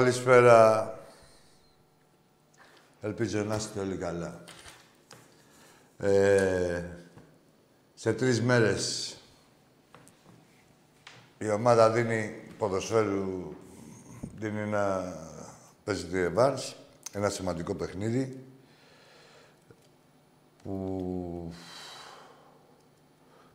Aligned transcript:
Καλησπέρα. 0.00 0.98
Ελπίζω 3.00 3.42
να 3.42 3.56
είστε 3.56 3.80
όλοι 3.80 3.96
καλά. 3.96 4.44
Ε, 5.98 6.84
σε 7.94 8.12
τρεις 8.12 8.42
μέρες 8.42 9.16
η 11.38 11.50
ομάδα 11.50 11.90
δίνει 11.90 12.42
ποδοσφαίρου, 12.58 13.54
δίνει 14.38 14.60
ένα 14.60 15.14
παίζει 15.84 16.04
τη 16.04 16.18
ένα 17.12 17.28
σημαντικό 17.28 17.74
παιχνίδι 17.74 18.44
που 20.62 21.54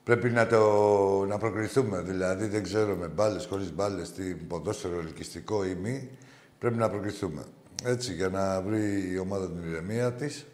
πρέπει 0.03 0.29
να, 0.29 0.47
το, 0.47 1.25
να 1.25 1.37
προκριθούμε. 1.37 2.01
Δηλαδή, 2.01 2.47
δεν 2.47 2.63
ξέρω 2.63 2.95
με 2.95 3.07
μπάλες, 3.07 3.45
χωρίς 3.45 3.73
μπάλες, 3.73 4.11
τι 4.11 4.23
ποδόσφαιρο, 4.23 4.99
ελκυστικό 4.99 5.65
ή 5.65 5.75
μη, 5.75 6.17
πρέπει 6.65 6.79
να 6.79 6.89
προκριθούμε. 6.89 7.43
Έτσι, 7.83 8.13
για 8.13 8.29
να 8.29 8.61
βρει 8.61 9.11
η 9.11 9.17
ομάδα 9.17 9.51
την 9.51 9.71
ηρεμία 9.71 10.13
της 10.13 10.45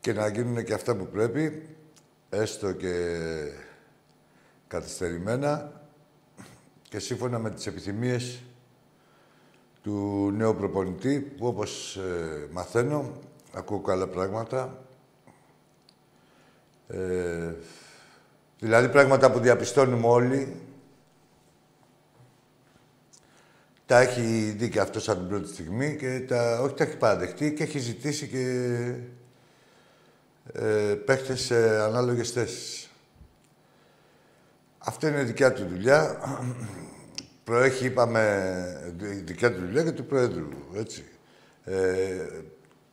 και 0.00 0.12
να 0.12 0.28
γίνουν 0.28 0.64
και 0.64 0.72
αυτά 0.72 0.96
που 0.96 1.06
πρέπει, 1.06 1.68
έστω 2.30 2.72
και 2.72 3.16
καθυστερημένα 4.68 5.80
και 6.82 6.98
σύμφωνα 6.98 7.38
με 7.38 7.50
τις 7.50 7.66
επιθυμίες 7.66 8.42
του 9.82 10.30
νέου 10.36 10.54
προπονητή, 10.54 11.20
που 11.20 11.46
όπως 11.46 11.96
ε, 11.96 12.48
μαθαίνω, 12.52 13.12
ακούω 13.52 13.80
καλά 13.80 14.06
πράγματα, 14.06 14.84
ε, 16.88 17.54
δηλαδή 18.58 18.88
πράγματα 18.88 19.32
που 19.32 19.38
διαπιστώνουμε 19.38 20.06
όλοι, 20.06 20.56
τα 23.86 24.00
έχει 24.00 24.54
δει 24.58 24.68
και 24.68 24.80
αυτός 24.80 25.08
από 25.08 25.18
την 25.18 25.28
πρώτη 25.28 25.48
στιγμή 25.48 25.96
και 25.96 26.24
τα, 26.28 26.60
όχι 26.60 26.74
τα 26.74 26.84
έχει 26.84 26.96
παραδεχτεί 26.96 27.52
και 27.52 27.62
έχει 27.62 27.78
ζητήσει 27.78 28.28
και 28.28 28.94
ε, 30.52 30.94
παίχτες 30.94 31.40
σε 31.40 31.80
ανάλογες 31.80 32.30
θέσεις. 32.30 32.90
Αυτό 34.78 35.06
είναι 35.06 35.22
δικιά 35.22 35.52
του 35.52 35.66
δουλειά. 35.66 36.18
Προέχει, 37.44 37.84
είπαμε, 37.84 38.94
δικιά 39.24 39.52
του 39.52 39.60
δουλειά 39.60 39.82
και 39.82 39.92
του 39.92 40.04
Πρόεδρου, 40.04 40.48
έτσι. 40.74 41.04
Ε, 41.64 42.26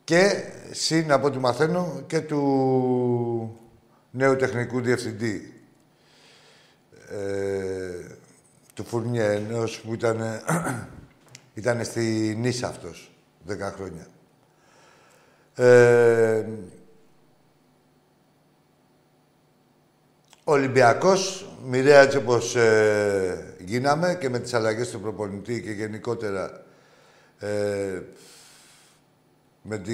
και, 0.04 0.44
συν 0.70 1.12
από 1.12 1.26
ό,τι 1.26 1.38
μαθαίνω, 1.38 2.02
και 2.06 2.20
του 2.20 3.58
νέου 4.10 4.36
τεχνικού 4.36 4.80
διευθυντή. 4.80 5.62
Ε, 7.08 8.06
του 8.74 8.84
Φουρνιέ, 8.84 9.32
ενός 9.32 9.80
που 9.80 9.94
ήταν, 9.94 10.42
ήταν 11.54 11.84
στη 11.84 12.36
Νίσα 12.38 12.68
αυτός, 12.68 13.10
10 13.48 13.52
χρόνια. 13.74 14.06
Ε, 15.54 16.46
ο 20.44 20.52
Ολυμπιακός, 20.52 21.48
μοιραία 21.66 22.00
έτσι 22.00 22.16
όπως 22.16 22.56
ε, 22.56 23.56
γίναμε 23.58 24.16
και 24.20 24.28
με 24.28 24.38
τις 24.38 24.54
αλλαγές 24.54 24.90
του 24.90 25.00
προπονητή 25.00 25.62
και 25.62 25.70
γενικότερα 25.70 26.64
ε, 27.38 28.02
με 29.62 29.78
τη 29.78 29.92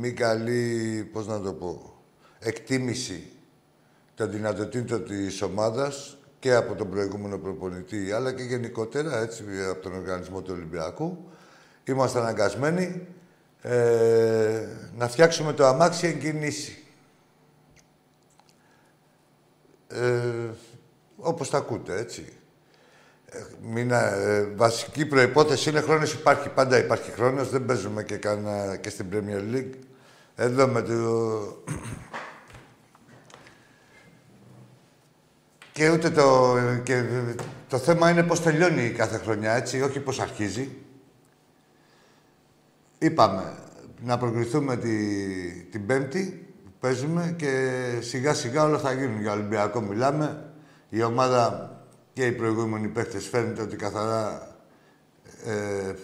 μη 0.00 0.12
καλή, 0.12 1.08
πώς 1.12 1.26
να 1.26 1.40
το 1.40 1.52
πω, 1.52 2.02
εκτίμηση 2.38 3.30
των 4.14 4.30
δυνατοτήτων 4.30 5.04
της 5.04 5.42
ομάδας 5.42 6.17
και 6.38 6.54
από 6.54 6.74
τον 6.74 6.90
προηγούμενο 6.90 7.38
προπονητή, 7.38 8.12
αλλά 8.12 8.32
και 8.32 8.42
γενικότερα, 8.42 9.18
έτσι, 9.18 9.44
από 9.70 9.82
τον 9.82 9.94
οργανισμό 9.94 10.40
του 10.40 10.52
Ολυμπιακού, 10.54 11.30
είμαστε 11.84 12.18
αναγκασμένοι 12.18 13.06
ε, 13.62 14.66
να 14.96 15.08
φτιάξουμε 15.08 15.52
το 15.52 15.66
αμάξι 15.66 16.06
εν 16.06 16.18
κινήσει. 16.18 16.82
Ε, 19.88 20.48
όπως 21.16 21.50
τα 21.50 21.58
ακούτε, 21.58 21.98
έτσι. 21.98 22.32
Ε, 23.30 23.38
μην, 23.62 23.90
ε, 23.90 24.42
βασική 24.56 25.06
προϋπόθεση 25.06 25.70
είναι 25.70 25.80
χρόνος 25.80 26.12
υπάρχει. 26.12 26.48
Πάντα 26.48 26.78
υπάρχει 26.78 27.10
χρόνος. 27.10 27.50
Δεν 27.50 27.64
παίζουμε 27.64 28.02
και, 28.02 28.16
κανένα, 28.16 28.76
και 28.76 28.90
στην 28.90 29.06
Premier 29.12 29.54
League. 29.54 29.74
Εδώ 30.36 30.66
με 30.66 30.82
το... 30.82 31.62
Και 35.78 35.90
ούτε 35.90 36.10
το, 36.10 36.56
και 36.82 37.04
το 37.68 37.78
θέμα 37.78 38.10
είναι 38.10 38.22
πώς 38.22 38.42
τελειώνει 38.42 38.90
κάθε 38.90 39.18
χρονιά, 39.18 39.52
έτσι, 39.52 39.82
όχι 39.82 40.00
πώς 40.00 40.20
αρχίζει. 40.20 40.68
Είπαμε 42.98 43.54
να 44.04 44.18
προκριθούμε 44.18 44.76
τη, 44.76 44.96
την 45.70 45.86
Πέμπτη, 45.86 46.46
παίζουμε 46.80 47.34
και 47.38 47.80
σιγά 48.00 48.34
σιγά 48.34 48.64
όλα 48.64 48.78
θα 48.78 48.92
γίνουν. 48.92 49.20
Για 49.20 49.32
Ολυμπιακό 49.32 49.80
μιλάμε. 49.80 50.52
Η 50.88 51.02
ομάδα 51.02 51.72
και 52.12 52.26
οι 52.26 52.32
προηγούμενοι 52.32 52.88
παίχτες 52.88 53.26
φαίνεται 53.26 53.62
ότι 53.62 53.76
καθαρά 53.76 54.56
ε, 55.44 55.94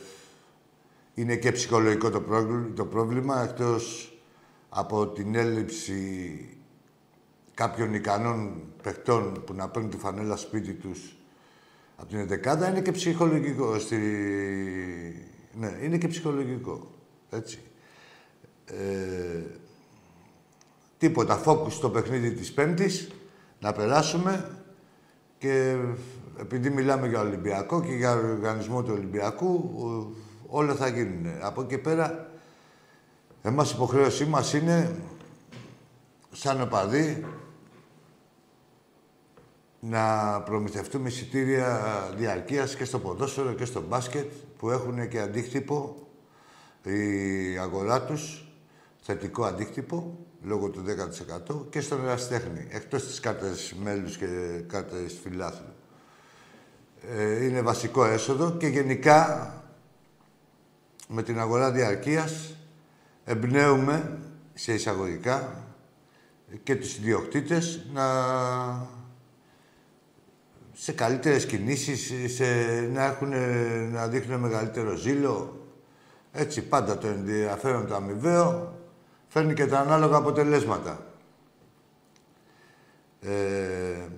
είναι 1.15 1.37
και 1.37 1.53
ψυχολογικό 1.53 2.11
το, 2.11 2.21
πρόβλημα, 2.21 2.69
το 2.75 2.85
πρόβλημα, 2.85 3.43
εκτός 3.43 4.13
από 4.69 5.07
την 5.07 5.35
έλλειψη 5.35 6.49
κάποιων 7.55 7.95
ικανών 7.95 8.63
παιχτών 8.83 9.43
που 9.47 9.55
να 9.55 9.69
παίρνουν 9.69 9.91
τη 9.91 9.97
φανέλα 9.97 10.37
σπίτι 10.37 10.73
τους 10.73 11.17
από 11.97 12.09
την 12.09 12.19
Εντεκάδα 12.19 12.69
είναι 12.69 12.81
και 12.81 12.93
ψυχολογικό. 12.93 13.79
Στη... 13.79 13.97
Ναι, 15.53 15.79
είναι 15.83 15.99
και 15.99 16.09
ψυχολογικό. 16.09 16.91
Έτσι. 17.31 17.59
Ε, 18.67 19.43
τίποτα. 20.99 21.37
Φόκους 21.37 21.75
στο 21.75 21.91
παιχνίδι 21.91 22.33
της 22.33 22.53
Πέμπτης. 22.53 23.11
Να 23.61 23.73
περάσουμε 23.73 24.59
και 25.39 25.77
επειδή 26.39 26.71
μιλάμε 26.71 27.09
για 27.09 27.21
Ολυμπιακό 27.21 27.83
και 27.83 27.93
για 27.93 28.15
οργανισμό 28.15 28.83
του 28.83 28.93
Ολυμπιακού, 28.97 29.71
όλα 30.47 30.75
θα 30.75 30.89
γίνουν. 30.89 31.27
Από 31.41 31.63
εκεί 31.63 31.79
πέρα, 31.79 32.31
εμάς 33.43 33.71
η 33.71 33.75
υποχρέωσή 33.77 34.25
μας 34.25 34.53
είναι, 34.53 34.97
σαν 36.31 36.61
οπαδοί, 36.61 37.25
να 39.89 40.41
προμηθευτούμε 40.41 41.09
εισιτήρια 41.09 41.81
διαρκείας 42.17 42.77
και 42.77 42.85
στο 42.85 42.99
ποδόσφαιρο 42.99 43.53
και 43.53 43.65
στο 43.65 43.83
μπάσκετ 43.83 44.33
που 44.59 44.71
έχουν 44.71 45.09
και 45.09 45.21
αντίκτυπο 45.21 45.97
η 46.83 47.59
αγορά 47.59 48.03
τους, 48.05 48.49
θετικό 49.03 49.45
αντίκτυπο, 49.45 50.19
λόγω 50.43 50.69
του 50.69 50.85
10% 51.51 51.67
και 51.71 51.81
στον 51.81 52.05
εραστέχνη, 52.05 52.67
εκτός 52.71 53.07
της 53.07 53.21
κάρτας 53.21 53.75
μέλους 53.83 54.17
και 54.17 54.27
κάρτας 54.67 55.19
φιλάθλου. 55.23 55.75
Ε, 57.17 57.45
είναι 57.45 57.63
βασικό 57.63 58.05
έσοδο 58.05 58.51
και 58.51 58.67
γενικά 58.67 59.53
με 61.09 61.23
την 61.23 61.39
αγορά 61.39 61.71
διαρκείας 61.73 62.57
εμπνέουμε 63.25 64.19
σε 64.55 64.73
εισαγωγικά 64.73 65.65
και 66.63 66.77
τους 66.77 66.97
ιδιοκτήτες 66.97 67.87
να 67.93 68.05
σε 70.75 70.93
καλύτερες 70.93 71.47
κινήσεις, 71.47 72.35
σε, 72.35 72.45
να, 72.93 73.05
έχουν, 73.05 73.33
να 73.93 74.09
δείχνουν 74.09 74.41
μεγαλύτερο 74.41 74.95
ζήλο. 74.95 75.67
Έτσι, 76.33 76.63
πάντα 76.63 76.99
το 76.99 77.07
ενδιαφέρον 77.07 77.87
το 77.87 77.95
αμοιβαίο 77.95 78.79
φέρνει 79.29 79.55
και 79.55 79.67
τα 79.67 79.79
ανάλογα 79.79 80.17
αποτελέσματα. 80.17 81.07
Ε, 83.21 84.09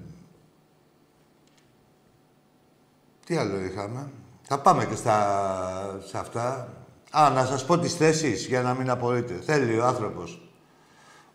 τι 3.26 3.36
άλλο 3.36 3.60
είχαμε; 3.60 4.10
Θα 4.42 4.60
πάμε 4.60 4.86
και 4.86 4.94
στα, 4.94 6.00
σε 6.04 6.18
αυτά. 6.18 6.72
Α, 7.10 7.30
να 7.30 7.44
σας 7.44 7.64
πω 7.64 7.78
τις 7.78 7.94
θέσεις, 7.94 8.46
για 8.46 8.62
να 8.62 8.74
μην 8.74 8.90
απορείτε. 8.90 9.34
Θέλει 9.34 9.78
ο 9.78 9.84
άνθρωπος, 9.84 10.50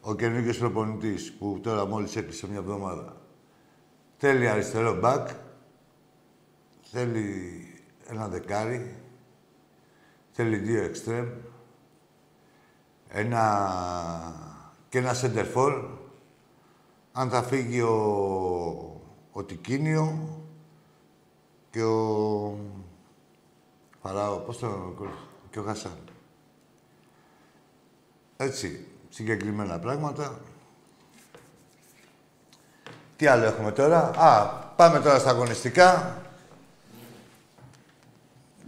ο 0.01 0.15
καινούργιος 0.15 0.57
προπονητής, 0.57 1.33
που 1.33 1.59
τώρα 1.63 1.85
μόλις 1.85 2.15
έκλεισε 2.15 2.47
μια 2.49 2.57
εβδομάδα. 2.57 3.20
Θέλει 4.23 4.47
αριστερό 4.47 4.99
μπακ, 4.99 5.29
θέλει 6.81 7.65
ένα 8.07 8.27
δεκάρι, 8.27 8.95
θέλει 10.31 10.57
δύο 10.57 10.83
εξτρέμ, 10.83 11.29
ένα... 13.07 13.43
και 14.89 14.97
ένα 14.97 15.13
σεντερφόρ. 15.13 15.89
Αν 17.11 17.29
θα 17.29 17.43
φύγει 17.43 17.81
ο, 17.81 19.01
ο 19.31 19.43
Τικίνιο 19.43 20.37
και 21.69 21.83
ο... 21.83 22.57
Παράω, 24.01 24.37
πώς 24.37 24.57
το... 24.57 24.95
και 25.49 25.59
ο 25.59 25.63
Χασάν. 25.63 25.99
Έτσι, 28.37 28.87
συγκεκριμένα 29.09 29.79
πράγματα. 29.79 30.41
Τι 33.21 33.27
άλλο 33.27 33.45
έχουμε 33.45 33.71
τώρα; 33.71 33.97
Α, 34.15 34.45
πάμε 34.75 34.99
τώρα 34.99 35.19
στα 35.19 35.29
αγωνιστικά. 35.29 36.17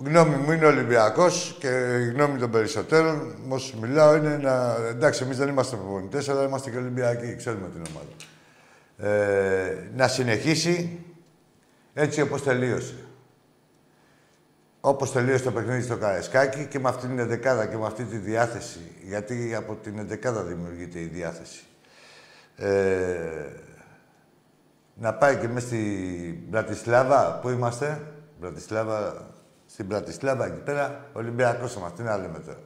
γνώμη 0.04 0.36
μου 0.36 0.52
είναι 0.52 0.66
Ολυμπιακός 0.66 1.56
και 1.60 1.68
η 2.02 2.10
γνώμη 2.10 2.40
των 2.40 2.52
περισσότερων, 2.52 3.36
με 3.48 3.54
όσους 3.54 3.74
μιλάω, 3.74 4.16
είναι 4.16 4.38
να. 4.38 4.76
Εντάξει, 4.90 5.24
εμείς 5.24 5.38
δεν 5.38 5.48
είμαστε 5.48 5.76
προπονητές, 5.76 6.30
αλλά 6.30 6.44
είμαστε 6.44 6.70
και 6.70 6.78
Ολυμπιακοί, 6.78 7.36
ξέρουμε 7.36 7.70
την 7.70 7.82
ομάδα. 7.90 9.16
Ε, 9.16 9.90
να 9.96 10.08
συνεχίσει 10.08 11.06
έτσι 11.94 12.22
όπως 12.22 12.44
τελείωσε. 12.44 12.96
Όπως 14.82 15.12
τελείωσε 15.12 15.44
το 15.44 15.52
παιχνίδι 15.52 15.82
στο 15.82 15.98
Καρεσκάκι 15.98 16.66
και 16.66 16.80
με 16.80 16.90
αυτή 16.90 17.08
την 17.08 17.20
εντεκάδα 17.20 17.66
και 17.66 17.78
με 17.78 17.86
αυτή 17.86 18.04
τη 18.04 18.18
διάθεση. 18.18 18.80
Γιατί 19.04 19.56
από 19.56 19.76
την 19.76 19.98
εντεκάδα 19.98 20.42
δημιουργείται 20.42 21.00
η 21.00 21.06
διάθεση. 21.06 21.64
Ε, 22.56 23.72
να 24.94 25.14
πάει 25.14 25.38
και 25.38 25.48
μέσα 25.48 25.68
στην 25.68 26.50
Πρατισλάβα, 26.50 27.40
πού 27.42 27.50
είμαστε, 27.50 28.02
Πρατισλάβα, 28.40 29.28
στην 29.66 29.88
Πρατισλάβα 29.88 30.46
εκεί 30.46 30.60
πέρα, 30.60 31.06
Ολυμπιακός 31.14 31.76
είμαστε, 31.76 32.02
τι 32.02 32.08
να 32.10 32.18
λέμε 32.18 32.40
τώρα. 32.40 32.60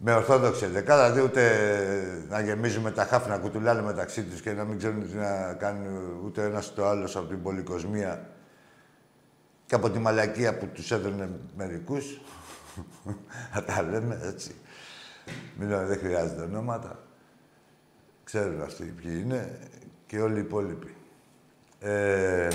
Με 0.00 0.12
ορθόδοξη 0.12 0.66
δεκάδα, 0.66 1.10
δηλαδή 1.10 1.26
ούτε 1.28 1.42
να 2.28 2.40
γεμίζουμε 2.40 2.90
τα 2.90 3.04
χάφη, 3.04 3.28
να 3.28 3.38
κουτουλάνε 3.38 3.82
μεταξύ 3.82 4.22
τους 4.22 4.40
και 4.40 4.52
να 4.52 4.64
μην 4.64 4.78
ξέρουν 4.78 5.08
τι 5.08 5.14
να 5.14 5.54
κάνουν 5.54 6.20
ούτε 6.24 6.44
ένας 6.44 6.74
το 6.74 6.86
άλλος 6.86 7.16
από 7.16 7.26
την 7.26 7.42
πολυκοσμία 7.42 8.28
και 9.66 9.74
από 9.74 9.90
τη 9.90 9.98
μαλακία 9.98 10.58
που 10.58 10.66
τους 10.66 10.90
έδωνε 10.90 11.30
μερικούς. 11.56 12.20
να 13.54 13.64
τα 13.64 13.82
λέμε 13.82 14.20
έτσι. 14.22 14.54
Μιλάω, 15.58 15.86
δεν 15.86 15.98
χρειάζεται 15.98 16.42
ονόματα. 16.42 16.98
Ξέρουν 18.24 18.62
αυτοί 18.62 18.84
ποιοι 18.84 19.22
είναι 19.24 19.58
και 20.06 20.20
όλοι 20.20 20.36
οι 20.36 20.40
υπόλοιποι. 20.40 20.97
Ε, 21.80 22.48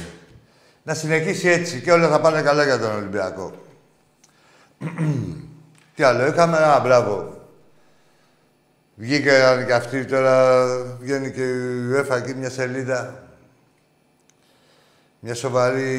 να 0.83 0.93
συνεχίσει 0.93 1.47
έτσι 1.47 1.81
και 1.81 1.91
όλα 1.91 2.09
θα 2.09 2.21
πάνε 2.21 2.41
καλά 2.41 2.63
για 2.63 2.79
τον 2.79 2.95
Ολυμπιακό. 2.95 3.53
Τι 5.95 6.03
άλλο, 6.03 6.25
είχαμε, 6.27 6.57
α, 6.57 6.79
μπράβο. 6.79 7.41
Βγήκε 8.95 9.63
και 9.65 9.73
αυτή 9.73 10.05
τώρα, 10.05 10.65
βγαίνει 10.99 11.31
και 11.31 11.43
η 11.43 11.91
UEFA 11.91 12.15
εκεί 12.17 12.33
μια 12.33 12.49
σελίδα. 12.49 13.27
Μια 15.19 15.33
σοβαρή... 15.33 15.97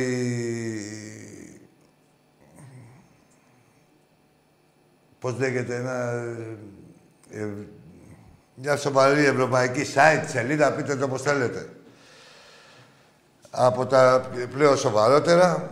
Πώς 5.18 5.38
λέγεται, 5.38 5.76
ένα... 5.76 6.24
Ε, 7.30 7.48
μια 8.54 8.76
σοβαρή 8.76 9.24
ευρωπαϊκή 9.24 9.86
site, 9.94 10.24
σελίδα, 10.26 10.72
πείτε 10.72 10.96
το 10.96 11.04
όπως 11.04 11.22
θέλετε 11.22 11.68
από 13.54 13.86
τα 13.86 14.30
πλέον 14.52 14.76
σοβαρότερα 14.76 15.70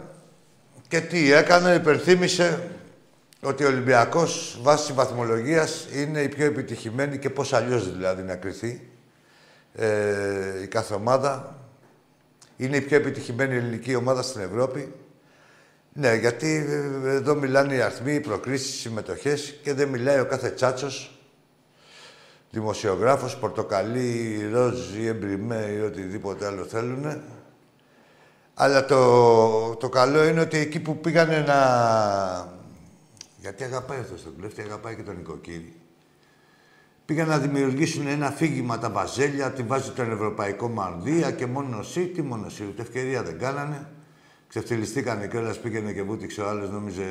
και 0.89 1.01
τι 1.01 1.33
έκανε, 1.33 1.75
υπερθύμησε 1.75 2.71
ότι 3.43 3.65
ο 3.65 3.67
Ολυμπιακός 3.67 4.59
βάσει 4.63 4.93
βαθμολογίας 4.93 5.87
είναι 5.95 6.21
η 6.21 6.29
πιο 6.29 6.45
επιτυχημένη 6.45 7.19
και 7.19 7.31
πώς 7.31 7.53
αλλιώς 7.53 7.93
δηλαδή 7.93 8.23
να 8.23 8.35
κριθεί 8.35 8.89
ε, 9.75 10.63
η 10.63 10.67
κάθε 10.67 10.95
ομάδα. 10.95 11.57
Είναι 12.57 12.77
η 12.77 12.81
πιο 12.81 12.97
επιτυχημένη 12.97 13.55
ελληνική 13.55 13.95
ομάδα 13.95 14.23
στην 14.23 14.41
Ευρώπη. 14.41 14.93
Ναι, 15.93 16.15
γιατί 16.15 16.67
ε, 17.05 17.11
εδώ 17.11 17.35
μιλάνε 17.35 17.75
οι 17.75 17.81
αριθμοί, 17.81 18.15
οι 18.15 18.21
προκρίσεις, 18.21 18.75
οι 18.75 18.79
συμμετοχές 18.79 19.59
και 19.63 19.75
δεν 19.75 19.89
μιλάει 19.89 20.21
ο 20.21 20.27
κάθε 20.27 20.51
τσάτσος, 20.51 21.19
δημοσιογράφος, 22.51 23.37
πορτοκαλί, 23.37 24.49
ροζ 24.53 24.95
ή 24.97 25.07
εμπριμέ 25.07 25.77
ή 25.79 25.81
οτιδήποτε 25.81 26.47
άλλο 26.47 26.65
θέλουν. 26.65 27.23
Αλλά 28.55 28.85
το, 28.85 29.77
το 29.77 29.89
καλό 29.89 30.25
είναι 30.25 30.41
ότι 30.41 30.59
εκεί 30.59 30.81
που 30.81 30.97
πήγανε 30.97 31.39
να... 31.39 32.61
Γιατί 33.39 33.65
αγαπάει 33.65 33.99
αυτό 33.99 34.15
τον 34.15 34.37
κλέφτη, 34.39 34.61
αγαπάει 34.61 34.97
και 34.97 35.03
τον 35.03 35.17
νοικοκύρη. 35.17 35.77
Πήγαν 37.05 37.29
να 37.29 37.39
δημιουργήσουν 37.39 38.07
ένα 38.07 38.31
φύγημα 38.31 38.79
τα 38.79 38.91
βαζέλια, 38.91 39.53
τη 39.53 39.63
βάζει 39.63 39.91
τον 39.91 40.11
Ευρωπαϊκό 40.11 40.69
Μανδύα 40.69 41.31
και 41.31 41.47
μόνο 41.47 41.79
εσύ, 41.79 42.07
τι 42.07 42.23
μόνο 42.23 42.47
εσύ, 42.47 42.65
ούτε 42.69 42.83
ευκαιρία 42.83 43.23
δεν 43.23 43.39
κάνανε. 43.39 43.89
Ξεφτυλιστήκανε 44.49 45.29
κιόλας, 45.29 45.61
πήγαινε 45.61 45.93
και 45.93 46.03
βούτυξε 46.03 46.41
ο 46.41 46.49
άλλος, 46.49 46.71
νόμιζε 46.71 47.05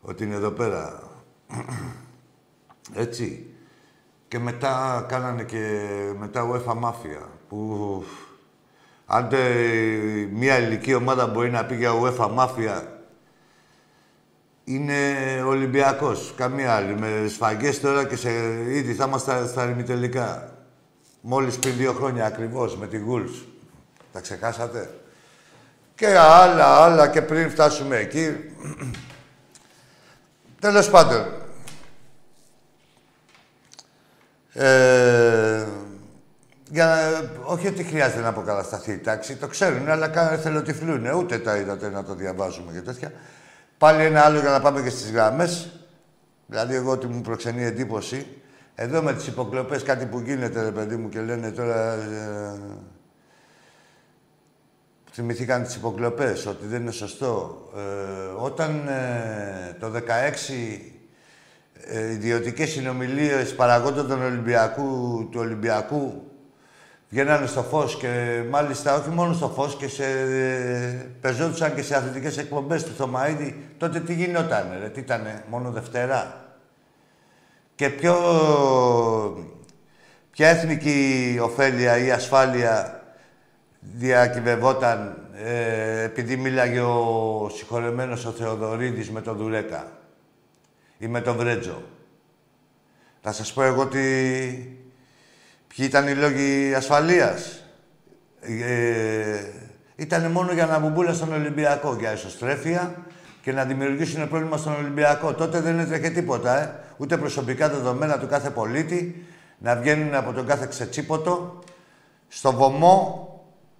ότι 0.00 0.24
είναι 0.24 0.34
εδώ 0.34 0.50
πέρα. 0.50 1.02
Έτσι. 2.94 3.50
Και 4.28 4.38
μετά 4.38 5.04
κάνανε 5.08 5.44
και 5.44 5.80
μετά 6.18 6.50
UEFA 6.50 6.82
Mafia, 6.82 7.26
που 7.48 8.04
αν 9.06 9.28
μια 10.32 10.54
ελληνική 10.54 10.94
ομάδα 10.94 11.26
μπορεί 11.26 11.50
να 11.50 11.64
πει 11.64 11.74
για 11.74 11.92
UEFA 12.00 12.28
μάφια, 12.32 12.96
είναι 14.64 14.94
Ολυμπιακός. 15.46 16.34
Καμία 16.36 16.74
άλλη. 16.74 16.94
Με 16.94 17.28
σφαγές 17.28 17.80
τώρα 17.80 18.04
και 18.04 18.16
σε... 18.16 18.30
ήδη 18.68 18.94
θα 18.94 19.04
είμαστε 19.04 19.46
στα 19.46 19.70
ημιτελικά. 19.70 20.50
Μόλις 21.20 21.58
πριν 21.58 21.76
δύο 21.76 21.92
χρόνια 21.92 22.26
ακριβώς, 22.26 22.76
με 22.76 22.86
τη 22.86 22.98
Γουλς. 22.98 23.44
Τα 24.12 24.20
ξεχάσατε; 24.20 24.90
Και 25.94 26.06
άλλα, 26.18 26.84
άλλα 26.84 27.08
και 27.08 27.22
πριν 27.22 27.50
φτάσουμε 27.50 27.96
εκεί. 27.96 28.36
Τέλος 30.60 30.90
πάντων. 30.90 31.26
Ε, 34.52 35.66
για 36.70 36.86
να, 36.86 36.94
όχι 37.52 37.68
ότι 37.68 37.82
χρειάζεται 37.82 38.20
να 38.20 38.28
αποκατασταθεί 38.28 38.92
η 38.92 38.98
τάξη, 38.98 39.36
το 39.36 39.46
ξέρουν, 39.46 39.88
αλλά 39.88 40.08
κάνουν 40.08 40.38
θελοτυφλούν. 40.38 41.06
Ούτε 41.06 41.38
τα 41.38 41.56
είδατε 41.56 41.88
να 41.88 42.04
το 42.04 42.14
διαβάζουμε 42.14 42.72
και 42.72 42.80
τέτοια. 42.80 43.12
Πάλι 43.78 44.04
ένα 44.04 44.20
άλλο 44.20 44.40
για 44.40 44.50
να 44.50 44.60
πάμε 44.60 44.82
και 44.82 44.90
στις 44.90 45.10
γραμμές. 45.10 45.70
Δηλαδή, 46.46 46.74
εγώ 46.74 46.90
ότι 46.90 47.06
μου 47.06 47.20
προξενεί 47.20 47.64
εντύπωση. 47.64 48.26
Εδώ 48.74 49.02
με 49.02 49.14
τις 49.14 49.26
υποκλοπές 49.26 49.82
κάτι 49.82 50.06
που 50.06 50.18
γίνεται, 50.18 50.62
ρε 50.62 50.70
παιδί 50.70 50.96
μου, 50.96 51.08
και 51.08 51.20
λένε 51.20 51.50
τώρα... 51.50 51.92
Ε, 51.92 52.58
θυμηθήκαν 55.16 55.62
τις 55.62 55.74
υποκλοπές, 55.74 56.46
ότι 56.46 56.66
δεν 56.66 56.80
είναι 56.80 56.90
σωστό. 56.90 57.62
Ε, 57.76 58.42
όταν 58.42 58.88
ε, 58.88 59.76
το 59.80 59.92
16 59.94 60.00
ε, 61.72 62.10
ιδιωτικές 62.12 62.70
συνομιλίες 62.70 63.54
παραγόντων 63.54 64.06
του 64.06 64.18
Ολυμπιακού, 64.24 65.28
του 65.30 65.40
Ολυμπιακού 65.40 66.25
βγαίνανε 67.08 67.46
στο 67.46 67.62
φως 67.62 67.96
και 67.96 68.42
μάλιστα 68.50 68.94
όχι 68.94 69.08
μόνο 69.08 69.32
στο 69.32 69.48
φως 69.48 69.76
και 69.76 69.88
σε, 69.88 70.04
πεζόντουσαν 71.20 71.74
και 71.74 71.82
σε 71.82 71.96
αθλητικές 71.96 72.38
εκπομπές 72.38 72.84
του 72.84 72.94
Θωμαίδη. 72.96 73.64
Τότε 73.78 74.00
τι 74.00 74.14
γινόταν, 74.14 74.76
ρε, 74.80 74.88
τι 74.88 75.00
ήτανε, 75.00 75.44
μόνο 75.48 75.70
Δευτέρα; 75.70 76.44
Και 77.74 77.90
ποιο, 77.90 78.14
ποια 80.30 80.48
εθνική 80.48 81.38
ωφέλεια 81.42 81.98
ή 81.98 82.10
ασφάλεια 82.10 83.00
διακυβευόταν 83.80 85.28
ε, 85.44 86.02
επειδή 86.02 86.36
μίλαγε 86.36 86.80
ο 86.80 87.50
συγχωρεμένος 87.54 88.24
ο 88.24 88.30
Θεοδωρίδης 88.30 89.10
με 89.10 89.20
τον 89.20 89.36
Δουρέκα 89.36 89.86
ή 90.98 91.06
με 91.06 91.20
τον 91.20 91.36
Βρέτζο; 91.36 91.82
Θα 93.22 93.32
σας 93.32 93.52
πω 93.52 93.62
εγώ 93.62 93.86
τι, 93.86 93.98
Ποιοι 95.68 95.86
ήταν 95.88 96.08
οι 96.08 96.14
λόγοι 96.14 96.74
ασφαλείας; 96.74 97.64
Ε, 98.40 99.44
ήταν 99.96 100.30
μόνο 100.30 100.52
για 100.52 100.66
να 100.66 100.78
μπουμπούλα 100.78 101.12
στον 101.12 101.32
Ολυμπιακό, 101.32 101.96
για 101.98 102.12
ισοστρέφεια 102.12 102.94
και 103.42 103.52
να 103.52 103.64
δημιουργήσουν 103.64 104.28
πρόβλημα 104.28 104.56
στον 104.56 104.74
Ολυμπιακό. 104.74 105.34
Τότε 105.34 105.60
δεν 105.60 105.78
έτρεχε 105.78 106.08
τίποτα, 106.08 106.62
ε. 106.62 106.80
Ούτε 106.96 107.16
προσωπικά 107.16 107.68
δεδομένα 107.68 108.18
του 108.18 108.26
κάθε 108.26 108.50
πολίτη 108.50 109.26
να 109.58 109.76
βγαίνουν 109.76 110.14
από 110.14 110.32
τον 110.32 110.46
κάθε 110.46 110.66
ξετσίποτο 110.70 111.58
στο 112.28 112.52
βωμό 112.52 113.30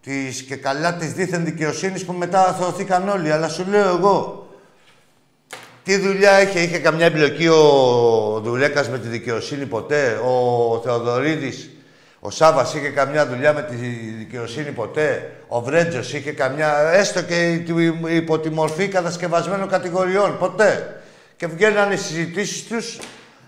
της 0.00 0.43
και 0.43 0.57
καλά 0.57 0.95
της 0.95 1.12
δίθεν 1.12 1.45
δικαιοσύνης 1.45 2.05
που 2.05 2.12
μετά 2.12 2.49
αθωωθήκαν 2.49 3.09
όλοι. 3.09 3.33
Αλλά 3.33 3.49
σου 3.49 3.64
λέω 3.69 3.88
εγώ, 3.88 4.49
τι 5.83 5.97
δουλειά 5.97 6.43
είχε, 6.43 6.61
είχε 6.61 6.78
καμιά 6.78 7.07
εμπλοκή 7.07 7.49
ο 7.49 8.40
Δουλέκας 8.43 8.88
με 8.88 8.99
τη 8.99 9.09
δικαιοσύνη 9.09 9.66
ποτέ, 9.66 10.21
ο 10.25 10.81
Θεοδωρίδης; 10.85 11.71
Ο 12.26 12.30
Σάβα 12.30 12.62
είχε 12.62 12.88
καμιά 12.88 13.26
δουλειά 13.26 13.52
με 13.52 13.62
τη 13.62 13.75
δικαιοσύνη 14.18 14.71
ποτέ; 14.71 15.30
Ο 15.49 15.61
Βρέτζο 15.61 15.99
είχε 15.99 16.33
καμιά, 16.33 16.78
έστω 16.92 17.23
και 17.23 17.52
υπό 18.09 18.38
τη 18.38 18.50
μορφή 18.50 18.88
κατασκευασμένων 18.88 19.68
κατηγοριών. 19.68 20.38
Ποτέ. 20.38 21.00
Και 21.37 21.47
βγαίνανε 21.47 21.95
οι 21.95 21.97
συζητήσεις 21.97 22.66
τους 22.66 22.99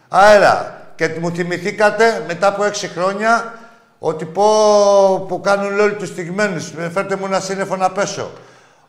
αέρα. 0.08 0.82
Και 0.94 1.16
μου 1.20 1.30
θυμηθήκατε 1.30 2.24
μετά 2.26 2.46
από 2.46 2.64
έξι 2.64 2.88
χρόνια 2.88 3.58
ότι 3.98 4.24
πω 4.24 4.44
που 5.28 5.40
κάνουν 5.40 5.80
όλοι 5.80 5.94
τους 5.94 6.08
στιγμένους. 6.08 6.72
Φέρτε 6.92 7.16
μου 7.16 7.26
ένα 7.26 7.40
σύννεφο 7.40 7.76
να 7.76 7.90
πέσω. 7.90 8.30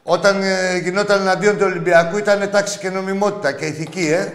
Όταν 0.04 0.42
ε, 0.44 0.78
γινόταν 0.78 1.22
εναντίον 1.22 1.58
του 1.58 1.66
Ολυμπιακού 1.66 2.18
ήταν 2.18 2.50
τάξη 2.50 2.80
και 2.80 2.90
νομιμότητα 2.90 3.52
και 3.52 3.66
ηθική, 3.66 4.08
ε. 4.08 4.34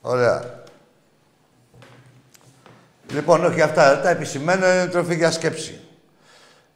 Ωραία. 0.00 0.55
Λοιπόν, 3.10 3.44
όχι 3.44 3.60
αυτά 3.60 4.00
τα 4.00 4.08
επισημαίνω, 4.08 4.66
είναι 4.66 4.86
τροφή 4.86 5.14
για 5.14 5.30
σκέψη. 5.30 5.80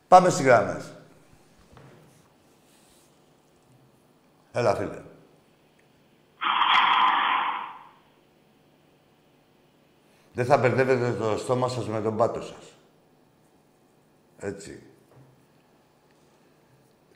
Πάμε 0.09 0.31
στις 0.31 0.45
γράμμες. 0.45 0.93
Έλα, 4.53 4.75
φίλε. 4.75 5.03
Δεν 10.33 10.45
θα 10.45 10.57
μπερδεύετε 10.57 11.13
το 11.13 11.39
στόμα 11.39 11.69
σας 11.69 11.89
με 11.89 12.01
τον 12.01 12.17
πάτο 12.17 12.43
σας. 12.43 12.75
Έτσι. 14.39 14.83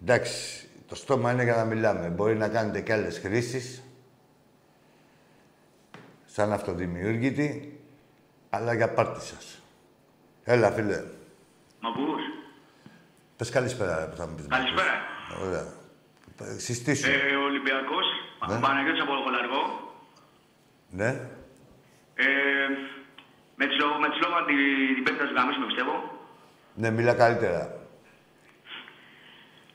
Εντάξει, 0.02 0.68
το 0.88 0.94
στόμα 0.94 1.32
είναι 1.32 1.42
για 1.42 1.56
να 1.56 1.64
μιλάμε. 1.64 2.08
Μπορεί 2.08 2.36
να 2.36 2.48
κάνετε 2.48 2.80
και 2.80 2.92
άλλες 2.92 3.18
χρήσεις, 3.18 3.82
σαν 6.24 6.52
αυτοδημιούργητη, 6.52 7.73
αλλά 8.54 8.74
για 8.74 8.92
πάρτι 8.92 9.20
σας. 9.20 9.62
Έλα, 10.44 10.70
φίλε. 10.70 10.98
Μ' 11.80 11.86
ακούς; 11.86 12.22
Πες 13.36 13.50
καλησπέρα, 13.50 13.98
ρε, 13.98 14.06
που 14.10 14.16
θα 14.16 14.26
μου 14.26 14.34
πεις. 14.34 14.46
Καλησπέρα. 14.48 14.94
Ωραία. 15.44 15.66
Συστήσου. 16.66 17.10
Ε, 17.10 17.36
Ολυμπιακός, 17.48 18.06
Ναι. 18.48 18.60
Παναγιώτης 18.60 19.02
από 19.02 19.12
Κολαργό. 19.24 19.62
Ναι. 20.90 21.10
Ε, 22.24 22.26
με 23.58 23.64
τη 23.66 23.74
λόγω, 23.82 23.94
με 24.04 24.08
τη 24.12 24.16
λόγω 24.24 24.36
την, 24.48 24.58
την 24.94 25.02
πέμπτη 25.04 25.24
θα 25.30 25.32
γαμίσουμε, 25.38 25.66
πιστεύω. 25.70 25.94
Ναι, 26.80 26.88
μίλα 26.90 27.14
καλύτερα. 27.22 27.62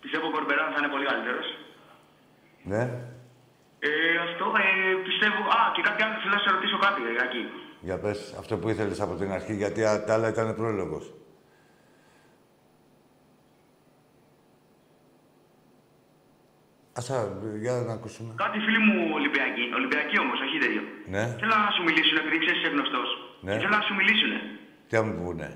Πιστεύω 0.02 0.26
ο 0.28 0.32
Κορμπεράν 0.36 0.72
θα 0.74 0.80
είναι 0.80 0.92
πολύ 0.94 1.06
καλύτερος. 1.12 1.48
Ναι. 2.72 2.82
Ε, 3.88 3.92
αυτό, 4.28 4.46
ε, 4.66 4.94
πιστεύω... 5.08 5.40
Α, 5.58 5.60
και 5.76 5.82
κάτι 5.88 6.00
άλλο 6.04 6.16
θέλω 6.22 6.36
να 6.38 6.44
σε 6.46 6.50
ρωτήσω 6.56 6.78
κάτι, 6.86 7.02
ε, 7.10 7.14
Ακή. 7.26 7.44
Για 7.82 7.98
πες 7.98 8.36
αυτό 8.40 8.58
που 8.58 8.70
ήθελες 8.70 9.02
από 9.02 9.16
την 9.16 9.32
αρχή, 9.32 9.54
γιατί 9.54 9.84
α, 9.86 10.04
τα 10.04 10.14
άλλα 10.14 10.28
ήταν 10.30 10.56
πρόλογος. 10.56 11.14
Άσα, 16.94 17.38
για 17.60 17.74
να 17.88 17.94
ακούσουμε. 17.94 18.34
Κάτι 18.36 18.60
φίλοι 18.60 18.80
μου 18.80 18.96
Ολυμπιακοί, 19.14 19.64
Ολυμπιακοί 19.80 20.20
όμως, 20.20 20.38
όχι 20.46 20.58
τέτοιο. 20.64 20.82
Ναι. 21.14 21.24
Θέλω 21.40 21.56
να 21.66 21.72
σου 21.76 21.84
μιλήσουν, 21.84 22.18
επειδή 22.18 22.38
ξέρεις 22.44 22.60
είσαι 22.60 22.72
γνωστός. 22.76 23.10
Ναι. 23.42 23.54
Θέλω 23.58 23.70
να 23.80 23.82
σου 23.82 23.94
μιλήσουν. 24.00 24.32
Τι 24.88 24.96
θα 24.96 25.04
μου 25.04 25.14
πούνε. 25.22 25.48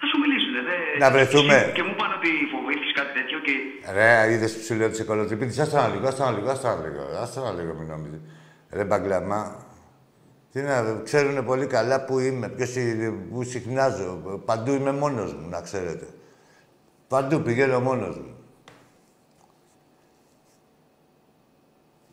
Θα 0.00 0.06
σου 0.10 0.18
μιλήσουν, 0.22 0.54
δε. 0.68 0.98
Να 1.04 1.10
βρεθούμε. 1.10 1.56
Και 1.76 1.82
μου 1.82 1.92
είπαν 1.94 2.12
ότι 2.18 2.30
φοβήθηκες 2.52 2.92
κάτι 2.98 3.12
τέτοιο 3.18 3.38
και... 3.46 3.54
Ρε, 3.92 4.32
είδες 4.32 4.52
που 4.56 4.62
σου 4.66 4.74
λέω 4.74 4.88
της 4.88 5.00
εκολοτρυπίτης. 5.00 5.58
Άστα 5.58 5.76
να 5.82 5.94
λίγο, 5.94 6.06
άστα 6.06 6.30
να 6.30 6.36
λίγο, 6.36 6.50
άστα 6.50 6.68
να 6.74 6.80
λίγο. 6.84 7.02
Άστα 7.24 7.40
να 7.46 7.52
λίγο, 7.58 7.72
μην 7.78 7.86
νομίζεις. 7.88 8.20
Ρε, 8.70 8.84
μπαγκλαμά. 8.84 9.40
Τι 10.52 10.62
να, 10.62 11.00
ξέρουνε 11.04 11.42
πολύ 11.42 11.66
καλά 11.66 12.04
που 12.04 12.18
είμαι, 12.18 12.48
ποιος, 12.48 12.76
είναι, 12.76 13.10
που 13.10 13.42
συχνάζω. 13.42 14.40
Παντού 14.44 14.72
είμαι 14.72 14.92
μόνος 14.92 15.34
μου, 15.34 15.48
να 15.48 15.60
ξέρετε. 15.60 16.06
Παντού 17.08 17.42
πηγαίνω 17.42 17.80
μόνος 17.80 18.18
μου. 18.18 18.36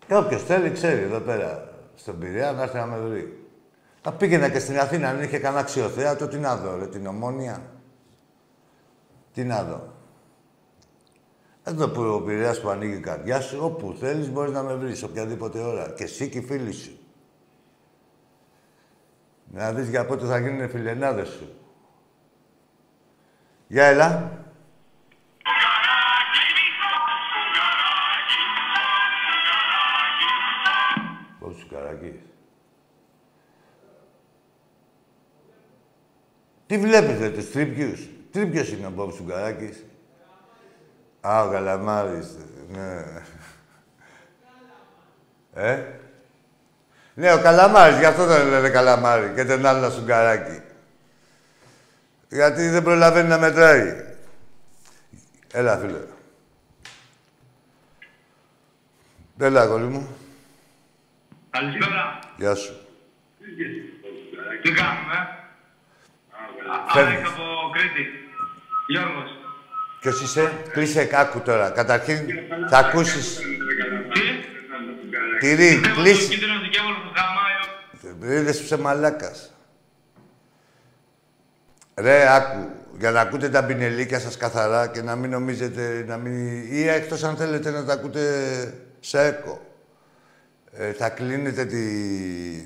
Και 0.07 0.15
όποιος 0.15 0.43
θέλει, 0.43 0.71
ξέρει 0.71 1.01
εδώ 1.01 1.19
πέρα, 1.19 1.73
στον 1.95 2.19
Πειραιά, 2.19 2.51
να 2.51 2.61
έρθει 2.61 2.77
να 2.77 2.85
με 2.85 2.97
βρει. 2.97 3.47
Θα 4.01 4.13
πήγαινα 4.13 4.49
και 4.49 4.59
στην 4.59 4.79
Αθήνα, 4.79 5.09
αν 5.09 5.23
είχε 5.23 5.39
κανένα 5.39 5.61
αξιοθέατο, 5.61 6.27
τι 6.27 6.37
να 6.37 6.55
δω, 6.55 6.77
ρε, 6.77 6.87
την 6.87 7.07
Ομόνια. 7.07 7.61
Τι 9.33 9.43
να 9.43 9.63
δω. 9.63 9.93
Εδώ 11.63 11.89
που 11.89 12.01
ο 12.01 12.21
Πειραιάς 12.21 12.61
που 12.61 12.69
ανοίγει 12.69 12.95
η 12.95 12.99
καρδιά 12.99 13.41
σου, 13.41 13.59
όπου 13.61 13.95
θέλεις 13.99 14.29
μπορείς 14.29 14.51
να 14.51 14.63
με 14.63 14.75
βρεις, 14.75 15.03
οποιαδήποτε 15.03 15.59
ώρα. 15.59 15.89
Και 15.89 16.03
εσύ 16.03 16.29
και 16.29 16.37
οι 16.37 16.41
φίλοι 16.41 16.71
σου. 16.71 16.97
Να 19.55 19.73
δεις 19.73 19.89
για 19.89 20.05
πότε 20.05 20.25
θα 20.25 20.39
γίνουν 20.39 20.69
φιλενάδες 20.69 21.27
σου. 21.27 21.59
Για 23.67 23.85
έλα. 23.85 24.31
Πώς 31.39 31.55
σου 31.55 31.67
καρακείς. 31.67 32.19
Τι 36.65 36.77
βλέπετε, 36.77 37.29
τους 37.29 37.51
τρίπιους. 37.51 38.09
Τρίπιος 38.31 38.69
είναι 38.71 38.87
ο 38.87 38.89
Μπόμπ 38.89 39.11
Σουγκαράκης. 39.11 39.85
Α, 41.21 41.43
ο 41.43 41.51
Καλαμάρης. 41.51 42.37
Ναι. 42.69 43.03
Ε; 45.53 45.99
Ναι, 47.17 47.33
ο 47.33 47.41
Καλαμάρης, 47.41 47.97
γι' 47.97 48.05
αυτό 48.05 48.25
δεν 48.25 48.47
λένε 48.47 48.69
Καλαμάρη 48.69 49.31
και 49.35 49.45
τον 49.45 49.65
άλλο 49.65 49.89
Σουγκαράκη. 49.89 50.61
Γιατί 52.29 52.67
δεν 52.69 52.83
προλαβαίνει 52.83 53.27
να 53.27 53.37
μετράει. 53.37 54.03
Έλα, 55.51 55.77
φίλε. 55.77 55.99
Έλα, 59.39 59.61
αγόρι 59.61 59.83
μου. 59.83 60.17
Καλησπέρα. 61.49 62.19
Γεια 62.37 62.55
σου. 62.55 62.73
Τι 64.61 64.71
κάνουμε, 64.71 65.29
Φεύγεις. 66.93 67.15
Άλεξ 67.15 67.29
από 67.29 67.43
Κρήτη. 67.73 68.07
Γιώργος. 68.87 69.29
Ποιος 69.99 70.21
είσαι, 70.21 70.51
κλείσε 70.71 71.05
κάκου 71.05 71.39
τώρα. 71.39 71.69
Καταρχήν 71.69 72.27
θα 72.69 72.77
ακούσεις. 72.77 73.39
Τι; 75.39 75.47
Τυρί, 75.47 75.67
Πιστεύω 75.69 75.99
ότι 76.01 76.09
ο 76.09 76.13
κλείσε. 76.13 76.27
κίτρινος 76.27 76.61
δικαίωμα 76.61 76.89
που 76.89 77.11
χαμάει 77.15 78.33
ο- 78.33 78.39
Είδες 78.39 78.57
που 78.57 78.63
είσαι 78.63 78.77
μαλάκας. 78.77 79.53
Ρε, 81.95 82.35
άκου. 82.35 82.69
Για 82.99 83.11
να 83.11 83.21
ακούτε 83.21 83.49
τα 83.49 83.63
πινελίκια 83.65 84.19
σας 84.19 84.37
καθαρά 84.37 84.87
και 84.87 85.01
να 85.01 85.15
μην 85.15 85.29
νομίζετε, 85.29 86.03
να 86.07 86.17
μην... 86.17 86.63
ή 86.73 86.87
εκτός 86.87 87.23
αν 87.23 87.35
θέλετε 87.35 87.69
να 87.69 87.85
τα 87.85 87.93
ακούτε 87.93 88.23
σε 88.99 89.21
έκο. 89.25 89.61
Ε, 90.71 90.91
θα 90.91 91.09
κλείνετε 91.09 91.65
τη... 91.65 91.81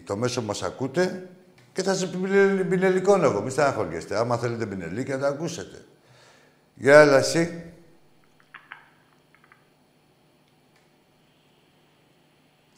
το 0.06 0.16
μέσο 0.16 0.42
μας 0.42 0.64
ακούτε 0.64 1.28
και 1.74 1.84
θα 1.84 1.94
σας 1.96 2.10
πινε- 2.10 2.64
πινελικώνω 2.64 3.26
εγώ. 3.26 3.42
Μη 3.42 3.50
στεναχωριέστε. 3.50 4.18
Άμα 4.18 4.38
θέλετε 4.38 4.66
πινελίκια, 4.66 5.18
τα 5.20 5.28
ακούσετε. 5.28 5.78
Για 6.74 7.00
έλα 7.00 7.22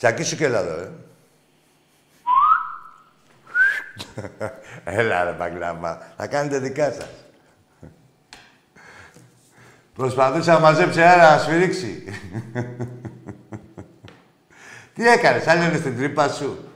Τσακίσου 0.01 0.35
και 0.35 0.45
έλα 0.45 0.59
εδώ, 0.59 0.75
ρε. 0.75 0.89
Έλα 4.83 5.23
ρε 5.23 5.31
Παγκλάμα, 5.31 6.01
θα 6.17 6.27
κάνετε 6.27 6.59
δικά 6.59 6.91
σας. 6.91 7.09
Προσπαθούσα 9.93 10.53
να 10.53 10.59
μαζέψει 10.59 11.01
αέρα 11.01 11.31
να 11.31 11.37
σφυρίξει. 11.37 12.03
Τι 14.93 15.07
έκανες, 15.07 15.47
άλλοι 15.47 15.77
στην 15.77 15.97
τρύπα 15.97 16.29
σου. 16.29 16.71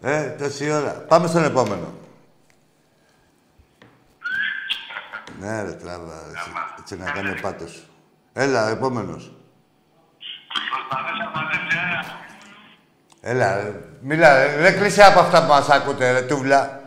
Ε, 0.00 0.28
τόση 0.30 0.70
ώρα. 0.70 0.92
Πάμε 0.92 1.26
στον 1.26 1.44
επόμενο. 1.44 1.94
Ναι 5.40 5.62
ρε 5.62 5.72
τράβα, 5.72 6.22
έτσι, 6.28 6.50
έτσι 6.78 6.96
να 6.96 7.10
κάνει 7.10 7.30
ο 7.30 7.36
πάτος 7.40 7.70
σου. 7.70 7.84
Έλα, 8.32 8.68
επόμενος. 8.68 9.32
Προσπαθούσα 10.70 11.24
να 11.24 11.30
μαζέψει 11.30 11.76
αέρα. 11.78 12.22
Έλα, 13.26 13.56
ρε. 13.56 13.72
Μίλα, 14.00 14.44
ρε. 14.44 14.56
Δεν 14.60 14.78
κλείσε 14.78 15.02
από 15.02 15.20
αυτά 15.20 15.40
που 15.42 15.48
μας 15.48 15.68
ακούτε, 15.68 16.12
ρε, 16.12 16.22
τούβλα. 16.22 16.80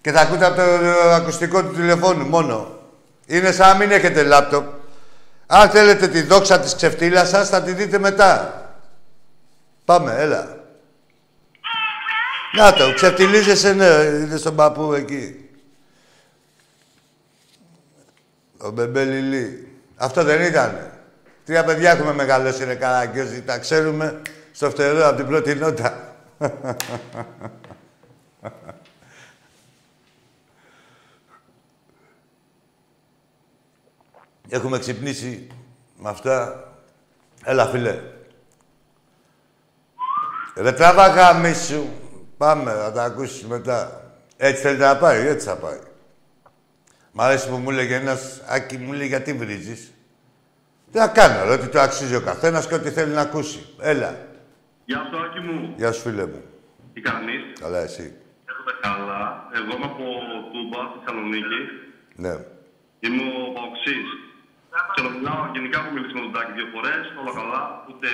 Και 0.00 0.12
θα 0.12 0.20
ακούτε 0.20 0.44
από 0.44 0.56
το 0.56 0.62
ε, 0.62 1.14
ακουστικό 1.14 1.62
του 1.62 1.72
τηλεφώνου 1.74 2.26
μόνο. 2.26 2.78
Είναι 3.26 3.52
σαν 3.52 3.68
να 3.68 3.74
μην 3.74 3.90
έχετε 3.90 4.22
λάπτοπ. 4.22 4.64
Αν 5.46 5.70
θέλετε 5.70 6.08
τη 6.08 6.22
δόξα 6.22 6.60
της 6.60 6.74
ξεφτύλας 6.74 7.28
σας, 7.28 7.48
θα 7.48 7.62
τη 7.62 7.72
δείτε 7.72 7.98
μετά. 7.98 8.62
Πάμε, 9.84 10.14
έλα. 10.18 10.56
Να 12.52 12.72
το, 12.72 12.94
ξεφτυλίζεσαι, 12.94 13.72
ναι, 13.72 13.86
είναι 13.86 14.36
στον 14.36 14.56
παππού 14.56 14.92
εκεί. 14.92 15.48
Ο 18.58 18.70
Μπεμπελιλί. 18.70 19.68
Αυτό 19.96 20.24
δεν 20.24 20.42
ήτανε. 20.42 20.90
Τρία 21.44 21.64
παιδιά 21.64 21.90
έχουμε 21.90 22.12
μεγαλώσει, 22.12 22.64
ρε 22.64 22.74
Καραγκιόζη. 22.74 23.42
Τα 23.42 23.58
ξέρουμε 23.58 24.22
στο 24.54 24.70
φτερό 24.70 25.06
από 25.06 25.16
την 25.16 25.26
πρώτη 25.26 25.54
νότα. 25.54 26.16
Έχουμε 34.48 34.78
ξυπνήσει 34.78 35.48
με 35.96 36.08
αυτά. 36.08 36.64
Έλα, 37.44 37.66
φίλε. 37.66 38.00
Ρε 40.56 40.72
τραβά 40.72 41.08
γαμίσου. 41.08 41.84
Πάμε, 42.36 42.70
θα 42.72 42.92
τα 42.92 43.02
ακούσεις 43.02 43.46
μετά. 43.46 44.02
Έτσι 44.36 44.62
θέλετε 44.62 44.84
να 44.84 44.96
πάει, 44.96 45.26
έτσι 45.26 45.46
θα 45.46 45.56
πάει. 45.56 45.78
Μ' 47.12 47.20
αρέσει 47.20 47.48
που 47.48 47.56
μου 47.56 47.70
έλεγε 47.70 47.94
ένας, 47.94 48.42
Άκη, 48.46 48.78
μου 48.78 48.92
λέει 48.92 49.06
γιατί 49.06 49.32
βρίζεις; 49.32 49.92
Τι 50.92 50.98
να 50.98 51.08
κάνω, 51.08 51.44
ρε, 51.44 51.52
ότι 51.52 51.66
το 51.66 51.80
αξίζει 51.80 52.14
ο 52.14 52.20
καθένας 52.20 52.66
και 52.66 52.74
ό,τι 52.74 52.90
θέλει 52.90 53.12
να 53.12 53.20
ακούσει. 53.20 53.74
Έλα. 53.80 54.32
Γεια 54.90 55.00
σου, 55.08 55.16
Άκη 55.24 55.40
μου. 55.46 55.58
Γεια 55.80 55.92
σου, 55.92 56.00
φίλε 56.04 56.26
μου. 56.32 56.42
Τι 56.94 57.00
κάνεις; 57.08 57.42
Καλά, 57.64 57.80
εσύ. 57.88 58.06
Έχουμε 58.50 58.72
καλά. 58.86 59.22
Εγώ 59.58 59.70
είμαι 59.76 59.88
από 59.92 60.04
Τούμπα, 60.52 60.80
Θεσσαλονίκη. 60.92 61.60
Ναι. 62.24 62.34
Είμαι 63.04 63.22
ο 63.40 63.52
Παοξής. 63.56 64.08
Και 64.94 65.02
μιλάω 65.14 65.42
γενικά 65.56 65.78
που 65.82 65.90
μιλήσει 65.94 66.14
με 66.18 66.22
τον 66.26 66.32
Τάκη 66.34 66.52
δύο 66.58 66.68
φορές, 66.74 67.02
όλα 67.20 67.32
καλά. 67.40 67.62
Ούτε 67.88 68.08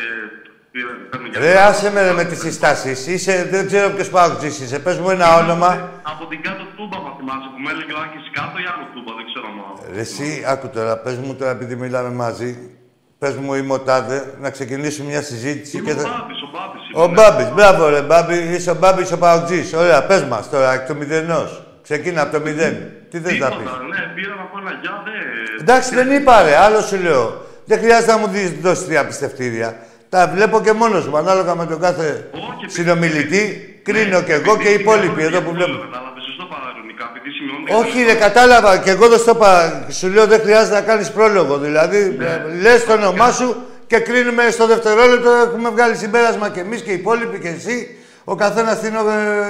Ρε, 1.38 1.58
άσε 1.58 1.90
με 1.90 2.02
ρε, 2.02 2.12
με 2.12 2.24
τις 2.24 2.38
συστάσεις. 2.38 3.06
Είσαι, 3.06 3.48
δεν 3.50 3.66
ξέρω 3.66 3.90
ποιος 3.94 4.10
παγκοτζής 4.10 4.60
είσαι. 4.60 4.78
Πες 4.78 4.98
μου 4.98 5.10
ένα 5.10 5.36
όνομα. 5.42 5.90
Από 6.02 6.26
την 6.26 6.42
κάτω 6.42 6.64
τούμπα, 6.76 6.98
μα 7.00 7.10
θυμάσαι, 7.16 7.48
που 7.54 7.60
με 7.64 7.70
έλεγε 7.70 7.92
ο 7.92 8.00
Άκης 8.04 8.30
κάτω 8.30 8.58
ή 8.58 8.66
άλλο 8.72 8.84
τούμπα, 8.94 9.12
δεν 9.18 9.24
ξέρω 9.30 9.48
μα. 9.58 9.66
Ρε, 9.94 10.00
εσύ, 10.00 10.44
άκου 10.46 10.68
τώρα, 10.68 10.98
πες 10.98 11.16
μου 11.16 11.34
τώρα 11.34 11.50
επειδή 11.50 11.74
μιλάμε 11.76 12.10
μαζί. 12.10 12.79
Πες 13.20 13.34
μου 13.34 13.54
είμαι 13.54 13.72
ο 13.72 13.78
Τάδε, 13.80 14.24
να 14.40 14.50
ξεκινήσουμε 14.50 15.08
μια 15.10 15.22
συζήτηση 15.22 15.76
Είμαι 15.76 15.86
και 15.92 15.98
ο 15.98 16.02
θα... 16.02 16.08
Μπάμπης, 16.08 16.42
ο 16.42 16.48
Μπάμπης. 16.52 16.82
Ο 16.94 17.04
είμαι. 17.04 17.12
Μπάμπης, 17.14 17.48
μπράβο 17.54 17.88
ρε 17.88 18.00
Μπάμπη, 18.02 18.34
είσαι 18.54 18.70
ο 18.70 18.74
Μπάμπης 18.74 19.12
ο 19.12 19.18
Παουτζής. 19.18 19.72
Ωραία, 19.74 20.04
πες 20.04 20.22
μας 20.24 20.50
τώρα, 20.50 20.72
εκ 20.72 20.86
του 20.86 20.96
μηδενός. 20.96 21.62
Ξεκίνα 21.82 22.22
από 22.22 22.32
το 22.36 22.40
μηδέν. 22.40 22.74
Τι 23.10 23.18
θες 23.20 23.38
να 23.38 23.48
πεις; 23.48 23.56
Τίποτα, 23.56 23.76
ναι, 23.92 24.00
πήρα 24.14 24.34
να 24.40 24.44
πω 24.50 24.56
ένα 24.62 24.72
γεια, 24.82 24.94
δεν... 25.06 25.14
Εντάξει, 25.60 25.94
δεν 25.94 26.08
είπα 26.16 26.42
ρε, 26.42 26.56
άλλο 26.56 26.80
σου 26.80 26.96
λέω. 27.06 27.24
Δεν 27.64 27.78
χρειάζεται 27.78 28.12
να 28.12 28.18
μου 28.18 28.26
δεις- 28.34 28.60
δώσεις 28.60 28.84
τρία 28.86 29.06
πιστευτήρια. 29.06 29.68
Τα 30.08 30.20
βλέπω 30.34 30.56
και 30.60 30.72
μόνος 30.72 31.04
μου, 31.08 31.16
ανάλογα 31.16 31.52
με 31.60 31.66
τον 31.66 31.80
κάθε 31.80 32.06
Όχι, 32.34 32.44
επειδή- 32.56 32.72
συνομιλητή. 32.76 33.44
Κρίνω 33.86 34.18
Ναι, 34.18 34.24
και 34.26 34.32
εγώ 34.40 34.52
και 34.62 34.68
οι 34.68 34.72
επειδή 34.72 34.82
υπόλοιποι 34.82 35.06
σημειώνω 35.20 35.36
εδώ 35.36 35.40
που 35.44 35.50
και 35.50 35.56
βλέπω. 35.58 35.72
αυτό, 35.78 35.86
Κατάλαβες, 35.90 36.22
σωστό 36.28 36.44
παραγωνικά, 36.54 37.04
επειδή 37.10 37.28
σημειώνεται... 37.36 37.59
Όχι, 37.78 38.02
ρε, 38.02 38.14
κατάλαβα. 38.14 38.78
Και 38.78 38.90
εγώ 38.90 39.08
δεν 39.08 39.18
στο 39.18 39.30
είπα. 39.36 39.50
Σου 39.90 40.08
λέω 40.08 40.26
δεν 40.26 40.40
χρειάζεται 40.40 40.74
να 40.74 40.80
κάνεις 40.82 41.10
πρόλογο. 41.12 41.58
Δηλαδή, 41.58 42.14
Ναι. 42.18 42.44
λες 42.60 42.84
το 42.84 42.92
όνομά 42.92 43.30
σου 43.32 43.56
και 43.86 43.98
κρίνουμε 43.98 44.50
στο 44.50 44.66
δευτερόλεπτο. 44.66 45.30
Έχουμε 45.30 45.68
βγάλει 45.70 45.94
συμπέρασμα 45.96 46.48
και 46.50 46.60
εμείς 46.60 46.82
και 46.82 46.90
οι 46.90 46.94
υπόλοιποι 46.94 47.38
και 47.38 47.48
εσύ. 47.48 47.76
Ο 48.24 48.34
καθένας 48.34 48.80
τι 48.80 48.86
είναι 48.88 48.98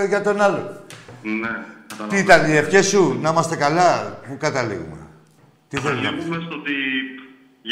ε, 0.02 0.06
για 0.06 0.20
τον 0.26 0.40
άλλο. 0.46 0.62
Ναι, 1.22 1.52
Τι 1.52 1.96
καταλαβαίνω. 1.96 2.20
ήταν 2.24 2.40
οι 2.50 2.56
ευχές 2.62 2.86
σου, 2.92 3.02
να 3.22 3.28
είμαστε 3.30 3.56
καλά, 3.64 4.18
πού 4.26 4.32
καταλήγουμε; 4.46 4.98
Τι 5.68 5.76
θέλεις 5.84 6.02
να 6.06 6.10
πεις; 6.14 6.24
Καταλήγουμε 6.24 6.38
στο 6.46 6.54
ότι 6.62 6.74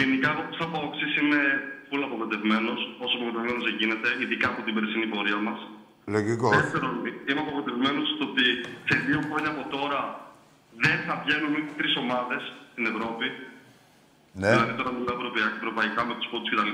γενικά 0.01 0.29
εγώ 0.35 0.43
σαν 0.59 0.69
παοξής 0.73 1.13
είμαι 1.21 1.41
πολύ 1.91 2.05
απογοητευμένος, 2.09 2.79
όσο 3.05 3.15
απογοητευμένος 3.19 3.63
δεν 3.67 3.75
γίνεται, 3.81 4.09
ειδικά 4.23 4.47
από 4.53 4.61
την 4.67 4.73
περσινή 4.77 5.07
πορεία 5.15 5.41
μας. 5.49 5.61
Λογικό. 6.17 6.49
Δεύτερον, 6.61 6.95
είμαι 7.29 7.43
απογοητευμένος 7.47 8.05
στο 8.15 8.23
ότι 8.31 8.45
σε 8.89 8.95
δύο 9.07 9.21
χρόνια 9.29 9.51
από 9.55 9.63
τώρα 9.77 10.01
δεν 10.85 10.97
θα 11.07 11.15
βγαίνουν 11.23 11.51
ούτε 11.59 11.73
τρεις 11.81 11.93
ομάδες 12.03 12.43
στην 12.73 12.85
Ευρώπη. 12.93 13.27
Ναι. 14.41 14.51
Δηλαδή 14.55 14.75
τώρα 14.81 14.91
μιλάω 14.97 15.15
ευρωπαϊκά, 15.21 15.49
ευρωπαϊκά 15.61 16.01
με 16.09 16.15
τους 16.19 16.27
πόντους 16.31 16.49
κτλ. 16.53 16.73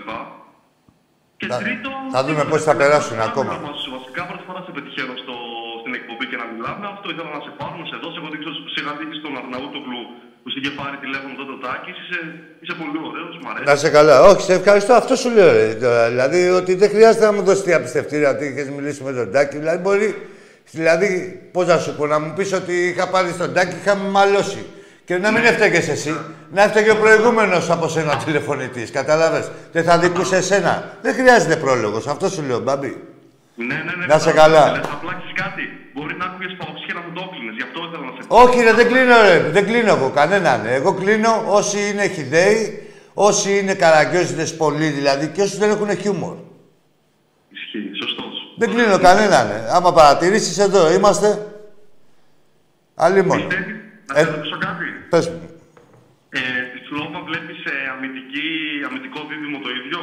Και 1.40 1.46
Θα- 1.52 1.58
τρίτο, 1.62 1.90
θα 2.16 2.20
δούμε 2.26 2.42
τίποτα, 2.42 2.50
πώς 2.52 2.60
θα 2.68 2.72
δεν 2.74 2.80
περάσουν 2.82 3.14
μιλάμε 3.16 3.30
ακόμα. 3.32 3.52
μας. 3.66 3.78
Βασικά 3.96 4.22
πρώτη 4.30 4.44
φορά 4.48 4.60
σε 4.66 4.70
πετυχαίνω 4.76 5.14
στο, 5.22 5.34
στην 5.82 5.92
εκπομπή 5.98 6.24
και 6.30 6.38
να 6.42 6.46
μιλάμε. 6.52 6.84
Αυτό 6.94 7.06
ήθελα 7.12 7.30
να 7.38 7.42
σε 7.46 7.52
πάρω, 7.60 7.74
να 7.82 7.86
σε 7.90 7.96
δώσω. 8.02 8.16
Εγώ 8.20 8.28
δεν 8.32 8.38
ξέρω 8.42 8.54
σιγά 8.76 8.92
δίκη 9.00 9.14
στον 9.20 9.32
Αρναούτογλου 9.40 10.02
που 10.40 10.46
σου 10.52 10.58
είχε 10.60 10.72
πάρει 10.80 10.96
τηλέφωνο 11.04 11.32
τότε 11.40 11.52
ο 11.56 11.58
Τάκης. 11.64 11.96
Είσαι, 12.02 12.20
είσαι 12.62 12.74
πολύ 12.80 12.98
ωραίος, 13.08 13.32
μου 13.40 13.48
αρέσει. 13.50 13.66
Να 13.70 13.74
σε 13.84 13.88
καλά. 13.96 14.14
Όχι, 14.30 14.42
σε 14.48 14.54
ευχαριστώ. 14.60 14.92
Αυτό 15.02 15.12
σου 15.22 15.28
λέω. 15.36 15.50
Ρε, 15.58 15.66
τώρα. 15.84 16.02
Δηλαδή 16.12 16.40
ότι 16.60 16.72
δεν 16.82 16.88
χρειάζεται 16.94 17.24
να 17.28 17.32
μου 17.36 17.42
δώσει 17.48 17.62
τρία 17.66 17.78
πιστευτήρια 17.86 18.28
ότι 18.34 18.44
είχες 18.50 18.68
μιλήσει 18.76 19.00
με 19.08 19.12
τον 19.18 19.26
Τάκη. 19.34 19.56
Δηλαδή 19.62 19.78
μπορεί. 19.86 20.08
Δηλαδή, 20.74 21.40
πώς 21.52 21.66
να 21.66 21.78
σου 21.78 21.94
πω, 21.96 22.06
να 22.06 22.18
μου 22.20 22.32
πεις 22.36 22.52
ότι 22.52 22.72
είχα 22.72 23.08
πάρει 23.08 23.30
στον 23.30 23.54
Τάκη, 23.54 23.76
είχαμε 23.82 24.08
μαλώσει. 24.08 24.64
Και 25.04 25.18
να 25.18 25.30
μην 25.30 25.44
έφταιγες 25.44 25.88
εσύ. 25.88 26.16
Να 26.52 26.62
έφταιγε 26.62 26.90
ο 26.90 26.96
προηγούμενος 26.96 27.70
από 27.70 27.88
σένα 27.88 28.16
τηλεφωνητής. 28.24 28.90
Κατάλαβες. 28.90 29.50
Δεν 29.72 29.84
θα 29.84 29.98
δικούσε 29.98 30.36
εσένα. 30.36 30.90
Δεν 31.02 31.14
χρειάζεται 31.14 31.56
πρόλογος. 31.56 32.06
Αυτό 32.06 32.28
σου 32.28 32.42
λέω, 32.42 32.58
μπαμπί. 32.58 32.96
Ναι, 33.54 33.74
ναι, 33.74 33.92
ναι. 33.98 34.06
Να 34.06 34.18
σε 34.18 34.28
ναι, 34.28 34.34
καλά. 34.34 34.70
ναι, 34.70 34.80
Θα 34.82 34.98
πλάξεις 35.02 35.32
κάτι. 35.34 35.62
Μπορεί 35.94 36.14
να 36.18 36.24
άκουγες 36.24 36.56
παοξή 36.58 36.84
και 36.86 36.92
να 36.92 37.00
μου 37.00 37.12
το 37.14 37.28
έκλεινες. 37.30 37.54
Γι' 37.56 37.62
αυτό 37.62 37.78
ήθελα 37.88 38.04
να 38.04 38.12
σε 38.16 38.26
πω. 38.28 38.36
Όχι, 38.42 38.60
ρε, 38.60 38.72
δεν 38.72 38.86
κλείνω, 38.86 39.14
ρε. 39.28 39.50
Δεν 39.50 39.64
κλείνω 39.64 39.90
εγώ 39.96 40.10
κανέναν. 40.10 40.66
Εγώ 40.66 40.94
κλείνω 40.94 41.44
όσοι 41.46 41.78
είναι 41.90 42.06
χιδαίοι, 42.08 42.88
όσοι 43.14 43.58
είναι 43.58 43.74
καραγκιόζιδες 43.74 44.56
πολύ 44.56 44.86
δηλαδή 44.86 45.26
και 45.26 45.42
όσοι 45.42 45.56
δεν 45.56 45.70
έχουν 45.70 45.96
χιούμορ. 45.96 46.36
Ισχύει, 48.64 48.80
σωστός. 48.80 48.98
Δεν 48.98 48.98
κλείνω 48.98 48.98
κανέναν. 48.98 49.50
ε. 49.50 49.68
Άμα 49.72 49.92
παρατηρήσεις 49.92 50.58
εδώ 50.58 50.92
είμαστε. 50.92 51.46
Αλλήμον. 52.94 53.36
Πιστεύεις, 53.46 53.74
να 54.12 54.18
Ε, 54.20 54.24
σε 54.24 54.30
ρωτήσω 54.30 54.58
κάτι. 54.58 54.84
Πες 55.10 55.28
μου. 55.28 55.40
Ε, 56.30 56.38
στη 56.38 56.78
Σλόβα 56.88 57.20
βλέπεις 57.28 57.64
ε, 57.64 57.70
αμυντική, 57.96 58.48
αμυντικό 58.88 59.20
δίδυμο 59.28 59.58
το 59.58 59.68
ίδιο; 59.70 60.00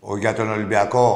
Ο, 0.00 0.16
για 0.16 0.34
τον 0.34 0.50
Ολυμπιακό. 0.50 1.06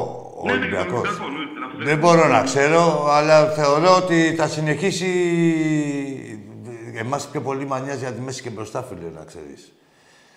Ο 0.41 0.45
Ναι, 0.45 0.55
ναι, 0.55 0.65
για 0.67 0.85
τον 0.85 0.95
Ολυμπιακός. 0.95 1.19
Ολυμπιακό, 1.19 1.59
ναι, 1.59 1.65
αυτό 1.65 1.83
Δεν 1.85 1.97
μπορώ 1.97 2.27
να 2.27 2.41
ξέρω, 2.43 3.07
αλλά 3.11 3.45
θεωρώ 3.49 3.95
ότι 3.95 4.35
θα 4.37 4.47
συνεχίσει... 4.47 5.09
Εμάς 6.95 7.27
πιο 7.31 7.41
πολύ 7.41 7.65
μ' 7.65 7.73
νοιάζει 7.83 8.05
από 8.05 8.15
τη 8.15 8.21
μέση 8.21 8.41
και 8.41 8.49
μπροστά, 8.49 8.83
φίλε, 8.83 9.09
να 9.19 9.23
ξέρεις. 9.25 9.71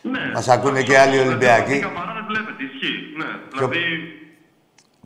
Ναι. 0.02 0.30
Μας 0.34 0.48
ακούνε 0.48 0.82
και 0.82 0.98
άλλοι 0.98 1.16
Αυτό, 1.16 1.28
Ολυμπιακοί. 1.28 1.72
δηλαδή, 1.72 1.80
Καμαρά 1.94 2.12
δεν 2.14 2.24
βλέπετε, 2.28 2.62
ισχύει. 2.62 2.98
Ναι, 3.16 3.26
δηλαδή... 3.52 3.78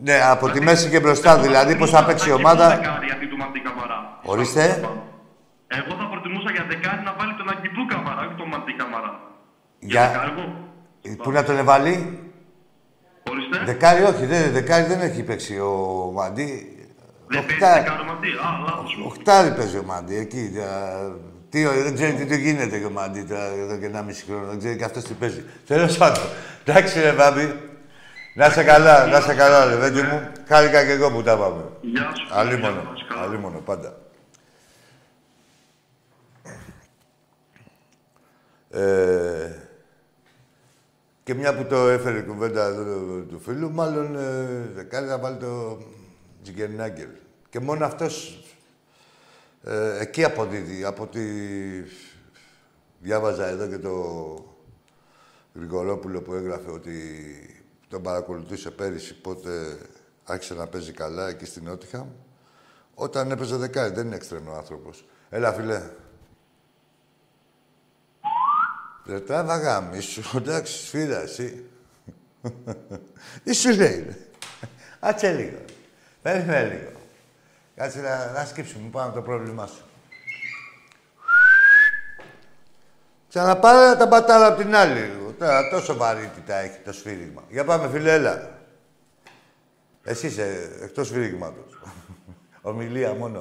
Ναι, 0.02 0.20
από 0.30 0.50
τη 0.50 0.60
μέση 0.60 0.88
και 0.88 1.00
μπροστά, 1.00 1.38
δηλαδή 1.38 1.76
πώς 1.76 1.90
θα 1.90 2.04
παίξει 2.04 2.28
η 2.28 2.32
ομάδα. 2.32 2.68
Δεκάρι 2.68 3.10
αντί 3.16 3.26
του 3.26 3.36
Μαντί 3.36 3.60
Καμαρά. 3.60 4.18
Ορίστε. 4.22 4.62
Εγώ 5.66 5.92
θα 6.00 6.08
προτιμούσα 6.10 6.50
για 6.50 6.64
δεκάρι 6.68 7.02
να 7.04 7.14
βάλει 7.18 7.34
τον 7.34 7.50
Αγκιπού 7.50 7.86
Καμαρά, 7.88 8.20
όχι 8.26 8.34
τον 8.36 8.48
Μαντί 8.48 8.72
Καμαρά. 8.74 9.20
Για- 9.78 10.06
δεκάρι, 10.12 10.30
εγώ. 10.36 10.44
Πού 11.22 11.30
να 11.30 11.42
τον 11.44 11.64
βάλει. 11.64 11.94
Ορίστε. 13.30 13.64
Δεκάρι, 13.64 14.02
όχι, 14.02 14.26
δεν, 14.26 14.52
δεκάρι 14.52 14.84
δεν 14.84 15.00
έχει 15.00 15.22
παίξει 15.22 15.58
ο 15.58 15.72
Μαντί. 16.14 16.48
Δεν 17.26 17.44
παίζει 17.46 17.62
Οχτάρι, 17.62 17.82
δεκάρι 17.82 18.00
ο 18.00 18.04
Μαντί. 18.12 18.28
Α, 18.28 18.48
λάθος 18.66 18.96
μου. 18.96 19.04
οχτάρι 19.06 19.50
παίζει 19.54 19.76
ο 19.78 19.82
Μαντί, 19.86 20.16
εκεί. 20.16 20.52
α, 20.60 20.68
Τι, 21.50 21.62
δεν 21.64 21.94
ξέρει 21.94 22.12
τι 22.12 22.26
του 22.26 22.34
γίνεται 22.34 22.78
και 22.78 22.84
ο 22.84 22.90
Μαντί 22.90 23.22
τώρα, 23.22 23.44
εδώ 23.64 23.76
και 23.76 23.86
ένα 23.86 24.02
μισή 24.02 24.24
χρόνο. 24.26 24.46
Δεν 24.46 24.58
ξέρει 24.58 24.76
και 24.76 24.84
αυτός 24.84 25.02
τι 25.04 25.12
παίζει. 25.14 25.44
Τέλος 25.66 25.96
πάντων. 25.96 26.22
Εντάξει 26.64 27.00
ρε 27.00 27.12
Μπάμπη. 27.12 27.54
Να 28.40 28.50
σε 28.50 28.64
καλά, 28.64 29.06
να 29.06 29.20
σε 29.20 29.34
καλά 29.34 29.64
ρε 29.64 29.76
Βέντι 29.76 30.02
μου. 30.02 30.32
Χάρηκα 30.46 30.84
και 30.84 30.90
εγώ 30.90 31.10
που 31.10 31.22
τα 31.22 31.36
πάμε. 31.36 31.64
Γεια 31.80 32.12
σου. 32.14 32.34
Αλίμονο, 32.38 32.80
Γεια 32.80 32.96
σου, 32.96 33.06
καλά. 33.08 33.22
αλίμονο, 33.22 33.58
πάντα. 33.58 33.98
Ε, 38.70 39.52
και 41.22 41.34
μια 41.34 41.56
που 41.56 41.64
το 41.64 41.88
έφερε 41.88 42.18
η 42.18 42.22
κουβέντα 42.22 42.64
εδώ 42.64 42.84
του, 42.84 43.26
του 43.30 43.40
φίλου, 43.40 43.72
μάλλον 43.72 44.16
ε, 44.16 44.70
δεν 44.74 44.88
κάνει 44.88 45.06
να 45.06 45.18
βάλει 45.18 45.36
το 45.36 45.78
Τζιγκερνάγκελ. 46.42 47.10
Και 47.48 47.60
μόνο 47.60 47.84
αυτός 47.84 48.44
ε, 49.64 50.00
εκεί 50.00 50.24
αποδίδει, 50.24 50.84
από 50.84 51.02
ό,τι 51.02 51.20
διάβαζα 52.98 53.46
εδώ 53.46 53.66
και 53.66 53.78
το 53.78 53.94
Γρηγορόπουλο 55.54 56.20
που 56.20 56.34
έγραφε 56.34 56.70
ότι 56.70 56.94
τον 57.90 58.02
παρακολουθούσε 58.02 58.70
πέρυσι 58.70 59.14
πότε 59.14 59.78
άρχισε 60.24 60.54
να 60.54 60.66
παίζει 60.66 60.92
καλά 60.92 61.28
εκεί 61.28 61.44
στην 61.44 61.64
Νότιχαμ. 61.64 62.08
Όταν 62.94 63.30
έπαιζε 63.30 63.56
δεκάρι, 63.56 63.94
δεν 63.94 64.06
είναι 64.06 64.14
έξτρεμο 64.14 64.52
άνθρωπος. 64.52 65.04
Έλα, 65.30 65.52
φιλέ. 65.52 65.82
Δεν 69.04 69.26
τράβαγα 69.26 69.80
μίσου, 69.80 70.36
εντάξει, 70.36 70.86
σφύρα, 70.86 71.20
εσύ. 71.20 71.64
Τι 73.44 73.52
σου 73.52 73.70
λέει, 73.70 74.04
ρε. 74.06 74.16
Άτσε 75.00 75.32
λίγο. 75.32 75.58
Περίμενε 76.22 76.68
λίγο. 76.68 76.90
Κάτσε 77.76 78.00
να, 78.00 78.30
να 78.30 78.44
σκύψουμε 78.44 78.88
πάνω 78.90 79.12
το 79.12 79.22
πρόβλημά 79.22 79.66
σου. 79.66 79.84
Ξαναπάρε 83.28 83.96
τα 83.96 84.06
μπατάλα 84.06 84.46
απ' 84.46 84.58
την 84.58 84.74
άλλη. 84.74 85.19
Τώρα 85.40 85.68
τόσο 85.68 85.96
βαρύτητα 85.96 86.54
έχει 86.54 86.78
το 86.78 86.92
σφύριγμα. 86.92 87.44
Για 87.48 87.64
πάμε, 87.64 87.88
φίλε, 87.88 88.12
έλα. 88.12 88.58
Εσύ 90.02 90.26
είσαι 90.26 90.76
εκτός 90.82 91.06
σφύριγματος. 91.06 91.82
Ομιλία 92.70 93.14
μόνο. 93.14 93.38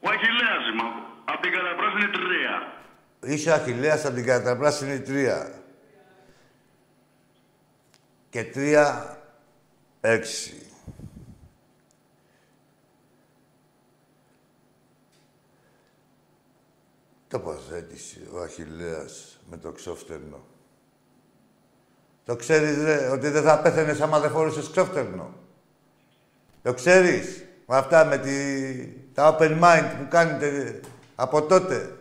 Ο 0.00 0.08
Αχιλέας 0.08 0.68
είμαι. 0.72 0.82
Απ' 1.24 1.42
την 1.42 1.52
καταπράσινη 1.52 2.10
τρία. 2.12 2.72
Είσαι 3.20 3.52
Αχιλέας 3.52 4.04
από 4.04 4.14
την 4.14 4.24
καταπράσινη 4.24 5.00
τρία. 5.00 5.62
Και 8.30 8.44
τρία, 8.44 9.18
έξι. 10.00 10.66
Τοποθέτηση 17.28 18.28
ο 18.32 18.40
Αχιλέας 18.40 19.40
με 19.50 19.56
το 19.56 19.72
ξόφτερνο. 19.72 20.51
Το 22.24 22.36
ξέρεις, 22.36 22.82
ρε, 22.82 23.08
ότι 23.08 23.28
δεν 23.28 23.42
θα 23.42 23.58
πέθαινες 23.60 24.00
άμα 24.00 24.20
δεν 24.20 24.30
φόρεσες 24.30 24.70
ξόφτερνο. 24.70 25.34
Το 26.62 26.74
ξέρεις. 26.74 27.44
Με 27.66 27.76
αυτά, 27.76 28.04
με 28.04 28.18
τη... 28.18 28.86
τα 29.14 29.36
open 29.36 29.60
mind 29.62 29.90
που 29.98 30.08
κάνετε 30.08 30.80
από 31.14 31.42
τότε. 31.42 31.96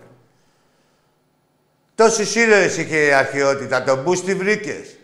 Τόσοι 1.95 2.39
ήρωες 2.39 2.77
είχε 2.77 3.05
η 3.05 3.13
αρχαιότητα. 3.13 3.83
Τον 3.83 4.01
Μπούστη 4.03 4.35
βρήκες. 4.35 4.97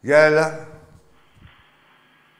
Για 0.00 0.18
έλα. 0.18 0.68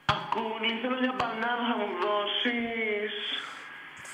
Ακούνη, 0.04 0.68
θέλω 0.82 1.00
μια 1.00 1.14
μπανάνα, 1.18 1.64
θα 1.68 1.76
μου 1.76 1.86
δώσεις. 2.04 3.12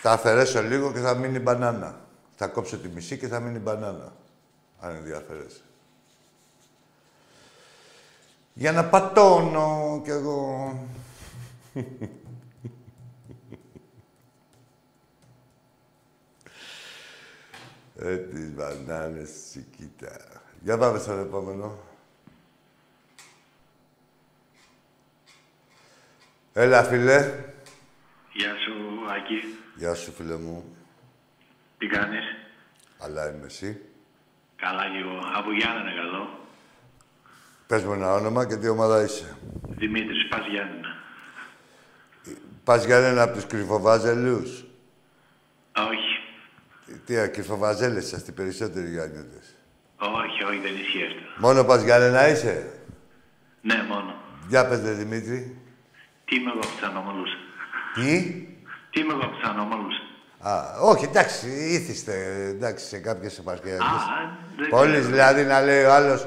Θα 0.02 0.12
αφαιρέσω 0.12 0.62
λίγο 0.62 0.92
και 0.92 0.98
θα 0.98 1.14
μείνει 1.14 1.38
μπανάνα. 1.38 2.00
Θα 2.36 2.46
κόψω 2.46 2.78
τη 2.78 2.88
μισή 2.88 3.18
και 3.18 3.26
θα 3.26 3.40
μείνει 3.40 3.58
μπανάνα. 3.58 4.12
Αν 4.80 4.94
ενδιαφέρεσαι. 4.94 5.60
Για 8.52 8.72
να 8.72 8.84
πατώνω 8.84 10.00
κι 10.04 10.10
εγώ. 10.10 10.74
Ε, 18.02 18.16
τις 18.16 18.54
μπανάνες, 18.54 19.30
τσικίτα. 19.48 20.42
Για 20.60 20.78
πάμε 20.78 20.98
στον 20.98 21.20
επόμενο. 21.20 21.78
Έλα, 26.52 26.82
φίλε. 26.84 27.44
Γεια 28.32 28.54
σου, 28.54 29.04
Άκη. 29.10 29.58
Γεια 29.76 29.94
σου, 29.94 30.12
φίλε 30.12 30.36
μου. 30.36 30.76
Τι 31.78 31.86
κάνεις; 31.86 32.24
Αλλά 32.98 33.30
είμαι 33.30 33.46
εσύ. 33.46 33.80
Καλά 34.56 34.90
κι 34.90 34.96
εγώ. 34.96 35.18
Από 35.34 35.52
Γιάννενα 35.52 35.94
καλό. 35.94 36.39
Πες 37.70 37.82
μου 37.84 37.92
ένα 37.92 38.12
όνομα 38.14 38.46
και 38.46 38.56
τι 38.56 38.68
ομάδα 38.68 39.02
είσαι. 39.02 39.36
Δημήτρης, 39.76 40.28
πας 40.28 40.46
Γιάννενα. 40.50 40.88
Πας 42.64 42.84
για 42.84 42.96
έναν 42.96 43.18
από 43.18 43.34
τους 43.34 43.46
κρυφοβάζελους. 43.46 44.64
Όχι. 45.76 46.18
Τι, 47.04 47.28
κρυφοβαζέλες 47.28 48.04
είσαστε 48.04 48.30
οι 48.30 48.34
περισσότεροι 48.34 48.90
Γιάννητες. 48.90 49.56
Όχι, 49.96 50.44
όχι, 50.44 50.58
δεν 50.58 50.74
ισχύει 50.74 51.04
αυτό. 51.04 51.46
Μόνο 51.46 51.64
πας 51.64 51.82
για 51.82 51.96
ένα 51.96 52.28
είσαι; 52.28 52.70
Ναι, 53.60 53.84
μόνο. 53.88 54.14
Για 54.48 54.66
πες, 54.66 54.80
δε, 54.80 54.92
Δημήτρη. 54.92 55.56
Τι 56.24 56.36
είμαι 56.36 56.50
εγώ 56.50 56.58
από 56.58 56.66
τους 56.66 56.82
ανώμαλους. 56.82 57.30
Τι; 57.94 58.20
Τι 58.90 59.00
είμαι 59.00 59.12
εγώ 59.12 59.22
από 59.22 59.34
τους 59.36 59.48
ανώμαλους. 59.48 59.94
Α, 60.40 60.80
όχι, 60.80 61.04
εντάξει, 61.04 61.48
ήθιστε, 61.48 62.44
εντάξει, 62.48 62.86
σε 62.86 62.98
κάποιες 62.98 63.38
επαρχιακές. 63.38 63.86
Α, 63.86 64.36
δεν 64.56 64.68
Πόλεις, 64.68 64.98
ξέρω. 64.98 65.10
δηλαδή, 65.10 65.44
να 65.44 65.60
λέει 65.62 65.84
ο 65.84 65.92
άλλος 65.92 66.26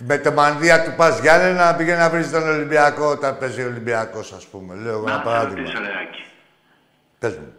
με 0.00 0.18
το 0.18 0.32
μανδύα 0.32 0.84
του 0.84 0.92
πας 0.96 1.20
Γιάννενα 1.20 1.64
να 1.64 1.76
πήγαινε 1.76 1.98
να 1.98 2.10
βρεις 2.10 2.30
τον 2.30 2.48
Ολυμπιακό 2.48 3.06
όταν 3.10 3.38
παίζει 3.38 3.62
ο 3.62 3.66
Ολυμπιακός, 3.66 4.32
ας 4.32 4.46
πούμε. 4.46 4.74
Λέω 4.74 4.92
εγώ 4.92 5.02
ένα 5.02 5.10
Να 5.10 5.16
σε 5.18 5.24
παράδειγμα. 5.24 5.58
ρωτήσω, 5.60 5.78
ρε 5.82 5.88
Άκη. 6.02 6.24
Πες 7.18 7.36
μου. 7.36 7.52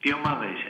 Τι 0.00 0.14
ομάδα 0.14 0.44
είσαι; 0.44 0.66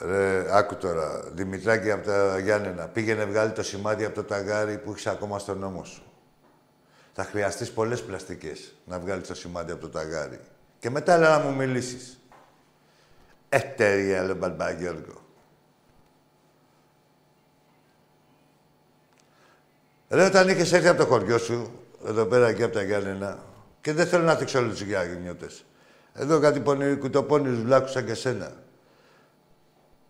Ρε, 0.00 0.56
άκου 0.56 0.76
τώρα. 0.76 1.22
Δημητράκη 1.32 1.90
από 1.90 2.06
τα 2.06 2.38
Γιάννενα. 2.38 2.86
Πήγαινε 2.88 3.24
βγάλει 3.24 3.52
το 3.52 3.62
σημάδι 3.62 4.04
από 4.04 4.14
το 4.14 4.24
ταγάρι 4.24 4.78
που 4.78 4.90
έχεις 4.90 5.06
ακόμα 5.06 5.38
στον 5.38 5.58
νόμο 5.58 5.84
σου. 5.84 6.02
Θα 7.12 7.24
χρειαστείς 7.24 7.72
πολλές 7.72 8.02
πλαστικές 8.04 8.74
να 8.84 8.98
βγάλει 8.98 9.22
το 9.22 9.34
σημάδι 9.34 9.72
από 9.72 9.80
το 9.80 9.88
ταγάρι. 9.88 10.40
Και 10.78 10.90
μετά 10.90 11.12
έλα 11.12 11.38
να 11.38 11.44
μου 11.44 11.54
μιλήσεις. 11.56 12.20
Εταιρεία, 13.48 14.22
λε 14.22 14.34
Ρε, 20.08 20.24
όταν 20.24 20.48
είχες 20.48 20.72
έρθει 20.72 20.88
από 20.88 20.98
το 20.98 21.06
χωριό 21.06 21.38
σου, 21.38 21.70
εδώ 22.06 22.24
πέρα 22.24 22.52
και 22.52 22.62
από 22.62 22.74
τα 22.74 22.82
Γιάννενα, 22.82 23.38
και 23.80 23.92
δεν 23.92 24.06
θέλω 24.06 24.24
να 24.24 24.34
δείξω 24.34 24.58
όλους 24.58 24.70
τους 24.70 24.80
Γιάννητε. 24.82 25.46
Εδώ 26.12 26.40
κάτι 26.40 26.60
πονηροί, 26.60 26.96
κουτοπώνηρους 26.96 27.62
βλάκους 27.62 27.90
σαν 27.90 28.06
και 28.06 28.14
σένα. 28.14 28.52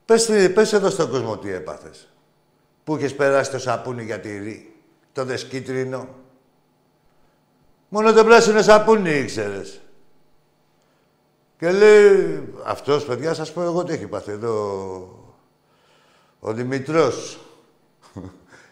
Πες, 0.04 0.26
τι- 0.26 0.48
πες 0.48 0.72
εδώ 0.72 0.90
στον 0.90 1.10
κόσμο 1.10 1.38
τι 1.38 1.52
έπαθες. 1.52 2.08
Πού 2.84 2.96
είχες 2.96 3.14
περάσει 3.14 3.50
το 3.50 3.58
σαπούνι 3.58 4.04
για 4.04 4.20
τυρί, 4.20 4.74
το 5.12 5.24
δεσκίτρινο. 5.24 6.08
Μόνο 7.88 8.12
το 8.12 8.24
πράσινο 8.24 8.62
σαπούνι 8.62 9.10
ήξερες. 9.10 9.80
Και 11.58 11.70
λέει, 11.70 12.42
αυτός, 12.64 13.04
παιδιά, 13.04 13.34
σας 13.34 13.52
πω 13.52 13.62
εγώ 13.62 13.84
τι 13.84 13.92
έχει 13.92 14.06
πάθει 14.06 14.30
εδώ. 14.30 14.54
Ο 16.40 16.52
Δημητρός. 16.52 17.38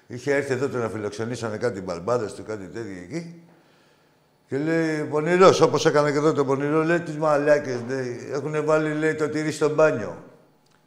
Είχε 0.07 0.35
έρθει 0.35 0.53
εδώ 0.53 0.69
του 0.69 0.79
να 0.79 0.89
φιλοξενήσανε 0.89 1.57
κάτι 1.57 1.81
μπαλμπάδες 1.81 2.35
του, 2.35 2.45
κάτι 2.45 2.67
τέτοιο 2.67 2.97
εκεί. 3.03 3.43
Και 4.49 4.59
λέει, 4.59 5.05
πονηρός, 5.05 5.61
όπως 5.61 5.87
έκανε 5.87 6.11
και 6.11 6.17
εδώ 6.17 6.33
το 6.33 6.45
πονηρό, 6.45 6.83
λέει, 6.83 7.01
τις 7.01 7.17
μαλάκες, 7.17 7.79
λέει, 7.89 8.29
έχουν 8.33 8.65
βάλει, 8.65 8.95
λέει, 8.95 9.15
το 9.15 9.29
τυρί 9.29 9.53
στο 9.53 9.69
μπάνιο. 9.69 10.17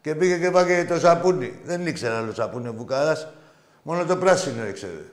Και 0.02 0.16
πήγε 0.16 0.38
και 0.38 0.52
πάγε 0.52 0.86
το 0.86 1.00
σαπούνι. 1.00 1.60
Δεν 1.66 1.88
ήξερε 1.88 2.14
άλλο 2.14 2.34
σαπούνι 2.34 2.68
ο 2.68 2.74
Βουκάρας, 2.74 3.28
μόνο 3.82 4.06
το 4.06 4.16
πράσινο 4.16 4.68
ήξερε. 4.68 5.04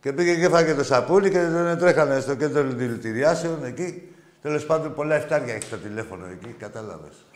Και 0.00 0.12
πήγε 0.12 0.34
και 0.34 0.48
φάγε 0.48 0.74
το 0.74 0.84
σαπούνι 0.84 1.30
και 1.30 1.38
τον 1.38 1.78
τρέχανε 1.78 2.20
στο 2.20 2.34
κέντρο 2.34 2.62
δηλητηριάσεων 2.62 3.64
εκεί. 3.64 4.02
Τέλος 4.42 4.66
πάντων, 4.66 4.94
πολλά 4.94 5.14
εφτάρια 5.14 5.54
έχει 5.54 5.68
το 5.70 5.76
τηλέφωνο 5.76 6.26
εκεί, 6.26 6.54
κατάλαβες. 6.58 7.26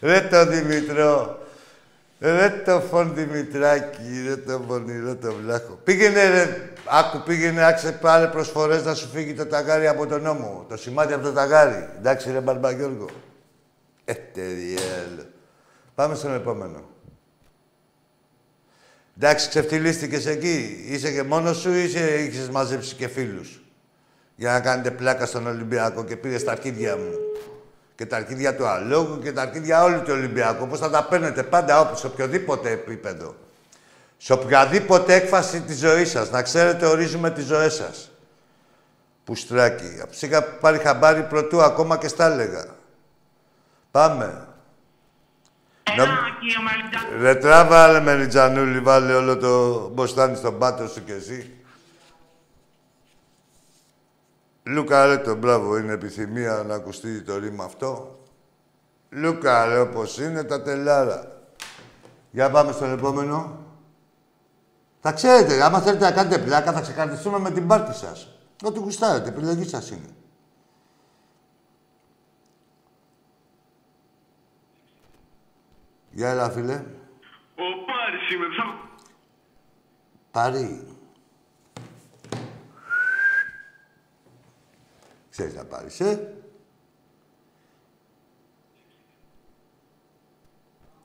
ρε 0.00 0.20
το 0.20 0.46
Δημητρό. 0.46 1.43
Ρε 2.24 2.62
το 2.64 2.80
φων 2.80 3.14
Δημητράκη, 3.14 4.22
ρε 4.26 4.36
το 4.36 4.60
πονηρό 4.60 5.16
το 5.16 5.34
βλάχο. 5.34 5.78
Πήγαινε 5.84 6.28
ρε, 6.28 6.70
άκου 6.84 7.22
πήγαινε, 7.22 7.64
άξε 7.64 7.92
πάλι 7.92 8.28
προσφορές 8.28 8.84
να 8.84 8.94
σου 8.94 9.08
φύγει 9.08 9.34
το 9.34 9.46
ταγάρι 9.46 9.86
από 9.86 10.06
τον 10.06 10.22
νόμο. 10.22 10.66
Το 10.68 10.76
σημάδι 10.76 11.12
από 11.12 11.22
το 11.22 11.32
ταγάρι. 11.32 11.88
Εντάξει 11.98 12.30
ρε 12.32 12.40
Μπαρμπαγιώργο. 12.40 13.06
Ε, 14.04 14.12
τεριέλ. 14.14 15.24
Πάμε 15.94 16.14
στον 16.14 16.34
επόμενο. 16.34 16.84
Εντάξει, 19.16 19.48
ξεφτυλίστηκες 19.48 20.26
εκεί. 20.26 20.84
Είσαι 20.88 21.12
και 21.12 21.22
μόνος 21.22 21.56
σου 21.56 21.72
ή 21.72 21.82
είσαι, 21.82 22.22
είχες 22.22 22.48
μαζέψει 22.48 22.94
και 22.94 23.08
φίλους; 23.08 23.62
Για 24.36 24.52
να 24.52 24.60
κάνετε 24.60 24.90
πλάκα 24.90 25.26
στον 25.26 25.46
Ολυμπιακό 25.46 26.04
και 26.04 26.16
πήρες 26.16 26.44
τα 26.44 26.52
αρχίδια 26.52 26.96
μου. 26.96 27.12
Και 27.94 28.06
τα 28.06 28.16
αρχίδια 28.16 28.56
του 28.56 28.66
Αλόγου 28.66 29.18
και 29.18 29.32
τα 29.32 29.42
αρχίδια 29.42 29.82
όλου 29.82 29.98
του 30.02 30.10
Ολυμπιακού. 30.10 30.66
Πώς 30.66 30.78
θα 30.78 30.90
τα 30.90 31.04
παίρνετε 31.04 31.42
πάντα 31.42 31.80
όπου, 31.80 31.96
σε 31.96 32.06
οποιοδήποτε 32.06 32.70
επίπεδο. 32.70 33.34
Σε 34.16 34.32
οποιαδήποτε 34.32 35.14
έκφαση 35.14 35.60
της 35.60 35.78
ζωής 35.78 36.10
σας. 36.10 36.30
Να 36.30 36.42
ξέρετε, 36.42 36.86
ορίζουμε 36.86 37.30
τις 37.30 37.44
ζωές 37.44 37.74
σας. 37.74 38.10
Πουστράκι. 39.24 39.98
Από 40.02 40.12
είχα 40.20 40.42
πάρει 40.42 40.78
χαμπάρι 40.78 41.22
πρωτού, 41.22 41.62
ακόμα 41.62 41.96
και 41.98 42.08
στα 42.08 42.32
έλεγα. 42.32 42.64
Πάμε. 43.90 44.46
Έλα, 45.82 46.04
Να- 46.06 46.12
κύριε 46.40 46.56
Μαλιτζάνη. 46.62 47.22
Ρε 47.22 47.34
τράβα, 47.34 47.92
ρε 47.92 48.00
Μεριτζανούλη, 48.00 48.80
βάλε 48.80 49.14
όλο 49.14 49.36
το 49.36 49.78
μποστάνι 49.88 50.36
στον 50.36 50.58
πάτο 50.58 50.88
σου 50.88 51.04
κι 51.04 51.12
εσύ. 51.12 51.63
Λούκα, 54.66 55.06
ρε, 55.06 55.18
το 55.18 55.34
μπράβο, 55.34 55.76
είναι 55.76 55.92
επιθυμία 55.92 56.62
να 56.66 56.74
ακουστεί 56.74 57.22
το 57.22 57.38
ρήμα 57.38 57.64
αυτό. 57.64 58.18
Λούκα, 59.10 59.66
ρε, 59.66 59.78
όπως 59.78 60.18
είναι 60.18 60.44
τα 60.44 60.62
τελάρα. 60.62 61.42
Για 62.30 62.50
πάμε 62.50 62.72
στον 62.72 62.92
επόμενο. 62.92 63.58
Θα 65.00 65.12
ξέρετε, 65.12 65.62
άμα 65.62 65.80
θέλετε 65.80 66.04
να 66.04 66.12
κάνετε 66.12 66.38
πλάκα, 66.38 66.72
θα 66.72 66.80
ξεκαρδιστούμε 66.80 67.38
με 67.38 67.50
την 67.50 67.66
πάρτη 67.66 67.94
σας. 67.94 68.38
Ό,τι 68.64 68.78
γουστάρετε, 68.78 69.28
επιλογή 69.28 69.64
σας 69.64 69.90
είναι. 69.90 70.08
Γεια, 76.10 76.28
έλα, 76.28 76.50
φίλε. 76.50 76.74
Ο 77.54 77.66
Πάρης 77.86 78.30
είμαι, 78.30 78.46
θα... 78.56 78.88
Πάρει. 80.30 80.93
Ξέρεις 85.34 85.54
να 85.54 85.64
πάρεις, 85.64 86.00
ε. 86.00 86.34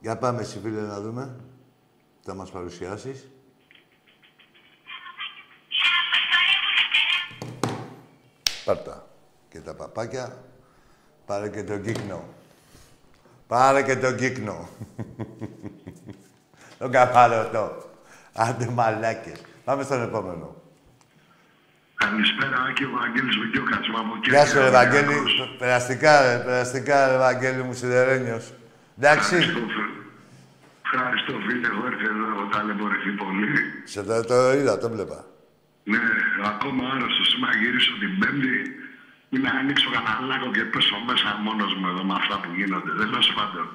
Για 0.00 0.18
πάμε 0.18 0.40
εσύ, 0.40 0.58
φίλε, 0.60 0.80
να 0.80 1.00
δούμε. 1.00 1.36
Θα 2.22 2.34
μας 2.34 2.50
παρουσιάσεις. 2.50 3.28
Πάρτα. 8.64 9.08
Και 9.48 9.60
τα 9.60 9.74
παπάκια. 9.74 10.44
Πάρε 11.26 11.48
και 11.48 11.64
τον 11.64 11.82
κύκνο. 11.82 12.24
Πάρε 13.46 13.82
και 13.82 13.96
τον 13.96 14.16
κύκνο. 14.16 14.68
τον 16.78 16.90
καπαρωτό. 16.90 17.90
Άντε 18.32 18.66
μαλάκες. 18.66 19.40
Πάμε 19.64 19.82
στον 19.82 20.02
επόμενο. 20.02 20.59
Καλησπέρα, 22.04 22.58
Άκη, 22.68 22.84
ο 22.84 22.92
Βαγγέλης 22.98 23.36
Βικιώκας, 23.42 23.86
από 24.00 24.12
εκεί. 24.16 24.28
Γεια 24.34 24.44
σου, 24.46 24.58
ρε 24.58 24.68
Ευαγγέλη. 24.74 25.16
Περαστικά, 25.62 26.12
ρε. 26.24 26.34
Περαστικά, 26.48 26.96
ρε, 27.08 27.14
Ευαγγέλη 27.20 27.62
μου, 27.66 27.74
σιδερένιος. 27.80 28.44
Εντάξει. 28.98 29.34
Ευχαριστώ, 29.34 29.62
φίλε. 29.74 29.94
Ευχαριστώ, 30.86 31.32
φίλε. 31.46 31.66
Έχω 31.70 31.82
έρθει 31.90 32.04
εδώ, 32.12 32.24
έχω 32.32 32.44
ταλαιπωρηθεί 32.54 33.10
πολύ. 33.22 33.52
Σε 33.92 34.00
το, 34.08 34.14
το 34.30 34.38
είδα, 34.58 34.74
το 34.82 34.88
βλέπα. 34.94 35.18
Ναι, 35.92 36.04
ακόμα 36.52 36.82
άρρωστος. 36.92 37.26
Σήμερα 37.32 37.52
γυρίσω 37.60 37.92
την 38.02 38.12
Πέμπτη. 38.20 38.56
Μην 39.32 39.42
ανοίξω 39.58 39.88
κανένα 39.94 40.20
λάκκο 40.28 40.48
και 40.56 40.64
πέσω 40.72 40.96
μέσα 41.08 41.28
μόνος 41.46 41.72
μου 41.78 41.86
εδώ 41.92 42.02
με 42.10 42.14
αυτά 42.20 42.34
που 42.42 42.48
γίνονται. 42.58 42.92
Δεν 43.00 43.08
λέω 43.12 43.22
πάντων. 43.38 43.66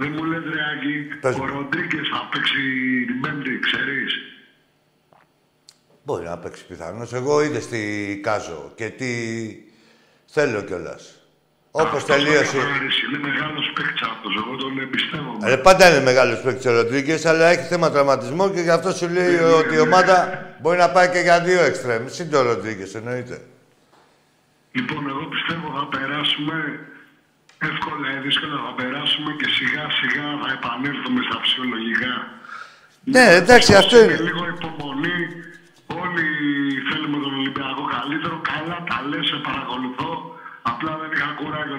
Δεν 0.00 0.10
μου 0.14 0.22
λες, 0.30 0.44
ρε 0.54 0.62
Άκη, 0.72 0.94
Πες 1.24 1.34
ο 1.34 1.38
μου. 1.38 1.46
Ροντρίκες 1.52 2.06
θα 2.12 2.20
παίξει 2.30 2.60
την 3.08 3.18
Πέμπτη, 3.22 3.52
ξέρεις. 3.66 4.12
Μπορεί 6.06 6.24
να 6.24 6.38
παίξει 6.38 6.64
πιθανώς. 6.66 7.12
Εγώ 7.12 7.42
είδε 7.42 7.58
τι 7.58 7.80
κάζω 8.22 8.72
και 8.74 8.88
τι 8.88 9.06
θέλω 10.26 10.62
κιόλας. 10.62 11.14
Όπως 11.70 11.86
Αυτός 12.02 12.04
τελείωσε. 12.16 12.44
θα 12.44 12.64
καθαρίσει. 12.64 13.00
Είναι 13.06 13.28
μεγάλος 13.28 13.72
παίκτης 13.74 14.02
αυτός. 14.02 14.32
Εγώ 14.36 14.56
τον 14.56 14.78
εμπιστεύομαι. 14.78 15.50
Ε, 15.52 15.56
πάντα 15.56 15.90
είναι 15.90 16.02
μεγάλος 16.04 16.40
παίκτης 16.40 16.66
ο 16.66 16.72
Ροντρίγκες, 16.72 17.26
αλλά 17.26 17.46
έχει 17.46 17.62
θέμα 17.62 17.90
τραυματισμό 17.90 18.50
και 18.50 18.60
γι' 18.60 18.70
αυτό 18.70 18.90
σου 18.92 19.08
λέει 19.08 19.34
ότι 19.36 19.74
η 19.74 19.78
ομάδα 19.78 20.16
μπορεί 20.60 20.78
να 20.78 20.90
πάει 20.90 21.08
και 21.08 21.18
για 21.18 21.40
δύο 21.40 21.62
εξτρέμ. 21.64 22.02
Συν 22.08 22.30
το 22.30 22.42
Ροντρίγκες, 22.42 22.94
εννοείται. 22.94 23.40
Λοιπόν, 24.72 25.08
εγώ 25.08 25.24
πιστεύω 25.34 25.66
θα 25.78 25.98
περάσουμε 25.98 26.54
εύκολα 27.70 28.06
ή 28.16 28.18
δύσκολα 28.26 28.56
θα 28.66 28.72
περάσουμε 28.82 29.30
και 29.40 29.48
σιγά 29.56 29.84
σιγά 29.98 30.26
θα 30.42 30.48
επανέλθουμε 30.58 31.20
στα 31.28 31.40
φυσιολογικά. 31.42 32.12
Ναι, 33.06 33.24
εντάξει, 33.34 33.74
αυτό 33.74 33.96
Με 33.96 34.02
είναι. 34.02 34.12
λίγο 34.28 34.42
υπομονή. 34.54 34.73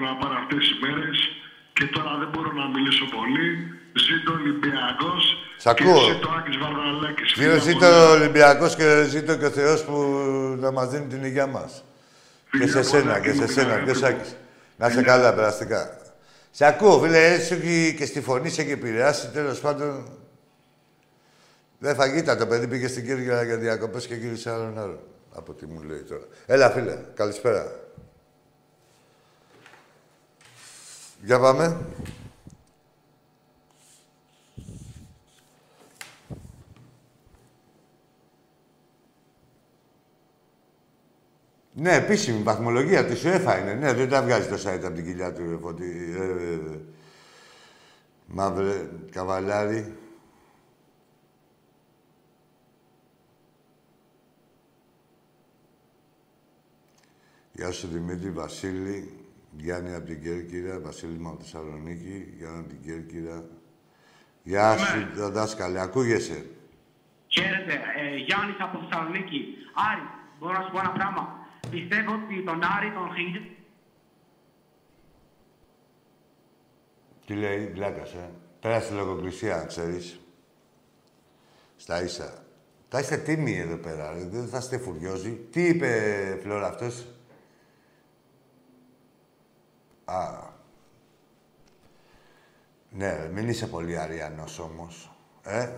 Να 0.08 0.14
πάρω 0.20 0.34
αυτές 0.42 0.58
τις 0.66 0.74
μέρες. 0.84 1.18
Και 1.76 1.86
τώρα 1.94 2.12
δεν 2.20 2.28
μπορώ 2.32 2.50
να 2.60 2.66
μιλήσω 2.74 3.04
πολύ. 3.16 3.48
Ζήτω 4.06 4.30
ο 4.32 4.36
Ολυμπιακός. 4.40 5.22
Σ' 5.62 5.66
ακούω. 5.72 5.98
Και 6.00 6.12
ζήτω 6.12 6.28
ο 6.28 6.34
Άκης 6.38 6.56
Βαρδαλάκης. 6.62 7.32
Φίλε, 7.32 7.46
Φιλιά 7.46 7.62
ζήτω 7.66 7.78
πολλά. 7.78 8.08
ο 8.08 8.10
Ολυμπιακός 8.18 8.72
και 8.78 8.86
ζήτω 9.14 9.32
και 9.40 9.44
ο 9.44 9.50
Θεός 9.50 9.84
που 9.84 9.94
να 10.64 10.70
μας 10.76 10.86
δίνει 10.90 11.06
την 11.06 11.24
υγεία 11.24 11.46
μας. 11.46 11.84
Και 12.50 12.56
σε 12.58 12.66
Φιλιά 12.66 12.82
σένα, 12.82 13.02
πολλά 13.02 13.20
και 13.20 13.30
σε 13.30 13.36
είναι 13.36 13.46
σένα, 13.46 13.68
καλά, 13.72 13.84
και 13.84 13.90
ο 13.90 13.92
εύκολα. 13.92 14.12
Σάκης. 14.12 14.36
Να 14.78 14.86
είσαι 14.86 15.02
καλά, 15.02 15.34
περαστικά. 15.34 15.98
Σε 16.50 16.64
ακούω, 16.66 17.00
φίλε, 17.00 17.32
έτσι 17.32 17.46
σου 17.46 17.54
έχει 17.54 17.94
και 17.98 18.06
στη 18.06 18.20
φωνή 18.20 18.48
σε 18.50 18.62
έχει 18.62 18.70
επηρεάσει, 18.70 19.30
τέλος 19.30 19.60
πάντων. 19.60 20.08
Δεν 21.78 21.94
φαγήτα, 21.94 22.36
το 22.36 22.46
παιδί 22.46 22.66
πήγε 22.68 22.88
στην 22.88 23.04
Κύρια 23.06 23.42
για 23.42 23.56
διακοπές 23.56 24.06
και 24.06 24.14
γύρισε 24.14 24.50
άλλον 24.50 24.78
άλλο. 24.78 25.00
Από 25.34 25.52
τι 25.52 25.66
μου 25.66 25.82
λέει 25.82 26.02
τώρα. 26.02 26.24
Έλα, 26.46 26.70
φίλε, 26.70 26.96
καλησπέρα. 27.14 27.85
Για 31.26 31.40
πάμε. 31.40 31.86
Ναι, 41.72 41.94
επίσημη 41.94 42.42
βαθμολογία 42.42 43.04
της 43.04 43.22
UEFA 43.24 43.58
είναι. 43.60 43.74
Ναι, 43.74 43.92
δεν 43.92 44.08
τα 44.08 44.22
βγάζει 44.22 44.48
το 44.48 44.54
site 44.54 44.84
από 44.84 44.94
την 44.94 45.04
κοιλιά 45.04 45.32
του. 45.32 45.50
ρε, 45.50 45.56
Φωτή. 45.56 46.14
Ε, 46.18 46.24
ε, 46.24 46.52
ε. 46.52 46.80
Μαύρε, 48.26 48.90
καβαλάρι. 49.10 49.96
Γεια 57.52 57.70
σου 57.70 57.88
Δημήτρη, 57.88 58.30
Βασίλη, 58.30 59.15
Γιάννη 59.58 59.94
από 59.94 60.06
την 60.06 60.22
Κέρκυρα, 60.22 60.80
Βασίλη 60.80 61.18
μου 61.18 61.28
από 61.28 61.36
τη 61.36 61.42
Θεσσαλονίκη, 61.44 62.34
Γιάννη 62.38 62.58
από 62.58 62.68
την 62.68 62.82
Κέρκυρα. 62.82 63.44
Γεια 64.42 64.76
σου, 64.76 64.98
ναι. 64.98 65.28
δάσκαλε, 65.28 65.80
ακούγεσαι; 65.80 66.46
Χαίρετε, 67.26 67.72
ε, 67.96 68.16
Γιάννης 68.16 68.56
από 68.58 68.78
Θεσσαλονίκη. 68.78 69.44
Άρη, 69.90 70.06
μπορώ 70.38 70.52
να 70.52 70.64
σου 70.64 70.70
πω 70.70 70.78
ένα 70.78 70.90
πράγμα. 70.90 71.46
Πιστεύω 71.70 72.12
ότι 72.12 72.42
τον 72.44 72.60
Άρη 72.76 72.92
τον 72.92 73.14
χειρίζεται 73.14 73.50
Τι 77.26 77.34
λέει, 77.34 77.70
βλάκας, 77.74 78.12
ε; 78.12 78.30
Πέρασε 78.60 78.94
λογοκρισία, 78.94 79.56
αν 79.56 79.66
ξέρεις. 79.66 80.20
Στα 81.76 82.02
ίσα. 82.02 82.44
Θα 82.88 82.98
είστε 82.98 83.16
τίμοι 83.16 83.58
εδώ 83.58 83.76
πέρα, 83.76 84.12
ρε. 84.12 84.24
δεν 84.24 84.48
θα 84.48 84.58
είστε 84.58 84.78
φουριόζοι. 84.78 85.30
Τι 85.50 85.66
είπε, 85.66 86.38
Φλόρα, 86.42 86.66
αυτός; 86.66 87.06
Α. 90.06 90.54
Ναι, 92.90 93.16
ρε, 93.16 93.30
μην 93.32 93.48
είσαι 93.48 93.66
πολύ 93.66 93.98
αριανός 93.98 94.58
όμως. 94.58 95.16
Ε. 95.42 95.68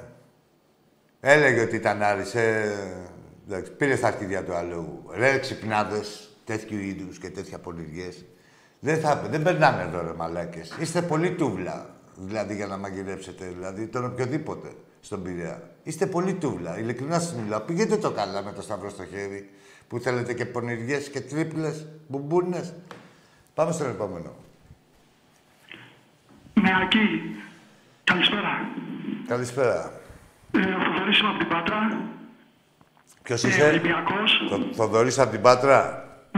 Έλεγε 1.20 1.60
ότι 1.60 1.76
ήταν 1.76 2.02
Άρης, 2.02 2.34
ε. 2.34 2.74
Εντάξει, 3.46 3.72
πήρε 3.72 3.96
στα 3.96 4.06
αρχίδια 4.06 4.44
του 4.44 4.54
αλόγου. 4.54 5.02
Ρε, 5.10 5.38
ξυπνάδες, 5.38 6.36
τέτοιου 6.44 6.78
είδους 6.78 7.18
και 7.18 7.30
τέτοια 7.30 7.58
πολυριές. 7.58 8.24
Δεν, 8.80 9.00
θα, 9.00 9.16
δεν 9.16 9.42
περνάνε 9.42 9.82
εδώ, 9.82 10.02
ρε 10.02 10.12
μαλάκες. 10.12 10.76
Είστε 10.80 11.02
πολύ 11.02 11.32
τούβλα, 11.32 11.94
δηλαδή, 12.16 12.54
για 12.54 12.66
να 12.66 12.76
μαγειρέψετε, 12.76 13.46
δηλαδή, 13.46 13.86
τον 13.86 14.04
οποιοδήποτε 14.04 14.68
στον 15.00 15.22
Πειραιά. 15.22 15.70
Είστε 15.82 16.06
πολύ 16.06 16.34
τούβλα, 16.34 16.78
ειλικρινά 16.78 17.20
σας 17.20 17.34
μιλάω. 17.34 17.60
Πηγαίνετε 17.60 17.96
το 17.96 18.10
καλά 18.10 18.42
με 18.42 18.52
το 18.52 18.62
σταυρό 18.62 18.88
στο 18.90 19.04
χέρι, 19.04 19.50
που 19.88 19.98
θέλετε 19.98 20.34
και 20.34 20.44
πονηριές 20.44 21.08
και 21.08 21.20
τρίπλες, 21.20 21.86
μπουμπούνες. 22.06 22.74
Πάμε 23.58 23.72
στον 23.72 23.88
επόμενο. 23.96 24.30
Ναι, 26.62 26.72
Ακή. 26.82 27.06
Καλησπέρα. 28.10 28.52
Καλησπέρα. 29.32 29.78
Ε, 30.58 30.60
ο 30.78 30.80
Θοδωρής 30.84 31.18
είμαι 31.20 31.30
από 31.32 31.38
την 31.42 31.48
Πάτρα. 31.54 31.78
Ποιος 33.24 33.44
Ε, 33.44 33.48
είσαι, 33.48 33.62
Ολυμπιακός. 33.74 34.28
Θο- 34.50 34.68
Θοδωρής 34.78 35.16
από 35.24 35.30
την 35.34 35.42
Πάτρα; 35.46 35.78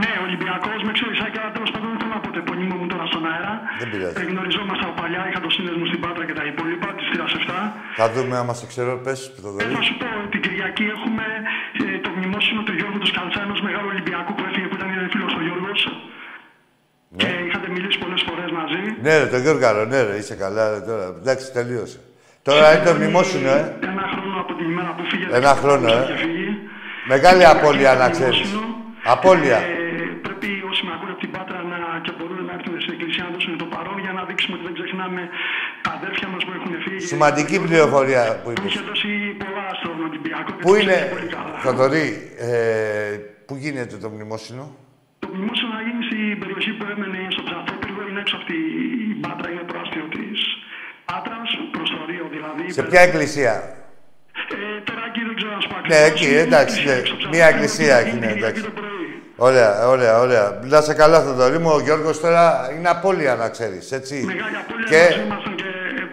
Ναι, 0.01 0.11
Ολυμπιακός. 0.27 0.79
Με 0.87 0.91
ξέρεις, 0.97 1.17
Άκη, 1.25 1.37
αλλά 1.41 1.51
τέλος 1.57 1.71
πάντων 1.73 1.87
δεν 1.91 1.99
θέλω 2.01 2.13
να 2.17 2.21
πω 2.23 2.29
το 2.35 2.39
επωνύμιο 2.45 2.75
μου 2.81 2.87
τώρα 2.93 3.05
στον 3.11 3.23
αέρα. 3.31 3.53
Δεν 3.81 3.87
πειράζει. 3.91 4.15
Ε, 4.21 4.23
γνωριζόμαστε 4.31 4.83
από 4.87 4.95
παλιά. 5.01 5.21
Είχα 5.29 5.39
το 5.45 5.49
σύνδεσμο 5.55 5.85
στην 5.91 5.99
Πάτρα 6.03 6.23
και 6.29 6.35
τα 6.39 6.45
υπόλοιπα 6.51 6.87
της 6.97 7.05
θύρας 7.09 7.31
7. 7.41 7.59
Θα 7.99 8.05
δούμε 8.13 8.35
άμα 8.41 8.53
σε 8.59 8.65
ξέρω, 8.71 8.91
πες, 9.05 9.19
Ε, 9.27 9.41
Θοδωρή. 9.43 9.73
θα 9.77 9.81
σου 9.87 9.95
πω, 10.01 10.07
την 10.33 10.41
Κυριακή 10.45 10.83
έχουμε 10.95 11.25
ε, 11.93 11.97
το 12.05 12.09
μνημόσυνο 12.15 12.59
του 12.67 12.73
Γιώργου 12.79 12.99
του 13.03 13.09
Σκαλτσά, 13.13 13.39
ενός 13.47 13.59
μεγάλου 13.67 13.89
Ολυμπιακού 13.93 14.31
που 14.37 14.43
έφυγε 14.49 14.67
που 14.69 14.75
ήταν 14.79 14.89
φίλος 15.13 15.33
ο 15.39 15.41
Γιώργος. 17.11 17.37
Και 17.39 17.45
είχατε 17.47 17.67
μιλήσει 17.75 17.97
πολλές 18.03 18.21
φορές 18.27 18.49
μαζί. 18.59 18.81
Ναι, 19.01 19.13
ρε, 19.19 19.25
το 19.33 19.37
Γιώργαρο, 19.37 19.85
ναι, 19.91 19.99
ρε, 20.07 20.15
είσαι 20.21 20.35
καλά, 20.43 20.63
ρε, 20.73 20.79
τώρα. 20.89 21.05
Εντάξει, 21.21 21.45
τελείωσε. 21.57 21.99
Τώρα 22.47 22.65
είναι 22.75 22.85
το 22.89 22.93
μνημόσυνο, 22.93 23.49
ε. 23.49 23.75
Ένα 23.91 24.05
χρόνο 24.13 24.35
από 24.43 24.53
την 24.59 24.65
ημέρα 24.71 24.91
που 24.97 25.03
φύγε. 25.11 25.25
Ένα 25.39 25.51
χρόνο, 25.61 25.87
ε. 25.93 26.03
Και 26.09 26.17
φύγει. 26.23 26.49
Μεγάλη 27.13 27.39
Και 27.39 27.45
απώλεια, 27.53 27.91
το 27.93 27.99
να 28.03 28.09
ξέρεις. 28.15 28.39
μνημόσυνο. 28.41 28.75
Απώλεια. 29.13 29.57
Ε, 29.57 29.69
πρέπει 30.25 30.47
όσοι 30.69 30.81
με 30.85 30.91
ακούνε 30.95 31.11
από 31.15 31.21
την 31.25 31.31
Πάτρα 31.35 31.59
να, 31.71 31.77
και 32.05 32.11
μπορούν 32.17 32.39
να 32.49 32.53
έρθουν 32.57 32.75
στην 32.83 32.93
εκκλησία 32.95 33.23
να 33.27 33.31
δώσουν 33.35 33.53
το 33.63 33.67
παρόν 33.73 33.97
για 34.05 34.11
να 34.17 34.21
δείξουμε 34.29 34.53
ότι 34.57 34.65
δεν 34.69 34.75
ξεχνάμε 34.79 35.21
τα 35.85 35.91
αδέρφια 35.97 36.27
μας 36.33 36.41
που 36.45 36.51
έχουν 36.57 36.71
φύγει. 36.85 36.99
Σημαντική 37.13 37.55
πληροφορία 37.65 38.23
που 38.35 38.39
Που 38.43 38.49
είπες. 38.51 38.65
είχε 38.69 38.81
δώσει 38.89 39.09
πολλά 39.43 39.65
στον 39.79 39.95
Ολυμπιακό. 40.07 40.49
και 40.55 40.61
Πού 40.65 40.71
το 40.73 40.79
είναι, 40.81 40.95
ξέρει 40.97 41.09
πολύ 41.15 41.27
καλά. 41.37 41.55
Θοδωρή, 41.65 42.05
ε, 42.49 42.53
πού 43.47 43.53
γίνεται 43.63 43.95
το 44.03 44.07
μνημόσυνο; 44.15 44.63
Το 45.21 45.27
μνημόσυνο 45.33 45.69
να 45.77 45.81
γίνει 45.85 46.03
στην 46.09 46.25
περιοχή 46.41 46.71
που 46.77 46.85
έμενε 46.93 47.19
στο 47.35 47.41
Ψαθόπυργο, 47.47 48.01
είναι 48.09 48.19
έξω 48.23 48.35
από 48.39 48.45
την 48.51 48.61
Πάτρα, 49.23 49.47
είναι 49.53 49.65
προάστιο 49.71 50.05
της 50.15 50.37
Πάτρας, 51.09 51.49
προς 51.73 51.89
το 51.93 51.99
Ρίο 52.09 52.25
δηλαδή. 52.35 52.63
Σε 52.77 52.83
ποια 52.89 53.01
εκκλησία; 53.07 53.53
Ε, 54.55 54.79
τώρα 54.87 55.03
εκεί 55.09 55.21
δεν 55.27 55.35
ξέρω 55.39 55.51
να 55.57 55.61
σου 55.63 55.69
πω 55.71 55.75
Ναι, 55.91 55.99
ακριβώς. 55.99 56.09
εκεί, 56.11 56.27
Είναι 56.31 56.45
εντάξει, 56.47 56.75
εκκλησία 56.77 56.93
ναι. 56.95 56.99
έξω 57.01 57.13
από 57.15 57.21
το 57.23 57.29
Μία 57.33 57.45
Ψαθόπυργο, 57.47 57.55
εκκλησία 57.55 57.95
είναι 57.99 58.09
έχει, 58.09 58.17
ναι, 58.23 58.27
Κυριακή 58.27 58.43
εντάξει. 58.43 58.63
το 58.69 58.73
πρωί. 58.79 59.05
Ωραία, 59.49 59.71
ωραία, 59.93 60.13
ωραία. 60.25 60.45
Να 60.73 60.79
σε 60.87 60.93
καλά, 61.01 61.17
Θοδωρή 61.25 61.59
μου. 61.63 61.71
Ο 61.77 61.81
Γιώργος 61.87 62.15
τώρα 62.25 62.45
είναι 62.75 62.89
απώλεια, 62.95 63.33
να 63.41 63.47
ξέρεις, 63.55 63.85
έτσι. 63.99 64.15
Μεγάλη 64.31 64.57
απώλεια 64.63 64.87
Και, 64.91 65.01
μας 65.07 65.15
ήμασταν 65.25 65.55
και 65.61 65.69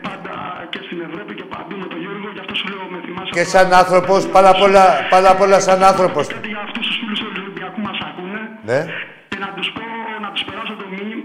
πάντα 0.06 0.32
και 0.72 0.80
στην 0.86 0.98
Ευρώπη 1.08 1.32
και 1.38 1.46
παντού 1.54 1.74
με 1.82 1.86
τον 1.92 1.98
Γιώργο, 2.04 2.28
γι' 2.34 2.42
αυτό 2.44 2.54
σου 2.60 2.66
λέω 2.72 2.84
με 2.92 2.98
θυμάσαι. 3.06 3.30
και 3.36 3.40
αυτό. 3.44 3.52
σαν 3.54 3.68
άνθρωπος, 3.82 4.20
πάρα 4.36 4.52
πολλά, 4.60 4.84
πάρα 5.14 5.30
πολλά 5.38 5.58
σαν 5.68 5.80
άνθρωπος. 5.92 6.24
Κάτι 6.26 6.48
για 6.54 6.60
αυτούς 6.66 6.84
τους 6.86 6.96
φίλους 7.00 7.18
του 7.20 7.28
Ολυμπιακού 7.42 7.80
μας 7.88 7.98
ακούνε. 8.08 8.40
Ναι. 8.68 8.84
Και 9.28 9.38
να 9.38 9.52
τους 9.56 9.72
πω, 9.72 9.82
να 10.20 10.32
τους 10.32 10.44
περάσω 10.44 10.74
το 10.76 10.86
μήνυμα. 10.88 11.22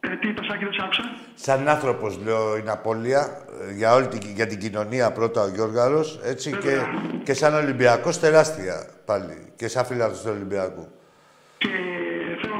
Ε, 0.00 0.16
τι 0.16 0.28
είπες, 0.28 0.48
Άκη, 0.52 0.64
δεν 0.64 0.72
σ' 0.72 0.82
άκουσα; 0.82 1.02
Σαν 1.34 1.68
άνθρωπος, 1.68 2.18
λέω, 2.24 2.56
είναι 2.56 2.70
απώλεια 2.70 3.20
ε, 3.68 3.72
για, 3.72 3.94
όλη 3.94 4.06
την, 4.06 4.20
για 4.34 4.46
την 4.46 4.58
κοινωνία 4.58 5.12
πρώτα 5.12 5.42
ο 5.42 5.48
Γιώργαρος, 5.48 6.20
έτσι, 6.24 6.50
και, 6.50 6.78
και 7.22 7.34
σαν 7.34 7.54
Ολυμπιακός 7.54 8.18
τεράστια 8.18 8.86
πάλι. 9.04 9.52
Και 9.56 9.68
σαν 9.68 9.84
φίλαθος 9.84 10.20
του 10.20 10.30
Ολυμπιακού. 10.34 10.88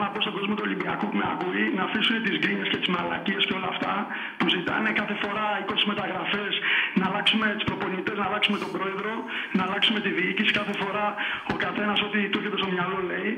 Και 0.00 0.06
θέλω 0.06 0.12
να 0.12 0.18
πω 0.18 0.26
στον 0.26 0.34
κόσμο 0.38 0.54
του 0.58 0.64
Ολυμπιακού 0.68 1.04
που 1.10 1.16
με 1.22 1.26
ακούει 1.34 1.64
να 1.78 1.82
αφήσουν 1.88 2.14
τις 2.26 2.34
γκρίνες 2.40 2.68
και 2.72 2.78
τις 2.82 2.88
μαλακίες 2.94 3.42
και 3.48 3.54
όλα 3.58 3.68
αυτά 3.74 3.92
που 4.38 4.46
ζητάνε 4.54 4.88
κάθε 5.00 5.14
φορά 5.22 5.44
20 5.66 5.90
μεταγραφές, 5.92 6.52
να 6.98 7.04
αλλάξουμε 7.08 7.46
τους 7.58 7.66
προπονητές, 7.70 8.16
να 8.22 8.26
αλλάξουμε 8.28 8.56
τον 8.64 8.70
πρόεδρο, 8.76 9.12
να 9.56 9.62
αλλάξουμε 9.66 9.98
τη 10.04 10.10
διοίκηση. 10.18 10.50
Κάθε 10.60 10.74
φορά 10.82 11.06
ο 11.52 11.54
καθένας 11.64 11.98
ό,τι 12.06 12.18
του 12.30 12.36
έρχεται 12.40 12.58
στο 12.62 12.68
μυαλό 12.74 12.98
λέει. 13.10 13.30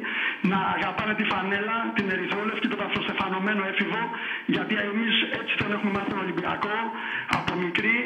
Να 0.53 0.59
αγαπάνε 0.77 1.13
τη 1.19 1.25
φανέλα, 1.33 1.77
την 1.97 2.07
ερυθρόλευκη, 2.15 2.67
το 2.73 2.77
ταυτοστεφανωμένο 2.83 3.63
έφηβο. 3.73 4.03
Γιατί 4.55 4.75
εμείς 4.91 5.15
έτσι 5.41 5.53
τον 5.61 5.69
έχουμε 5.77 5.91
μάθει 5.97 6.09
τον 6.15 6.21
Ολυμπιακό 6.27 6.77
από 7.39 7.51
μικρή. 7.65 7.97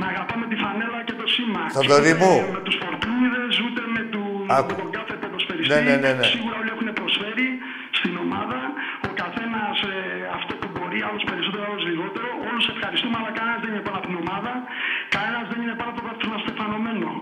Να 0.00 0.06
αγαπάμε 0.12 0.44
τη 0.52 0.56
φανέλα 0.64 0.98
και 1.08 1.14
το 1.20 1.26
σήμα. 1.34 1.62
Θοδωρή 1.76 2.12
Και 2.12 2.18
μου. 2.20 2.32
ούτε 2.40 2.52
Με 2.56 2.60
τους 2.66 2.76
φορτούνιδες, 2.82 3.52
ούτε 3.66 3.82
με, 3.94 4.02
του, 4.12 4.22
Άκου. 4.58 4.68
με 4.70 4.74
τον 4.80 4.88
κάθε 4.98 5.14
ποδοσφαιριστή. 5.22 5.70
Ναι, 5.74 5.80
ναι, 5.88 5.96
ναι, 6.04 6.10
ναι. 6.18 6.24
Σίγουρα 6.34 6.58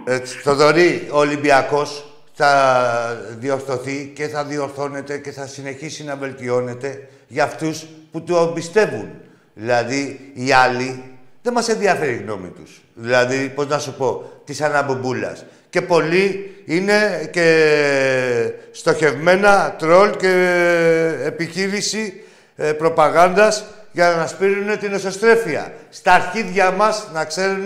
Έτσι, 0.06 0.38
Θοδωρή, 0.38 1.08
ο 1.10 1.18
Ολυμπιακός 1.18 2.12
θα 2.32 3.24
διορθωθεί 3.38 4.12
και 4.14 4.28
θα 4.28 4.44
διορθώνεται 4.44 5.18
και 5.18 5.30
θα 5.30 5.46
συνεχίσει 5.46 6.04
να 6.04 6.16
βελτιώνεται 6.16 7.08
για 7.26 7.44
αυτούς 7.44 7.86
που 8.12 8.22
το 8.22 8.50
πιστεύουν. 8.54 9.08
Δηλαδή, 9.54 10.32
οι 10.34 10.52
άλλοι 10.52 11.02
δεν 11.42 11.52
μας 11.52 11.68
ενδιαφέρει 11.68 12.12
η 12.12 12.16
γνώμη 12.16 12.48
τους. 12.48 12.82
Δηλαδή, 12.94 13.52
πώς 13.54 13.66
να 13.66 13.78
σου 13.78 13.94
πω, 13.94 14.30
της 14.44 14.60
αναμπομπούλας. 14.60 15.44
Και 15.70 15.82
πολλοί 15.82 16.54
είναι 16.64 17.28
και 17.32 18.52
στοχευμένα 18.70 19.74
τρόλ 19.78 20.16
και 20.16 20.32
επιχείρηση 21.24 22.24
ε, 22.56 22.72
προπαγάνδας 22.72 23.64
για 23.94 24.14
να 24.16 24.26
σπείρουν 24.26 24.78
την 24.78 24.92
εσωστρέφεια. 24.92 25.72
Στα 25.90 26.12
αρχίδια 26.12 26.70
μας, 26.70 27.08
να 27.12 27.24
ξέρουν, 27.24 27.64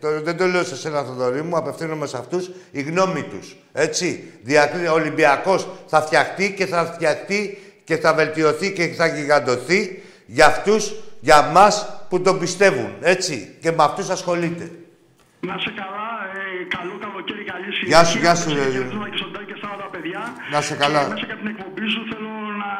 το, 0.00 0.22
δεν 0.22 0.36
το 0.36 0.46
λέω 0.46 0.64
σε 0.64 0.76
σένα 0.76 1.02
Θοδωρή 1.02 1.42
μου, 1.42 1.56
απευθύνομαι 1.56 2.06
σε 2.06 2.16
αυτούς, 2.16 2.50
η 2.70 2.82
γνώμη 2.82 3.22
τους. 3.22 3.56
Έτσι. 3.72 4.32
Διακρίνει, 4.42 4.86
ο 4.86 4.92
Ολυμπιακός 4.92 5.68
θα 5.86 6.00
φτιαχτεί 6.00 6.54
και 6.54 6.66
θα 6.66 6.84
φτιαχτεί 6.84 7.58
και 7.84 7.96
θα 7.96 8.14
βελτιωθεί 8.14 8.72
και 8.72 8.86
θα 8.86 9.06
γιγαντωθεί 9.06 10.02
για 10.26 10.46
αυτούς, 10.46 10.94
για 11.20 11.42
μας 11.42 12.04
που 12.08 12.20
τον 12.20 12.38
πιστεύουν. 12.38 12.90
Έτσι. 13.00 13.56
Και 13.60 13.70
με 13.70 13.82
αυτούς 13.82 14.08
ασχολείται. 14.10 14.70
Να 15.40 15.58
σε 15.58 15.72
καλά, 15.80 16.08
ε, 16.34 16.76
καλό 16.76 16.94
καλοκαίρι, 17.04 17.44
καλή 17.44 17.70
συνέχεια. 17.74 17.86
Γεια 17.86 18.04
σου, 18.04 18.18
γεια 18.18 18.34
σου, 18.34 18.48
Και 18.48 18.54
ρε. 18.54 18.60
χαιρετίζουμε 18.60 19.08
και 19.12 19.16
στον 19.22 19.32
Τάκη 19.32 19.46
και 19.52 19.58
στα 19.60 19.68
άλλα 19.74 19.86
παιδιά. 19.94 20.22
Να 20.52 20.60
σε 20.60 20.74
καλά. 20.74 21.02
Και 21.02 21.08
μέσα 21.12 21.32
από 21.32 21.42
την 21.42 21.50
εκπομπή 21.54 21.86
σου 21.94 22.02
θέλω 22.10 22.32
να 22.62 22.70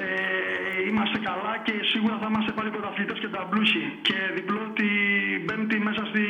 ε, 0.00 0.73
είμαστε 0.88 1.18
καλά 1.18 1.52
και 1.66 1.72
σίγουρα 1.92 2.18
θα 2.20 2.26
είμαστε 2.30 2.52
πάλι 2.52 2.70
πρωταθλητές 2.70 3.18
και 3.18 3.28
ταμπλούσιοι. 3.28 3.98
Και 4.02 4.16
διπλό 4.34 4.62
την 4.78 5.46
Πέμπτη 5.46 5.78
μέσα 5.78 6.02
στη 6.10 6.22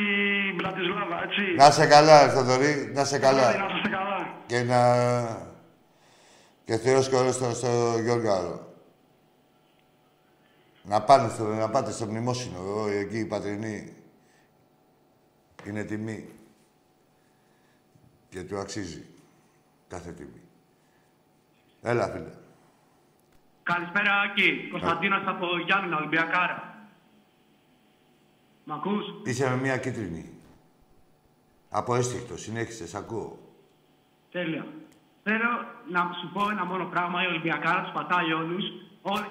Μπρατισλάβα, 0.55 1.17
έτσι. 1.23 1.43
Να 1.57 1.71
σε 1.71 1.85
καλά, 1.85 2.25
ρε 2.25 2.31
Θοδωρή, 2.31 2.91
να 2.93 3.03
σε 3.05 3.19
καλά. 3.19 3.57
Να 3.57 3.65
είστε 3.75 3.89
καλά. 3.89 4.19
Και 4.45 4.63
να... 4.63 4.79
Και 6.65 6.77
Θεός 6.77 7.09
και 7.09 7.15
όλος 7.15 7.35
στο, 7.35 7.49
στο 7.51 7.99
Γιώργο 8.03 8.73
Να 10.83 11.01
πάνε 11.01 11.29
στο, 11.29 11.43
να 11.43 11.69
πάτε 11.69 11.91
στο 11.91 12.05
μνημόσυνο, 12.05 12.57
εγώ, 12.59 12.87
εκεί 12.87 13.19
η 13.19 13.25
πατρινή. 13.25 13.93
Είναι 15.67 15.83
τιμή. 15.83 16.29
Και 18.29 18.41
του 18.41 18.57
αξίζει. 18.57 19.05
Κάθε 19.87 20.11
τιμή. 20.11 20.41
Έλα, 21.81 22.07
φίλε. 22.07 22.44
Καλησπέρα, 23.71 24.19
Άκη. 24.19 24.67
Κωνσταντίνος 24.71 25.21
από 25.25 25.45
Γιάννηνα, 25.65 25.97
Ολυμπιακάρα. 25.97 26.87
Μ' 28.63 28.71
ακούς; 28.71 29.05
Είσαι 29.23 29.49
με 29.49 29.55
μία 29.55 29.77
κίτρινη. 29.77 30.29
Από 31.69 31.95
αίσθηκτο, 31.95 32.37
συνέχισες, 32.37 32.89
σ' 32.89 32.95
ακούω. 32.95 33.39
Τέλεια. 34.31 34.65
Θέλω 35.23 35.49
να 35.89 36.11
σου 36.21 36.31
πω 36.33 36.49
ένα 36.49 36.65
μόνο 36.65 36.85
πράγμα. 36.85 37.23
Η 37.23 37.27
Ολυμπιακάρα 37.27 37.81
του 37.83 37.91
πατάει 37.93 38.33
όλους. 38.33 38.63
Όλοι 39.01 39.29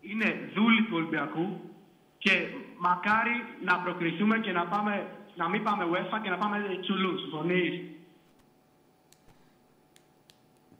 είναι 0.00 0.50
δούλοι 0.54 0.82
του 0.82 0.96
Ολυμπιακού 0.96 1.60
και 2.18 2.32
μακάρι 2.78 3.44
να 3.64 3.78
προκριθούμε 3.78 4.38
και 4.38 4.52
να, 4.52 4.66
πάμε, 4.66 5.06
να 5.34 5.48
μην 5.48 5.62
πάμε 5.62 5.84
UEFA 5.92 6.18
και 6.22 6.30
να 6.30 6.38
πάμε 6.38 6.78
τσουλούς. 6.80 7.20
Συμφωνείς; 7.20 7.80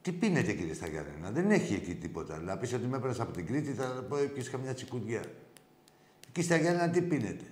Τι 0.03 0.11
πίνετε, 0.11 0.53
κύριε 0.53 0.73
Σταγιάννενα, 0.73 1.31
δεν 1.31 1.51
έχει 1.51 1.73
εκεί 1.73 1.95
τίποτα. 1.95 2.37
Να 2.37 2.57
πεις 2.57 2.73
ότι 2.73 2.85
με 2.85 2.97
έπαιρνες 2.97 3.19
από 3.19 3.31
την 3.31 3.45
Κρήτη, 3.45 3.73
θα 3.73 4.05
πω 4.09 4.17
πιεις 4.33 4.49
καμιά 4.49 4.73
τσικουδιά. 4.73 5.21
Εκεί 6.27 6.41
στα 6.41 6.55
Γιάννενα 6.55 6.89
τι 6.89 7.01
πίνετε; 7.01 7.45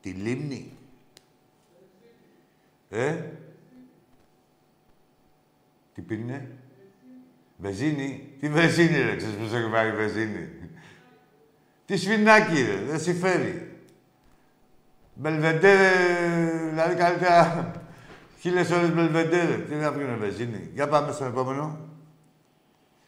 Τη 0.00 0.10
λίμνη. 0.10 0.72
Ε; 2.88 3.22
Τι 5.94 6.00
πίνε. 6.00 6.50
Βεζίνη. 7.56 8.32
Τι 8.40 8.48
βεζίνη, 8.48 9.02
ρε, 9.02 9.16
ξέρεις 9.16 9.36
πώς 9.36 9.52
έχει 9.52 9.70
πάρει 9.70 9.92
βεζίνη; 9.92 10.48
Τι 11.86 11.96
σφινάκι, 11.96 12.62
ρε, 12.62 12.82
δεν 12.84 13.00
συμφέρει. 13.00 13.80
Μπελβεντέρε, 15.14 16.68
δηλαδή 16.68 16.94
καλύτερα 16.94 17.85
χίλιες 18.38 18.70
ώρες 18.70 18.92
μπελβεντέρε. 18.92 19.54
Τι 19.54 19.74
να 19.74 19.92
πίνουν 19.92 20.18
βεζίνη. 20.18 20.70
Για 20.74 20.88
πάμε 20.88 21.12
στον 21.12 21.26
επόμενο. 21.26 21.78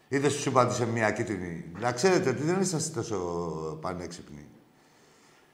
Είδες 0.08 0.32
σου 0.32 0.48
είπα 0.48 0.62
ότι 0.62 0.72
είσαι 0.72 0.86
μια 0.86 1.10
κίτρινη. 1.10 1.64
Να 1.80 1.92
ξέρετε 1.92 2.28
ότι 2.28 2.42
δεν 2.42 2.60
είσαστε 2.60 3.00
τόσο 3.00 3.16
πανέξυπνοι. 3.80 4.46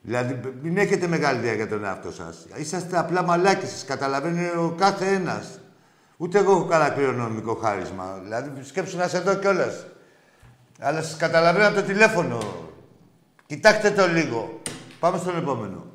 Δηλαδή, 0.01 0.41
μην 0.63 0.77
έχετε 0.77 1.07
μεγάλη 1.07 1.39
ιδέα 1.39 1.55
για 1.55 1.69
τον 1.69 1.85
εαυτό 1.85 2.13
σας. 2.13 2.47
Είσαστε 2.57 2.99
απλά 2.99 3.23
μαλάκες, 3.23 3.71
σας 3.71 3.85
καταλαβαίνει 3.85 4.47
ο 4.47 4.75
κάθε 4.79 5.07
ένας. 5.07 5.61
Ούτε 6.17 6.39
εγώ 6.39 6.51
έχω 6.51 6.65
κανένα 6.65 6.91
κληρονομικό 6.91 7.55
χάρισμα. 7.55 8.21
Δηλαδή, 8.23 8.65
σκέψου 8.65 8.97
να 8.97 9.05
είσαι 9.05 9.17
εδώ 9.17 9.35
κιόλας. 9.35 9.87
Αλλά 10.79 11.03
σας 11.03 11.17
καταλαβαίνω 11.17 11.67
από 11.67 11.75
το 11.75 11.83
τηλέφωνο. 11.83 12.39
Κοιτάξτε 13.47 13.91
το 13.91 14.07
λίγο. 14.07 14.61
Πάμε 14.99 15.19
στον 15.19 15.37
επόμενο. 15.37 15.94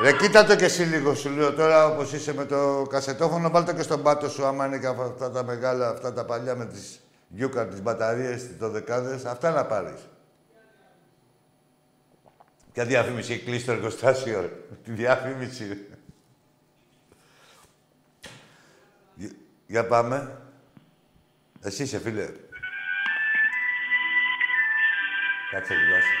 Ρε, 0.00 0.12
κοίτα 0.12 0.44
το 0.44 0.56
και 0.56 0.64
εσύ 0.64 0.82
λίγο, 0.82 1.14
σου 1.14 1.30
λέω 1.30 1.52
τώρα, 1.54 1.86
όπως 1.86 2.12
είσαι 2.12 2.34
με 2.34 2.44
το 2.44 2.86
κασετόφωνο, 2.90 3.50
βάλτε 3.50 3.74
και 3.74 3.82
στον 3.82 4.02
πάτο 4.02 4.28
σου, 4.28 4.44
άμα 4.46 4.66
είναι 4.66 4.78
και 4.78 4.86
αυτά 4.86 5.30
τα 5.30 5.44
μεγάλα, 5.44 5.88
αυτά 5.88 6.12
τα 6.12 6.24
παλιά 6.24 6.54
με 6.54 6.66
τις 6.66 7.00
γιούκα, 7.28 7.66
τις 7.68 7.82
μπαταρίες, 7.82 8.58
το 8.58 8.68
δεκάδες, 8.70 9.24
αυτά 9.24 9.50
να 9.50 9.64
πάρεις. 9.66 10.08
Ποια 12.72 12.84
διαφήμιση 12.84 13.32
έχει 13.32 13.44
κλείσει 13.44 13.64
το 13.64 13.72
εργοστάσιο, 13.72 14.40
ρε. 14.40 14.50
Τη 14.84 14.90
διαφήμιση, 14.92 15.68
ρε. 15.68 15.78
Για- 19.14 19.30
Για 19.66 19.86
πάμε. 19.86 20.40
Εσύ 21.62 21.82
είσαι, 21.82 21.98
φίλε. 21.98 22.24
Κάτσε, 25.50 25.74
κοιτάξτε. 25.74 26.14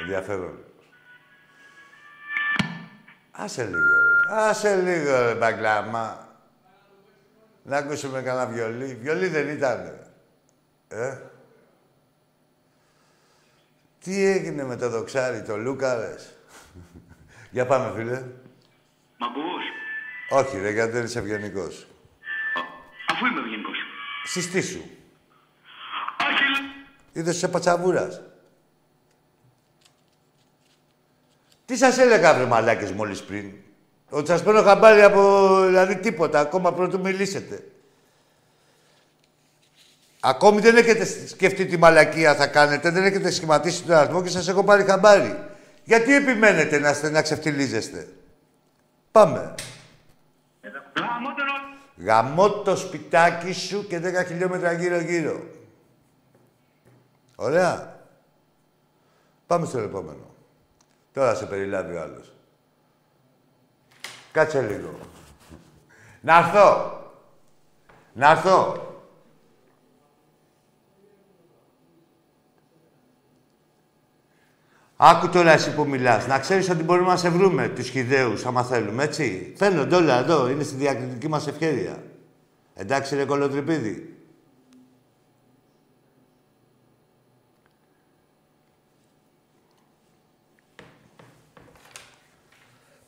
Ενδιαφέρον. 0.00 0.58
Άσε 3.36 3.64
λίγο, 3.64 3.78
ρε. 3.78 4.34
Άσε 4.34 4.76
λίγο, 4.76 5.22
ρε, 5.22 5.34
μπαγκλάμα. 5.34 6.28
Να 7.62 7.76
ακούσουμε 7.76 8.22
κανένα 8.22 8.46
βιολί. 8.46 8.98
Βιολί 9.02 9.26
δεν 9.28 9.48
ήταν. 9.48 9.98
Ε; 10.88 11.18
Τι 14.00 14.24
έγινε 14.24 14.64
με 14.64 14.76
το 14.76 14.88
δοξάρι, 14.88 15.42
το 15.42 15.56
Λούκαρες. 15.56 16.32
Για 17.50 17.66
πάμε, 17.66 17.92
φίλε. 17.96 18.20
Μ' 19.18 19.24
ακούς; 19.24 19.64
Όχι, 20.30 20.58
ρε, 20.58 20.70
γιατί 20.70 20.90
δεν 20.92 21.04
είσαι 21.04 21.18
ευγενικός. 21.18 21.86
Α, 22.54 22.60
Αφού 23.12 23.26
είμαι 23.26 23.40
ευγενικός. 23.40 23.76
Συστή 24.24 24.62
σου. 24.62 24.90
Άχιλ! 26.18 26.64
Είδες 27.12 27.36
σε 27.36 27.48
πατσαβούρας. 27.48 28.20
Τι 31.66 31.76
σας 31.76 31.98
έλεγα, 31.98 32.34
βρε 32.34 32.44
μαλάκες, 32.44 32.90
μόλις 32.92 33.22
πριν; 33.22 33.52
Ότι 34.10 34.28
σας 34.28 34.42
παίρνω 34.42 34.62
χαμπάρι 34.62 35.02
από, 35.02 35.56
δηλαδή, 35.66 35.96
τίποτα, 35.96 36.40
ακόμα 36.40 36.72
πρωτού 36.72 37.00
μιλήσετε. 37.00 37.64
Ακόμη 40.20 40.60
δεν 40.60 40.76
έχετε 40.76 41.04
σκεφτεί 41.26 41.66
τι 41.66 41.76
μαλακία 41.76 42.34
θα 42.34 42.46
κάνετε, 42.46 42.90
δεν 42.90 43.04
έχετε 43.04 43.30
σχηματίσει 43.30 43.82
τον 43.82 43.94
αριθμό 43.96 44.22
και 44.22 44.28
σας 44.28 44.48
έχω 44.48 44.64
πάρει 44.64 44.82
χαμπάρι. 44.84 45.38
Γιατί 45.84 46.14
επιμένετε 46.14 46.78
να, 46.78 46.90
είστε- 46.90 47.12
να 47.12 47.22
ξεφτιλίζεστε; 47.22 48.08
Πάμε. 49.12 49.54
Γαμώ 50.96 51.34
τον 51.36 51.46
ο- 51.48 52.04
Γαμώ 52.04 52.50
το 52.50 52.76
σπιτάκι 52.76 53.52
σου 53.52 53.86
και 53.86 53.98
10 53.98 54.24
χιλιόμετρα 54.26 54.72
γύρω-γύρω. 54.72 55.42
Ωραία. 57.36 57.96
Πάμε 59.46 59.66
στο 59.66 59.78
επόμενο. 59.78 60.33
Τώρα 61.14 61.34
σε 61.34 61.46
περιλάβει 61.46 61.94
ο 61.94 62.00
άλλος. 62.00 62.32
Κάτσε 64.32 64.62
λίγο. 64.62 64.98
Να 66.20 66.38
έρθω. 66.38 66.98
Να 68.12 68.30
έρθω. 68.30 68.88
Άκου 74.96 75.28
τώρα 75.28 75.50
εσύ 75.50 75.74
που 75.74 75.84
μιλάς. 75.84 76.26
Να 76.26 76.38
ξέρεις 76.38 76.70
ότι 76.70 76.82
μπορούμε 76.82 77.08
να 77.08 77.16
σε 77.16 77.28
βρούμε, 77.28 77.68
τους 77.68 77.88
χιδαίους, 77.88 78.44
άμα 78.44 78.62
θέλουμε, 78.62 79.02
έτσι. 79.02 79.54
Φαίνονται 79.56 79.96
όλα 79.96 80.18
εδώ. 80.18 80.48
Είναι 80.48 80.62
στη 80.62 80.74
διακριτική 80.76 81.28
μας 81.28 81.46
ευκαιρία. 81.46 82.02
Εντάξει, 82.74 83.16
ρε 83.16 83.24
κολοτρυπίδι. 83.24 84.13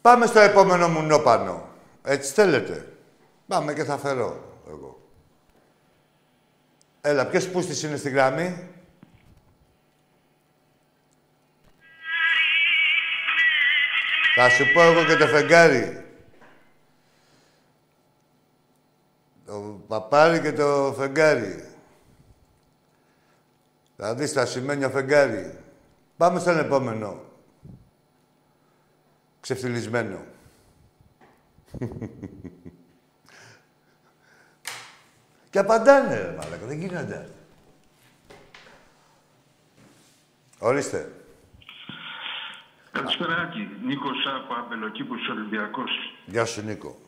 Πάμε 0.06 0.26
στο 0.26 0.38
επόμενο 0.38 0.88
μουνόπανο. 0.88 1.68
Έτσι 2.02 2.32
θέλετε. 2.32 2.92
Πάμε 3.46 3.74
και 3.74 3.84
θα 3.84 3.98
φέρω 3.98 4.58
εγώ. 4.68 5.00
Έλα, 7.00 7.26
ποιος 7.26 7.48
πούστης 7.48 7.82
είναι 7.82 7.96
στη 7.96 8.10
γραμμή; 8.10 8.68
Θα 14.34 14.48
σου 14.48 14.72
πω 14.74 14.82
εγώ 14.82 15.04
και 15.04 15.16
το 15.16 15.26
φεγγάρι. 15.26 16.04
Το 19.46 19.80
παπάρι 19.88 20.40
και 20.40 20.52
το 20.52 20.94
φεγγάρι. 20.98 21.68
Θα 23.96 24.14
δεις 24.14 24.32
τα 24.32 24.46
σημαίνια 24.46 24.88
φεγγάρι. 24.88 25.58
Πάμε 26.16 26.40
στον 26.40 26.58
επόμενο. 26.58 27.25
Ξεφτυλισμένο. 29.46 30.18
και 35.50 35.58
απαντάνε, 35.58 36.14
ρε 36.14 36.34
μαλάκα. 36.36 36.66
Δεν 36.66 36.78
γίνονται. 36.78 37.28
Ορίστε. 40.58 41.12
Καλησπέρα, 42.92 43.36
Άκη. 43.36 43.68
Νίκος 43.82 44.26
από 44.36 44.54
Αμπελοκήπους 44.54 45.28
Ολυμπιακός. 45.28 45.90
Γεια 46.26 46.44
σου, 46.44 46.62
Νίκο. 46.62 46.98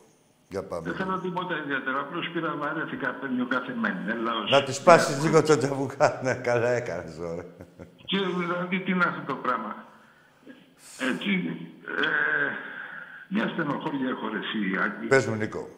Για 0.49 0.63
πάμε. 0.63 0.89
Δεν 0.89 0.95
θέλω 0.95 1.19
τίποτα 1.19 1.57
ιδιαίτερο. 1.57 1.99
Απλώς 1.99 2.29
πήρα 2.29 2.55
βαρέθηκα 2.55 3.13
παίρνει 3.13 3.41
ο 3.41 3.47
καθεμένη. 3.47 4.11
Έλαος. 4.11 4.51
Να 4.51 4.63
της 4.63 4.81
πάσεις 4.81 5.23
λίγο 5.23 5.43
το 5.43 5.57
τζαμπουκά. 5.57 6.19
Ναι, 6.23 6.33
καλά 6.33 6.69
έκανες, 6.69 7.17
ωραία. 7.17 7.45
Και 8.05 8.17
δηλαδή 8.17 8.79
τι 8.79 8.91
είναι 8.91 9.05
αυτό 9.05 9.21
το 9.33 9.35
πράγμα. 9.35 9.87
Έτσι, 10.99 11.57
ε, 12.03 12.07
μια 13.27 13.47
στενοχώρια 13.53 14.09
έχω 14.09 14.27
ρε 14.33 14.37
εσύ, 14.37 14.59
Άκη. 14.83 15.05
Πες 15.07 15.25
μου, 15.27 15.35
Νίκο. 15.35 15.69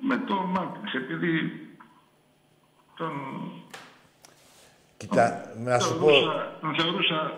Με 0.00 0.16
το 0.16 0.34
Μάρτινς, 0.34 0.92
επειδή 0.94 1.32
τον... 2.96 3.12
Κοίτα, 4.96 5.52
να 5.56 5.78
σου 5.78 5.88
τον 5.88 5.98
πω... 6.00 6.06
θεωρούσα- 6.08 6.52
Τον 6.60 6.74
θεωρούσα... 6.78 7.32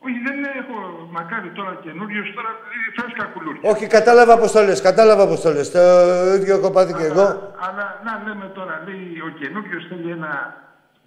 Όχι, 0.00 0.18
δεν 0.26 0.38
έχω 0.60 1.08
μακάρι 1.10 1.50
τώρα 1.50 1.74
καινούριο, 1.82 2.22
τώρα 2.34 2.48
ε, 2.48 3.00
φρέσκα 3.00 3.24
κουλούρια. 3.24 3.70
Όχι, 3.70 3.86
κατάλαβα 3.86 4.38
πώς 4.38 4.52
το 4.52 4.60
λες, 4.62 4.80
κατάλαβα 4.80 5.26
πώς 5.26 5.40
το 5.40 5.50
λες. 5.52 5.70
Το 5.70 5.80
ίδιο 6.38 6.60
κοπάδι 6.60 6.92
και 6.94 7.04
εγώ. 7.04 7.54
Αλλά 7.66 8.00
να 8.04 8.22
λέμε 8.26 8.46
τώρα, 8.54 8.82
λέει 8.86 9.20
ο 9.28 9.28
καινούριο 9.40 9.78
θέλει 9.88 10.10
ένα 10.10 10.32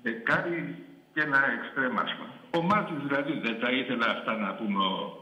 δεκάρι 0.04 0.86
και 1.14 1.22
ένα 1.22 1.40
εξτρέμ, 1.58 2.00
ας 2.00 2.12
πούμε. 2.16 2.30
Ο 2.58 2.62
Μάρτινς 2.68 3.02
δηλαδή 3.08 3.40
δεν 3.46 3.60
τα 3.60 3.72
ήθελε 3.72 4.06
αυτά 4.16 4.34
να 4.36 4.54
πούμε 4.54 4.84
ο, 4.86 5.19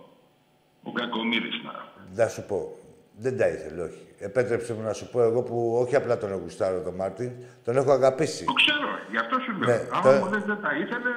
ο 0.84 0.92
κακομοίρης 0.92 1.56
να. 1.64 2.24
Να 2.24 2.30
σου 2.30 2.44
πω. 2.46 2.78
Δεν 3.20 3.38
τα 3.38 3.48
ήθελε, 3.48 3.82
όχι. 3.82 4.02
Επέτρεψε 4.20 4.74
μου 4.74 4.82
να 4.82 4.94
σου 4.94 5.10
πω 5.10 5.22
εγώ 5.24 5.42
που 5.42 5.78
όχι 5.82 5.96
απλά 5.96 6.18
τον 6.18 6.34
γουστάρω 6.44 6.80
τον 6.80 6.94
Μάρτιν, 6.94 7.32
τον 7.64 7.78
έχω 7.78 7.92
αγαπήσει. 7.92 8.46
Το 8.46 8.54
ξέρω, 8.54 8.88
γι' 9.12 9.18
αυτό 9.18 9.40
σου 9.40 9.52
λέω. 9.58 9.76
Ναι, 9.76 9.82
Άμα 9.92 10.02
το- 10.20 10.26
μου 10.26 10.32
λες 10.32 10.44
δεν 10.44 10.60
τα 10.62 10.70
ήθελε, 10.76 11.10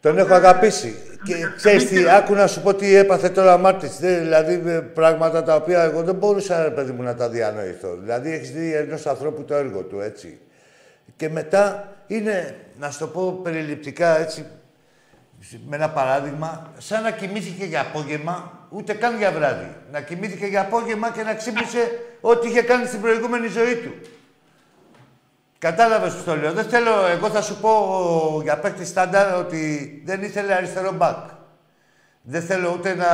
Τον 0.00 0.18
έχω 0.18 0.34
αγαπήσει. 0.34 0.94
Και 1.24 1.34
ξέρεις 1.56 1.88
τι, 1.88 2.08
άκου 2.10 2.34
να 2.34 2.46
σου 2.46 2.62
πω 2.62 2.74
τι 2.74 2.94
έπαθε 2.94 3.28
τώρα 3.28 3.54
ο 3.54 3.58
Μάρτινς. 3.58 3.98
Δεν- 3.98 4.22
Δηλαδή 4.22 4.56
με 4.56 4.80
πράγματα 4.80 5.42
τα 5.42 5.54
οποία 5.56 5.82
εγώ 5.82 6.02
δεν 6.02 6.14
μπορούσα, 6.14 6.62
ρε 6.62 6.70
παιδί 6.70 6.92
μου, 6.92 7.02
να 7.02 7.14
τα 7.14 7.28
διανοηθώ. 7.28 7.96
Δηλαδή 7.96 8.30
έχεις 8.32 8.52
δει 8.52 8.72
ενός 8.74 9.06
ανθρώπου 9.06 9.44
το 9.44 9.54
έργο 9.54 9.82
του, 9.82 10.00
έτσι. 10.00 10.38
Και 11.16 11.28
μετά 11.28 11.92
είναι, 12.06 12.56
να 12.78 12.90
σου 12.90 12.98
το 12.98 13.06
πω 13.06 13.40
περιληπτικά, 13.42 14.18
έτσι, 14.18 14.46
με 15.66 15.76
ένα 15.76 15.90
παράδειγμα, 15.90 16.72
σαν 16.78 17.02
να 17.02 17.10
κοιμήθηκε 17.10 17.64
για 17.64 17.80
απόγευμα, 17.80 18.66
ούτε 18.68 18.92
καν 18.94 19.16
για 19.16 19.32
βράδυ. 19.32 19.76
Να 19.92 20.00
κοιμήθηκε 20.00 20.46
για 20.46 20.60
απόγευμα 20.60 21.10
και 21.10 21.22
να 21.22 21.34
ξύπνησε 21.34 21.90
ό,τι 22.20 22.48
είχε 22.48 22.62
κάνει 22.62 22.86
στην 22.86 23.00
προηγούμενη 23.00 23.46
ζωή 23.46 23.74
του. 23.76 23.92
Κατάλαβες 25.58 26.14
που 26.14 26.22
το 26.24 26.36
λέω. 26.36 26.52
Δεν 26.52 26.64
θέλω, 26.64 27.06
εγώ 27.06 27.28
θα 27.30 27.42
σου 27.42 27.60
πω 27.60 27.68
ο, 27.70 28.42
για 28.42 28.58
παίκτης 28.58 28.88
στάνταρ 28.88 29.34
ότι 29.38 29.62
δεν 30.06 30.22
ήθελε 30.22 30.54
αριστερό 30.54 30.92
μπακ. 30.92 31.28
Δεν 32.22 32.42
θέλω 32.42 32.72
ούτε 32.72 32.94
να 32.94 33.10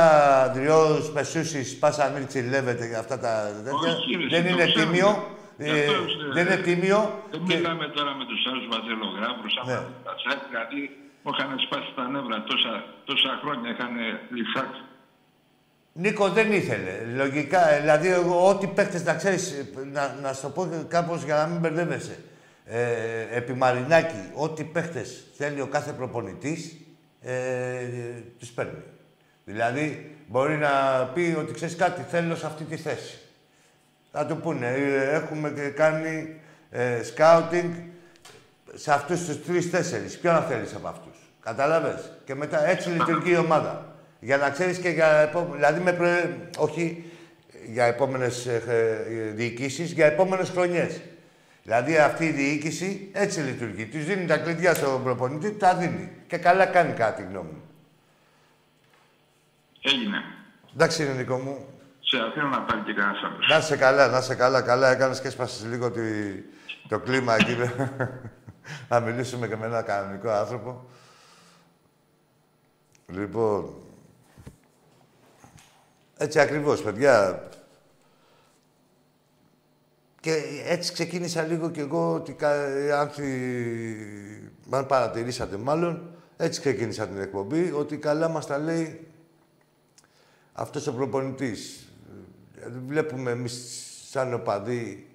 δριό 0.53 1.09
Μεσούση, 1.13 1.77
Πάσα 1.77 2.09
Μίρτσι, 2.15 2.39
Λέβεται 2.41 2.85
για 2.87 2.99
αυτά 2.99 3.19
τα 3.19 3.51
τέτοια. 3.63 3.79
Όχι, 3.91 4.15
ρε, 4.15 4.27
δεν 4.41 4.43
το 4.43 4.49
είναι 4.49 4.65
ξέρω. 4.71 4.85
τίμιο. 4.85 5.27
Γι' 5.57 5.69
Ε, 5.69 5.79
αυτό, 5.79 5.91
ε, 5.93 6.33
δεν 6.33 6.45
είναι 6.45 6.55
τίμιο. 6.67 6.99
δεν 7.31 7.43
και- 7.47 7.55
μιλάμε 7.55 7.85
τώρα 7.87 8.11
με 8.19 8.25
τους 8.25 8.41
άλλους 8.49 8.65
βαζελογράφους, 8.73 9.53
άμα 9.61 9.71
Ναι. 9.71 9.79
τα 10.07 10.13
σετ, 10.23 10.39
δηλαδή 10.49 10.79
μου 11.23 11.31
είχαν 11.33 11.59
σπάσει 11.59 11.93
τα 11.95 12.07
νεύρα 12.07 12.43
τόσα, 12.43 12.85
τόσα 13.05 13.39
χρόνια, 13.41 13.69
είχαν 13.71 13.91
λυσάξει. 14.29 14.81
Νίκος 15.93 16.33
δεν 16.33 16.51
ήθελε. 16.51 16.91
Λογικά, 17.15 17.69
ε, 17.69 17.79
δηλαδή, 17.79 18.07
εγώ, 18.07 18.49
ό,τι 18.49 18.67
παίχτε 18.67 19.03
να 19.03 19.15
ξέρεις, 19.15 19.65
να, 19.91 20.15
να 20.21 20.33
σου 20.33 20.41
το 20.41 20.49
πω 20.49 20.85
κάπως 20.87 21.23
για 21.23 21.35
να 21.35 21.45
μην 21.45 21.59
μπερδεύεσαι. 21.59 22.17
Ε, 22.65 23.37
επί 23.37 23.53
Μαρινάκη, 23.53 24.31
ό,τι 24.33 24.63
παίχτε 24.63 25.05
θέλει 25.37 25.61
ο 25.61 25.67
κάθε 25.67 25.91
προπονητής, 25.91 26.75
ε, 27.21 27.85
του 28.39 28.47
παίρνει. 28.55 28.83
Δηλαδή, 29.45 30.15
μπορεί 30.27 30.57
να 30.57 31.05
πει 31.13 31.35
ότι 31.37 31.53
ξέρεις 31.53 31.75
κάτι, 31.75 32.01
θέλω 32.01 32.35
σε 32.35 32.45
αυτή 32.45 32.63
τη 32.63 32.77
θέση. 32.77 33.19
Θα 34.11 34.25
του 34.25 34.37
πούνε, 34.37 34.67
ε, 34.67 35.15
έχουμε 35.15 35.51
και 35.51 35.69
κάνει 35.69 36.39
ε, 36.69 37.03
σκάουτινγκ 37.03 37.73
σε 38.73 38.93
αυτούς 38.93 39.25
τους 39.25 39.45
τρει-τέσσερι. 39.45 40.07
Ποιον 40.21 40.43
θέλεις 40.43 40.75
από 40.75 40.87
αυτούς; 40.87 41.10
Κατάλαβες; 41.41 42.11
Και 42.25 42.35
μετά 42.35 42.67
έτσι 42.67 42.89
λειτουργεί 42.89 43.31
η 43.31 43.37
ομάδα. 43.37 43.95
Για 44.19 44.37
να 44.37 44.49
ξέρεις 44.49 44.77
και 44.77 44.89
για 44.89 45.07
επόμενε. 45.11 45.55
Δηλαδή, 45.55 45.79
με 45.79 45.93
προ- 45.93 46.49
όχι 46.57 47.11
για 47.65 47.85
επόμενες 47.85 48.45
ε, 48.45 49.31
διοικήσεις, 49.35 49.91
για 49.91 50.05
επόμενες 50.05 50.49
χρονιές. 50.49 51.01
Δηλαδή, 51.63 51.97
αυτή 51.97 52.25
η 52.25 52.31
διοίκηση 52.31 53.09
έτσι 53.13 53.39
λειτουργεί. 53.39 53.85
Του 53.85 53.97
δίνει 53.97 54.25
τα 54.25 54.37
κλειδιά 54.37 54.73
στον 54.73 55.03
προπονητή, 55.03 55.51
τα 55.51 55.75
δίνει. 55.75 56.11
Και 56.27 56.37
καλά 56.37 56.65
κάνει 56.65 56.93
κάτι, 56.93 57.21
γνώμη 57.29 57.49
μου. 57.51 57.61
Έγινε. 59.81 60.17
Εντάξει, 60.73 61.03
είναι 61.03 61.13
Νικό 61.13 61.37
μου. 61.37 61.65
Σε 61.99 62.17
αφήνω 62.27 62.47
να 62.47 62.61
πάρει 62.61 62.81
και 62.81 62.93
κανένας 62.93 63.23
άλλος. 63.23 63.47
Να 63.49 63.57
είσαι 63.57 63.77
καλά, 63.77 64.07
να 64.07 64.17
είσαι 64.17 64.35
καλά. 64.35 64.61
Καλά 64.61 64.91
έκανες 64.91 65.21
και 65.21 65.27
έσπασες 65.27 65.65
λίγο 65.65 65.91
τη, 65.91 66.01
το 66.87 66.99
κλίμα 66.99 67.35
εκεί. 67.35 67.57
να 68.89 68.99
μιλήσουμε 68.99 69.47
και 69.47 69.55
με 69.55 69.65
ένα 69.65 69.81
κανονικό 69.81 70.29
άνθρωπο. 70.29 70.89
Λοιπόν, 73.11 73.73
έτσι 76.17 76.39
ακριβώς, 76.39 76.81
παιδιά. 76.81 77.43
Και 80.19 80.43
έτσι 80.65 80.93
ξεκίνησα 80.93 81.41
λίγο 81.43 81.69
κι 81.69 81.79
εγώ 81.79 82.13
ότι 82.13 82.33
κα- 82.33 82.99
αν, 82.99 83.09
θυ- 83.09 84.51
αν 84.69 84.85
παρατηρήσατε 84.85 85.57
μάλλον, 85.57 86.15
έτσι 86.37 86.59
ξεκίνησα 86.59 87.07
την 87.07 87.17
εκπομπή, 87.19 87.71
ότι 87.71 87.97
καλά 87.97 88.27
μας 88.27 88.45
τα 88.47 88.57
λέει 88.57 89.07
αυτός 90.53 90.87
ο 90.87 90.93
προπονητής. 90.93 91.89
Δηλαδή 92.55 92.79
βλέπουμε 92.87 93.31
εμείς 93.31 93.83
σαν 94.09 94.33
οπαδοί 94.33 95.07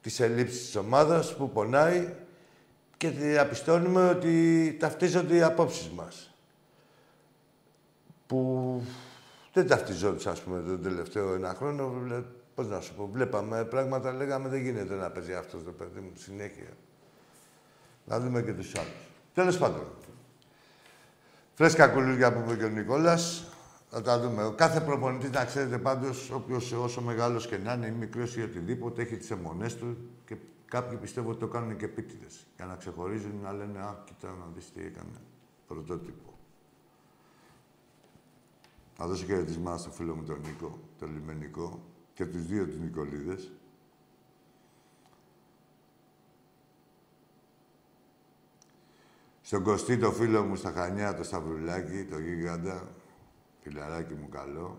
τις 0.00 0.20
ελλείψεις 0.20 0.64
της 0.64 0.76
ομάδας 0.76 1.36
που 1.36 1.50
πονάει 1.50 2.14
και 2.96 3.08
διαπιστώνουμε 3.08 4.08
ότι 4.08 4.76
ταυτίζονται 4.80 5.36
οι 5.36 5.42
απόψεις 5.42 5.88
μας. 5.88 6.35
Που 8.26 8.82
δεν 9.52 9.66
ταυτιζόντουσαν, 9.66 10.32
ας 10.32 10.40
πούμε, 10.40 10.60
τον 10.60 10.82
τελευταίο 10.82 11.34
ένα 11.34 11.54
χρόνο. 11.54 11.88
Βλέ- 11.88 12.24
Πώς 12.54 12.68
να 12.68 12.80
σου 12.80 12.94
πω, 12.94 13.08
βλέπαμε 13.12 13.64
πράγματα, 13.64 14.12
λέγαμε 14.12 14.48
δεν 14.48 14.60
γίνεται 14.60 14.94
να 14.94 15.10
παίζει 15.10 15.34
αυτός 15.34 15.64
το 15.64 15.70
παιδί 15.70 16.00
μου 16.00 16.10
συνέχεια. 16.14 16.68
Να 18.04 18.20
δούμε 18.20 18.42
και 18.42 18.52
τους 18.52 18.74
άλλους. 18.74 19.08
Τέλος 19.34 19.58
πάντων. 19.58 19.84
Φρέσκα 21.54 21.88
κουλούρια 21.88 22.32
που 22.32 22.38
είπε 22.44 22.56
και 22.56 22.64
ο 22.64 22.68
Νικόλας. 22.68 23.50
Θα 23.90 24.02
τα 24.02 24.20
δούμε. 24.20 24.44
Ο 24.44 24.52
κάθε 24.52 24.80
προπονητής, 24.80 25.30
να 25.30 25.44
ξέρετε 25.44 25.78
πάντως, 25.78 26.30
όποιος, 26.30 26.72
όσο 26.72 27.00
μεγάλος 27.00 27.46
και 27.46 27.56
να 27.58 27.72
είναι, 27.72 27.86
ή 27.86 27.90
μικρός 27.90 28.36
ή 28.36 28.42
οτιδήποτε, 28.42 29.02
έχει 29.02 29.16
τις 29.16 29.30
αιμονές 29.30 29.76
του 29.76 29.96
και 30.24 30.36
κάποιοι 30.70 30.98
πιστεύω 30.98 31.30
ότι 31.30 31.38
το 31.38 31.46
κάνουν 31.46 31.76
και 31.76 31.84
επίτηδες. 31.84 32.46
Για 32.56 32.64
να 32.66 32.74
ξεχωρίζουν, 32.76 33.40
να 33.42 33.52
λένε 33.52 33.78
«Α, 33.78 34.02
κοίτα 34.04 34.28
να 34.28 34.46
δεις 34.54 34.72
τι 34.72 34.80
έκανε». 34.80 35.18
Πρωτότυπο. 35.66 36.25
Να 38.98 39.06
δώσω 39.06 39.24
χαιρετισμά 39.24 39.76
στο 39.76 39.90
φίλο 39.90 40.14
μου 40.14 40.24
τον 40.24 40.40
Νίκο, 40.40 40.78
τον 40.98 41.12
Λιμενικό 41.12 41.80
και 42.14 42.26
τους 42.26 42.46
δύο 42.46 42.66
τους 42.66 42.78
Νικολίδες. 42.78 43.52
Στον 49.42 49.62
Κωστή, 49.62 49.98
το 49.98 50.12
φίλο 50.12 50.42
μου 50.42 50.56
στα 50.56 50.72
Χανιά, 50.72 51.14
το 51.14 51.22
Σταυρουλάκι, 51.22 52.04
το 52.04 52.18
γίγαντα, 52.18 52.88
φιλαράκι 53.60 54.14
μου 54.14 54.28
καλό. 54.28 54.78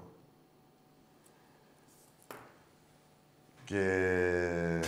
Και... 3.66 4.84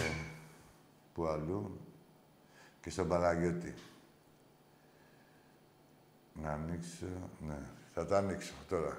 Πού 1.14 1.28
αλλού; 1.28 1.80
Και 2.82 2.90
στον 2.90 3.08
Παναγιώτη. 3.08 3.74
Να 6.34 6.52
ανοίξω... 6.52 7.06
Ναι, 7.48 7.60
θα 7.94 8.06
τα 8.06 8.18
ανοίξω 8.18 8.54
τώρα. 8.70 8.98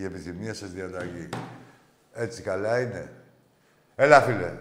Η 0.00 0.04
επιθυμία 0.04 0.54
σας 0.54 0.70
διαταγή. 0.70 1.28
Έτσι 2.12 2.42
καλά 2.42 2.80
είναι. 2.80 3.12
Έλα, 3.94 4.20
φίλε. 4.20 4.58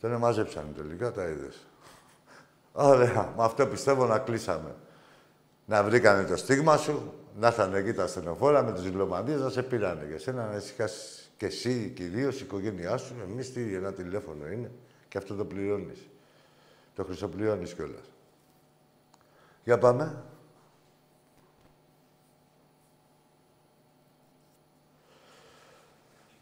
Δεν 0.00 0.16
μάζεψαν 0.16 0.74
τελικά, 0.76 1.12
τα 1.12 1.24
είδες. 1.24 1.66
Ωραία. 2.72 3.32
Με 3.36 3.44
αυτό 3.44 3.66
πιστεύω 3.66 4.06
να 4.06 4.18
κλείσαμε. 4.18 4.74
να 5.64 5.82
βρήκανε 5.82 6.24
το 6.24 6.36
στίγμα 6.36 6.76
σου, 6.76 7.12
να 7.38 7.46
έρθανε 7.46 7.78
εκεί 7.78 7.92
τα 7.92 8.06
στενοφόρα 8.06 8.62
με 8.62 8.72
τους 8.72 8.82
διπλωματίες, 8.82 9.40
να 9.40 9.50
σε 9.50 9.62
πήρανε 9.62 10.06
για 10.06 10.18
σένα, 10.18 10.46
να 10.46 10.56
ησυχάσεις 10.56 11.30
και 11.36 11.46
εσύ 11.46 11.92
κυρίω, 11.96 12.30
η 12.30 12.38
οικογένειά 12.40 12.96
σου. 12.96 13.14
Εμείς 13.22 13.52
τι, 13.52 13.74
ένα 13.74 13.92
τηλέφωνο 13.92 14.46
είναι 14.46 14.70
και 15.08 15.18
αυτό 15.18 15.34
το 15.34 15.44
πληρώνεις. 15.44 16.08
Το 16.94 17.04
χρυσοπληρώνεις 17.04 17.74
κιόλας. 17.74 18.12
Για 19.64 19.78
πάμε. 19.78 20.24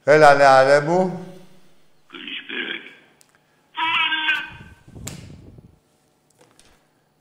Έλα, 0.05 0.35
νεαρέ 0.35 0.81
μου. 0.81 1.27
Καλησπέρα. 2.09 2.81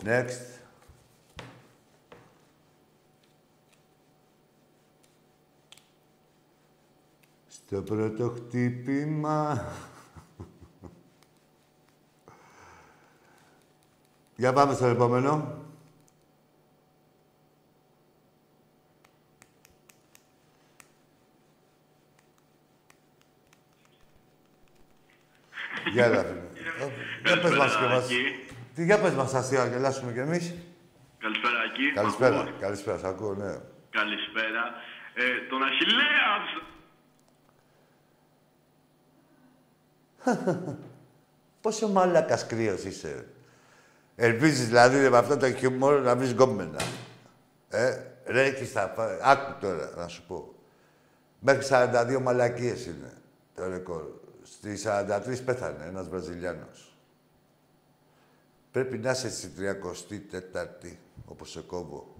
Next. 0.03 0.59
Στο 7.47 7.82
πρώτο 7.82 8.29
χτύπημα... 8.29 9.65
Για 14.36 14.53
πάμε 14.53 14.73
στο 14.73 14.86
επόμενο. 14.86 15.61
Για 25.93 26.05
έλα, 26.05 26.23
φίλε. 26.23 26.39
Ε, 26.86 26.89
Για 27.25 27.39
πες 27.41 27.55
μας 27.57 27.77
και 27.77 27.86
μας. 27.86 28.07
Τι, 28.75 28.84
για 28.86 28.99
πες 28.99 29.13
μας 29.13 29.34
αστεία, 29.34 29.65
γελάσουμε 29.65 30.11
κι 30.11 30.19
εμείς. 30.19 30.53
Καλησπέρα, 31.19 31.59
Ακή. 31.69 31.91
Καλησπέρα, 31.93 32.39
Ακούς; 32.39 32.53
καλησπέρα, 32.59 32.97
σ' 32.97 33.03
ακούω, 33.03 33.34
ναι. 33.34 33.57
Καλησπέρα. 33.89 34.63
Ε, 35.13 35.23
τον 35.49 35.63
Αχιλέας. 35.63 36.45
Πόσο 41.61 41.88
μάλακας 41.88 42.45
κρύος 42.45 42.84
είσαι. 42.84 43.07
ρε. 43.13 43.25
Ελπίζεις 44.27 44.67
δηλαδή 44.67 44.99
ρε, 44.99 45.09
με 45.09 45.17
αυτό 45.17 45.38
το 45.38 45.51
χιούμορ 45.51 46.01
να 46.01 46.15
βρεις 46.15 46.32
γκόμενα. 46.32 46.82
Ε, 47.69 47.97
ρε, 48.25 48.43
έχεις 48.43 48.73
τα... 48.73 48.89
πα- 48.89 49.19
Άκου 49.23 49.59
τώρα 49.61 49.93
να 49.97 50.07
σου 50.07 50.23
πω. 50.27 50.53
Μέχρι 51.39 51.67
42 51.69 52.19
μαλακίες 52.21 52.86
είναι 52.86 53.13
το 53.55 53.67
ρεκόρ. 53.67 54.03
Στη 54.51 54.77
43 54.85 55.43
πέθανε 55.45 55.85
ένας 55.85 56.09
Βραζιλιάνος. 56.09 56.93
Πρέπει 58.71 58.97
να 58.97 59.11
είσαι 59.11 59.29
στη 59.93 60.25
34η, 60.31 60.95
όπως 61.25 61.51
σε 61.51 61.61
κόβω. 61.61 62.15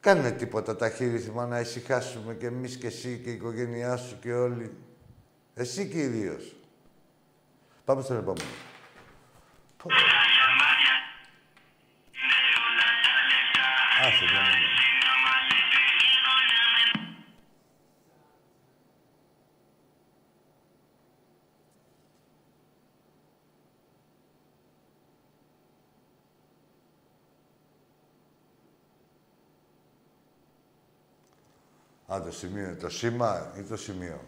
Κάνε 0.00 0.30
τίποτα 0.30 0.76
τα 0.76 0.90
χείριθμα 0.90 1.46
να 1.46 1.60
ησυχάσουμε 1.60 2.34
κι 2.34 2.44
εμείς 2.44 2.76
και 2.76 2.86
εσύ 2.86 3.20
και 3.24 3.30
η 3.30 3.32
οικογένειά 3.32 3.96
σου 3.96 4.18
και 4.18 4.32
όλοι. 4.32 4.76
Εσύ 5.54 5.88
κυρίως. 5.88 6.56
Πάμε 7.84 8.02
στον 8.02 8.16
επόμενο. 8.16 8.48
Πω. 9.76 9.88
Άσε, 14.00 14.24
ναι, 14.24 14.71
Α, 32.12 32.22
το 32.22 32.32
σημείο 32.32 32.64
είναι 32.64 32.74
το 32.74 32.88
σήμα 32.88 33.52
ή 33.58 33.62
το 33.62 33.76
σημείο. 33.76 34.20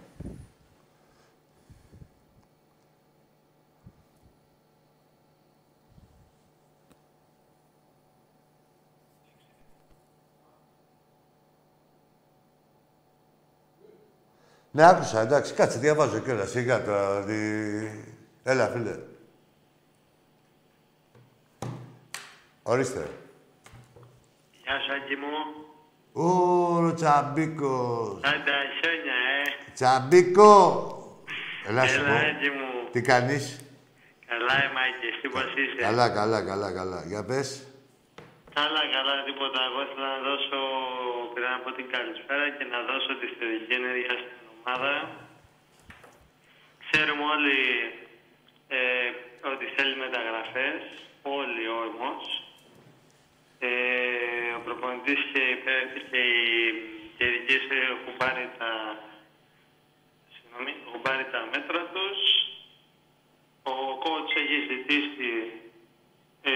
Ναι, 14.71 14.89
άκουσα, 14.89 15.21
εντάξει, 15.21 15.55
κάτσε, 15.55 15.79
διαβάζω 15.79 16.19
κιόλας, 16.19 16.51
σιγά 16.51 16.85
τώρα, 16.85 17.21
δι... 17.21 18.15
Έλα, 18.43 18.69
φίλε. 18.69 18.99
Ορίστε. 22.63 23.11
Γεια 24.63 24.81
σου, 24.81 24.93
Άκη 24.93 25.15
μου. 25.17 25.64
Ω, 26.17 26.27
ο 26.87 26.95
Τσαμπίκος. 26.95 28.21
Άντα, 28.33 28.57
χιόνια, 28.77 29.19
ε. 29.39 29.43
Τσαμπίκο! 29.77 30.55
Έλα, 31.69 31.87
σου 31.87 32.01
Έλα, 32.01 32.09
πω. 32.09 32.15
Άκη 32.15 32.51
μου. 32.59 32.69
Τι 32.93 33.01
κάνεις; 33.11 33.45
Καλά 34.31 34.55
είμαι, 34.65 34.81
Άκη. 34.89 35.07
Εσύ 35.13 35.27
πώς 35.35 35.49
είσαι; 35.61 35.81
Καλά, 35.87 36.07
καλά, 36.19 36.39
καλά, 36.51 36.69
καλά. 36.79 37.01
Για 37.11 37.23
πες. 37.29 37.49
Καλά, 38.59 38.83
καλά, 38.97 39.15
τίποτα. 39.27 39.59
Εγώ 39.69 39.79
ήθελα 39.87 40.09
να 40.17 40.21
δώσω, 40.29 40.59
πήρα 41.33 41.49
να 41.55 41.59
πω 41.65 41.71
την 41.79 41.87
καλησπέρα 41.95 42.45
και 42.57 42.65
να 42.75 42.79
δώσω 42.89 43.13
τη 43.21 43.27
θετική 43.39 43.73
ενέργεια 43.81 44.15
στην 44.23 44.39
ομάδα. 44.55 44.93
Ξέρουμε 46.87 47.25
όλοι 47.35 47.61
ε, 48.77 49.09
ότι 49.53 49.65
θέλει 49.77 49.95
μεταγραφές, 50.05 50.81
όλοι 51.39 51.65
όμως. 51.85 52.23
Ε, 53.59 53.71
ο 54.57 54.61
προπονητής 54.65 55.21
και 55.33 55.41
οι 55.41 55.57
παίκτες 55.65 56.03
και 56.11 56.19
οι 56.19 56.95
και 57.17 57.25
οι 57.25 57.29
ειδικοί 57.29 57.57
έχουν 57.95 58.17
πάρει 58.23 58.45
τα, 58.59 58.71
συγγνώμη, 60.35 60.73
έχουν 60.87 61.03
πάρει 61.03 61.25
τα 61.33 61.41
μέτρα 61.53 61.81
τους. 61.95 62.19
Ο 63.73 63.77
coach 64.05 64.33
έχει 64.43 64.59
ζητήσει 64.71 65.31
ε, 66.43 66.53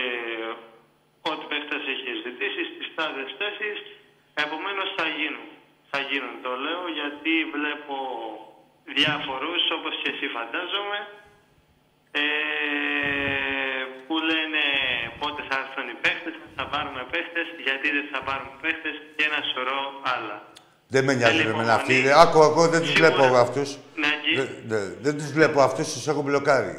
ό,τι 1.30 1.44
παίχτες 1.50 1.82
έχει 1.94 2.10
ζητήσει 2.26 2.62
στις 2.70 2.86
τάδες 2.94 3.30
θέσεις. 3.38 3.78
Επομένως 4.44 4.88
θα 4.96 5.06
γίνουν. 5.18 5.48
Θα 5.90 6.00
γίνουν, 6.00 6.34
το 6.42 6.52
λέω, 6.64 6.88
γιατί 7.00 7.32
βλέπω 7.54 7.96
διάφορους, 8.84 9.62
όπως 9.76 9.94
και 10.02 10.10
εσύ 10.14 10.26
φαντάζομαι, 10.36 11.00
ε, 12.10 12.22
που 14.06 14.14
λένε 14.30 14.62
πότε 15.18 15.42
θα 15.48 15.56
έρθουν 15.62 15.88
οι 15.88 15.96
παίχτες, 16.02 16.34
θα 17.12 17.14
πάρουμε 17.14 17.14
παίχτες, 17.14 17.46
γιατί 17.66 17.86
δεν 17.96 18.06
θα 18.12 18.20
πάρουμε 18.28 18.52
παίχτες 18.64 18.94
και 19.16 19.24
ένα 19.28 19.40
σωρό 19.52 19.80
άλλα. 20.14 20.36
Δεν 20.94 21.02
με 21.04 21.12
νοιάζει 21.14 21.32
Θέλει 21.36 21.44
με 21.48 21.54
εμένα 21.58 21.74
αυτοί. 21.74 21.94
υπομονή. 21.94 22.20
Άκου, 22.22 22.38
άκου, 22.48 22.60
δεν 22.74 22.80
τους 22.80 22.90
Σίγουρα. 22.90 23.08
βλέπω 23.08 23.22
εγώ 23.28 23.38
αυτούς. 23.46 23.68
Ναι, 24.02 24.06
εκεί. 24.16 24.32
Δεν, 24.38 24.48
δεν- 24.72 24.92
δεν 25.04 25.14
τους 25.18 25.30
βλέπω 25.36 25.58
αυτούς, 25.68 25.86
τους 25.92 26.06
έχω 26.08 26.22
μπλοκάρει. 26.22 26.76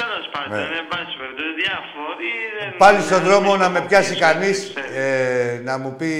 Τέλος 0.00 0.26
πάντων, 0.32 0.58
Ναι. 0.58 0.76
εν 0.80 0.86
πάση 0.92 1.12
περιπτώσει, 1.20 1.52
διάφοροι 1.62 2.30
δεν- 2.58 2.76
Πάλι 2.84 3.00
στον 3.00 3.18
δεν 3.18 3.26
δρόμο 3.28 3.56
να 3.56 3.68
με 3.68 3.76
έχουν 3.76 3.88
πιάσει 3.88 4.08
πίσω, 4.08 4.20
κανείς 4.20 4.56
ξέρεις. 4.74 4.96
ε, 4.96 5.60
να 5.64 5.78
μου 5.78 5.96
πει 5.96 6.12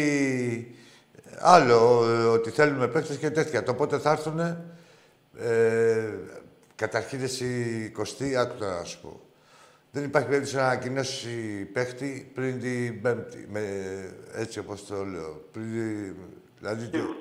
άλλο, 1.41 1.79
ε, 2.11 2.25
ότι 2.37 2.51
θέλουμε 2.51 2.89
παίκτες 2.89 3.17
και 3.17 3.31
τέτοια. 3.31 3.63
Το 3.63 3.75
πότε 3.75 3.99
θα 3.99 4.11
έρθουν, 4.11 4.39
ε, 4.41 6.15
καταρχήν 6.77 7.23
εσύ 7.23 7.47
20, 7.97 8.37
άκου 8.37 8.55
τώρα 8.59 8.75
να 8.79 8.85
σου 8.85 8.99
πω. 9.01 9.21
Δεν 9.95 10.05
υπάρχει 10.05 10.29
περίπτωση 10.29 10.57
να 10.57 10.63
ανακοινώσει 10.65 11.69
παίχτη 11.73 12.31
πριν 12.35 12.61
την 12.61 13.03
Πέμπτη. 13.03 13.47
Με, 13.53 13.63
έτσι 14.35 14.59
όπως 14.59 14.87
το 14.87 15.05
λέω. 15.05 15.33
Πριν, 15.53 15.71
δηλαδή, 16.59 16.85
το- 16.89 17.17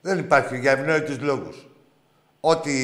δεν 0.00 0.18
υπάρχει 0.18 0.58
για 0.58 0.72
ευνόητους 0.72 1.20
λόγους. 1.20 1.56
Ό,τι 2.40 2.74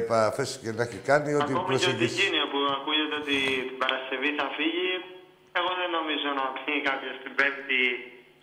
επαφές 0.00 0.58
και 0.62 0.72
να 0.72 0.82
έχει 0.82 1.00
κάνει, 1.10 1.34
ό,τι 1.34 1.42
Ακόμη 1.42 1.56
και 1.58 1.64
ο 1.64 1.68
προσεγγίσεις. 1.70 2.16
Τικίνιο 2.16 2.46
που 2.52 2.60
ακούγεται 2.78 3.14
ότι 3.22 3.36
την 3.68 3.78
Παρασκευή 3.82 4.30
θα 4.38 4.46
φύγει, 4.58 4.90
εγώ 5.58 5.70
δεν 5.80 5.90
νομίζω 5.98 6.28
να 6.40 6.44
πει 6.62 6.72
κάποιος 6.88 7.14
την 7.24 7.32
Πέμπτη 7.38 7.80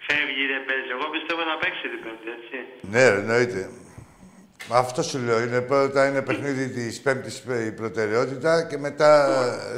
φεύγει 0.08 0.42
ή 0.46 0.50
δεν 0.54 0.62
παίζει. 0.68 0.90
Εγώ 0.98 1.06
πιστεύω 1.16 1.42
να 1.52 1.56
παίξει 1.62 1.86
την 1.94 2.02
Πέμπτη, 2.06 2.28
έτσι. 2.38 2.58
Ναι, 2.94 3.04
ρε, 3.12 3.18
εννοείται. 3.24 3.62
Αυτό 4.82 5.00
σου 5.10 5.18
λέω. 5.26 5.40
Είναι 5.46 5.62
πρώτα 5.72 6.00
είναι 6.08 6.22
παιχνίδι 6.28 6.66
της 6.78 6.94
Πέμπτης 7.06 7.36
η 7.70 7.72
προτεραιότητα 7.82 8.52
και 8.70 8.78
μετά. 8.88 9.12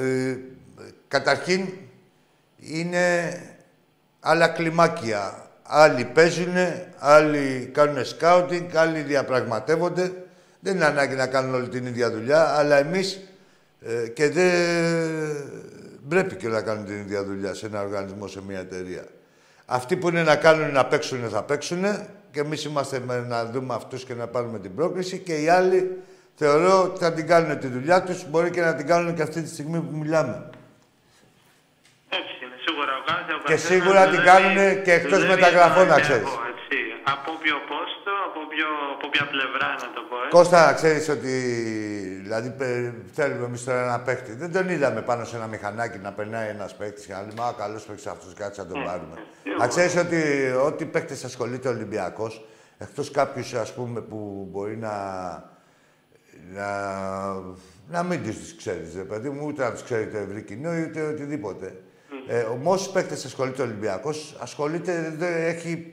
ε, 0.08 0.38
καταρχήν 1.08 1.68
είναι 2.58 3.38
άλλα 4.20 4.48
κλιμάκια. 4.48 5.42
Άλλοι 5.64 6.06
παίζουν, 6.06 6.56
άλλοι 6.98 7.70
κάνουν 7.74 8.06
σκάουτινγκ, 8.06 8.76
άλλοι 8.76 9.02
διαπραγματεύονται. 9.02 10.12
Δεν 10.60 10.76
είναι 10.76 10.86
ανάγκη 10.86 11.16
να 11.16 11.28
κάνουν 11.28 11.54
όλη 11.54 11.68
την 11.68 11.86
ίδια 11.86 12.12
δουλειά, 12.12 12.44
αλλά 12.44 12.78
εμείς 12.78 13.22
ε, 13.82 14.08
και 14.08 14.30
δεν 14.30 14.52
πρέπει 16.10 16.36
και 16.36 16.48
να 16.48 16.62
κάνουν 16.62 16.86
την 16.86 16.96
ίδια 16.96 17.24
δουλειά 17.24 17.54
σε 17.54 17.66
ένα 17.66 17.82
οργανισμό, 17.82 18.28
σε 18.28 18.42
μια 18.48 18.60
εταιρεία. 18.60 19.04
Αυτοί 19.66 19.98
που 19.98 20.10
είναι 20.10 20.24
να 20.24 20.36
κάνουν 20.36 20.72
να 20.72 20.86
παίξουν 20.86 21.30
θα 21.30 21.44
παίξουν 21.44 21.84
και 22.32 22.40
εμείς 22.40 22.64
είμαστε 22.64 23.00
με 23.00 23.26
να 23.28 23.46
δούμε 23.46 23.74
αυτούς 23.74 24.04
και 24.04 24.14
να 24.14 24.28
πάρουμε 24.28 24.60
την 24.60 24.76
πρόκληση 24.76 25.18
και 25.18 25.42
οι 25.42 25.50
άλλοι 25.50 25.98
θεωρώ 26.36 26.84
ότι 26.84 27.00
θα 27.00 27.14
την 27.14 27.28
κάνουν 27.28 27.60
τη 27.60 27.68
δουλειά 27.68 28.04
τους, 28.04 28.30
μπορεί 28.30 28.50
και 28.50 28.62
να 28.62 28.76
την 28.76 28.88
κάνουν 28.88 29.16
και 29.16 29.22
αυτή 29.22 29.42
τη 29.42 29.50
στιγμή 29.50 29.80
που 29.80 29.98
μιλάμε. 29.98 30.50
Έτσι 33.08 33.20
κάθε 33.20 33.34
ο 33.34 33.38
Και 33.38 33.54
καθένας 33.54 33.62
σίγουρα 33.72 34.02
την 34.04 34.10
δουλεύει- 34.16 34.30
κάνουνε 34.32 34.68
και 34.86 34.94
εκτός 35.00 35.20
δουλεύει 35.20 35.34
μεταγραφών, 35.34 35.86
για 35.86 35.92
να 35.92 35.94
τον 35.94 36.02
ξέρεις. 36.08 36.28
Ολυμπιακό, 36.28 36.52
έτσι. 36.54 36.78
Από 37.16 37.32
ποιο 37.44 37.56
πόστο, 37.72 38.12
από, 38.28 38.40
ποιο, 38.52 38.68
από 38.96 39.06
ποια 39.14 39.26
πλευρά 39.34 39.70
να 39.84 39.88
το 39.96 40.02
πω. 40.10 40.16
Ε. 40.26 40.30
Κώστα, 40.38 40.62
ξέρεις 40.80 41.06
ότι. 41.16 41.34
Δηλαδή, 42.26 42.50
πε- 42.60 42.94
θέλουμε 43.18 43.46
εμείς 43.50 43.64
τώρα 43.68 43.82
ένα 43.88 44.00
παίχτη. 44.08 44.32
Δεν 44.42 44.52
τον 44.56 44.66
είδαμε 44.74 45.02
πάνω 45.10 45.24
σε 45.30 45.36
ένα 45.40 45.48
μηχανάκι 45.54 45.98
να 46.08 46.12
περνάει 46.18 46.48
ένας 46.56 46.72
παίχτη 46.80 47.00
και 47.06 47.14
να 47.14 47.22
λέμε 47.28 47.42
Α, 47.50 47.52
καλός 47.64 47.84
παίχτη 47.88 48.10
αυτός, 48.10 48.34
κάτσε 48.42 48.62
να 48.62 48.68
τον 48.68 48.84
πάρουμε. 48.88 49.16
Να 49.60 49.68
ξέρεις 49.68 49.96
ότι 49.96 50.20
ό,τι 50.68 50.86
παίχτε 50.86 51.14
ασχολείται 51.30 51.68
ο 51.68 51.72
Ολυμπιακός, 51.72 52.34
εκτός 52.78 53.12
κάποιους 53.12 53.54
ας 53.54 53.74
πούμε 53.74 54.00
που 54.02 54.48
μπορεί 54.52 54.78
να. 54.78 54.94
να, 56.54 56.70
να 57.90 58.04
μην 58.04 58.24
τους 58.24 58.56
ξέρεις, 58.56 58.96
ρε 58.96 59.04
παιδί 59.04 59.30
μου, 59.30 59.46
ούτε 59.48 59.64
να 59.64 59.72
τους 59.72 59.84
ξέρει 59.84 60.08
το 60.08 60.18
ευρύ 60.18 60.42
κοινό, 60.42 60.70
ούτε 60.88 61.02
οτιδήποτε. 61.02 61.76
Ε, 62.28 62.46
με 62.64 62.70
όσου 62.70 62.92
παίχτε 62.92 63.14
ασχολείται 63.14 63.62
ο 63.62 63.66
Ολυμπιακός, 63.66 64.36
ασχολείται, 64.40 65.14
δεν 65.18 65.46
έχει 65.48 65.92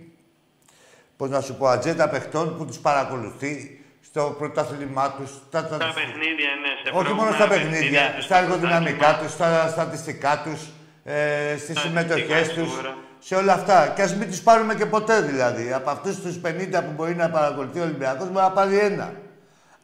πώς 1.16 1.30
να 1.30 1.40
σου 1.40 1.54
πω, 1.56 1.66
ατζέντα 1.66 2.08
παιχτών 2.08 2.56
που 2.56 2.64
τους 2.66 2.78
παρακολουθεί 2.78 3.80
στο 4.00 4.34
πρωτάθλημά 4.38 5.10
τους, 5.12 5.30
στα, 5.48 5.58
Στα 5.64 5.76
παιχνίδια, 5.76 6.48
ναι. 6.62 6.90
Σε 6.90 6.96
όχι 6.98 7.12
μόνο 7.12 7.32
στα 7.32 7.46
προηγούμενα 7.46 7.72
παιχνίδια, 7.72 8.10
στο 8.12 8.22
στα 8.22 8.38
εργοδυναμικά 8.38 8.96
πρωτάθλημα. 8.96 9.22
τους, 9.22 9.32
στα 9.32 9.68
στατιστικά 9.68 10.42
τους, 10.44 10.60
ε, 11.04 11.56
στις 11.58 11.78
Στατιστικά, 11.78 11.80
συμμετοχές 11.80 12.48
τους, 12.48 12.68
σίγουρα. 12.70 12.96
σε 13.18 13.34
όλα 13.34 13.52
αυτά. 13.52 13.88
Και 13.96 14.02
ας 14.02 14.14
μην 14.16 14.28
τους 14.30 14.40
πάρουμε 14.40 14.74
και 14.74 14.86
ποτέ 14.86 15.20
δηλαδή. 15.20 15.72
Από 15.72 15.90
αυτούς 15.90 16.20
τους 16.20 16.36
50 16.36 16.82
που 16.82 16.90
μπορεί 16.96 17.14
να 17.14 17.30
παρακολουθεί 17.30 17.78
ο 17.78 17.82
Ολυμπιακός, 17.82 18.26
μπορεί 18.26 18.44
να 18.44 18.50
πάρει 18.50 18.78
ένα. 18.78 19.12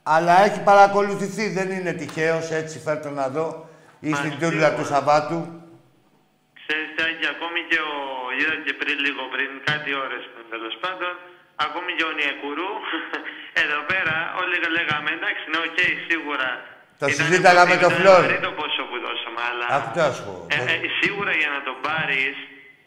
Αλλά 0.03 0.45
έχει 0.45 0.61
παρακολουθηθεί, 0.61 1.49
δεν 1.49 1.71
είναι 1.71 1.93
τυχαίος, 1.93 2.51
έτσι 2.51 2.79
φέρ' 2.79 2.99
το 3.01 3.11
να 3.11 3.29
δω, 3.29 3.69
ή 4.01 4.15
στην 4.15 4.31
σίγουρα. 4.31 4.49
τούρλα 4.51 4.75
του 4.75 4.87
Σαββάτου. 4.87 5.60
Ξέρεις, 7.71 7.79
Τάκη, 7.79 7.79
ακόμη 7.79 7.79
και 7.79 7.81
ο... 7.91 7.93
Είδα 8.39 8.57
και 8.67 8.75
πριν 8.81 8.97
λίγο 9.07 9.23
πριν, 9.35 9.51
κάτι 9.71 9.91
ώρες 10.05 10.23
πριν 10.33 10.45
τέλος 10.55 10.75
πάντων, 10.83 11.13
ακόμη 11.67 11.91
και 11.99 12.05
ο 12.11 12.13
Νιεκουρού, 12.19 12.73
εδώ 13.63 13.79
πέρα 13.91 14.17
όλοι 14.41 14.57
λέγαμε, 14.77 15.11
εντάξει, 15.19 15.45
ναι, 15.53 15.59
οκ, 15.69 15.79
σίγουρα. 16.09 16.51
Το 17.01 17.07
ήταν 17.07 17.17
συζήταγα 17.19 17.63
πολύ- 17.63 17.71
με 17.73 17.77
τον 17.85 17.91
ήταν 17.93 18.01
Φλόρ. 18.01 18.21
βαρύ 18.25 18.39
το 18.49 18.53
ποσό 18.61 18.83
που 18.91 18.97
δώσαμε, 19.07 19.41
αλλά... 19.51 19.67
Άκου 19.77 19.89
τι 19.95 19.99
να 20.05 20.11
σου 20.17 20.23
πω. 20.29 20.35
Ε, 20.57 20.59
ε, 20.73 20.77
σίγουρα 21.01 21.33
για 21.41 21.51
να 21.55 21.61
τον 21.69 21.77
πάρεις, 21.87 22.37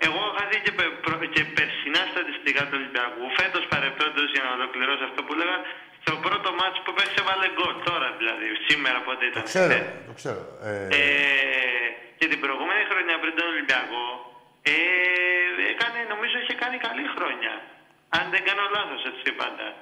εγώ 0.08 0.22
είχα 0.32 0.44
δει 0.50 0.58
και, 0.66 0.72
πε- 0.78 0.96
προ- 1.06 1.26
και 1.36 1.44
περσινά 1.58 2.02
στατιστικά 2.12 2.62
του 2.68 2.76
Ολυμπιακού. 2.80 3.24
Φέτος 3.40 3.64
παρεπτόντως, 3.74 4.28
για 4.36 4.44
να 4.48 4.52
ολοκληρώσω 4.58 5.04
αυτό 5.10 5.20
που 5.26 5.32
έλεγα, 5.36 5.58
στο 6.04 6.14
πρώτο 6.26 6.50
ματς 6.60 6.80
που 6.86 6.92
έπαιξε 6.98 7.22
βάλε 7.28 7.48
γκολ. 7.58 7.74
Τώρα 7.90 8.08
δηλαδή, 8.20 8.46
σήμερα 8.68 8.98
πότε 9.08 9.24
ήταν. 9.30 9.40
Το 9.44 9.48
ξέρω, 9.52 9.70
χθες. 9.74 9.86
το 10.10 10.14
ξέρω. 10.20 10.42
Ε, 10.70 10.74
Ε, 11.00 11.88
και 12.20 12.26
την 12.32 12.40
προηγούμενη 12.44 12.82
χρονιά 12.92 13.16
πριν 13.24 13.34
τον 13.40 13.48
Ολυμπιακό, 13.54 14.04
ε, 14.72 14.76
έκανε, 15.74 16.00
νομίζω 16.14 16.36
είχε 16.44 16.56
κάνει 16.64 16.78
καλή 16.88 17.06
χρόνια. 17.16 17.54
Αν 18.18 18.24
δεν 18.34 18.42
κάνω 18.48 18.64
λάθος, 18.76 19.02
έτσι 19.10 19.30
πάντα. 19.42 19.68
Ναι. 19.74 19.80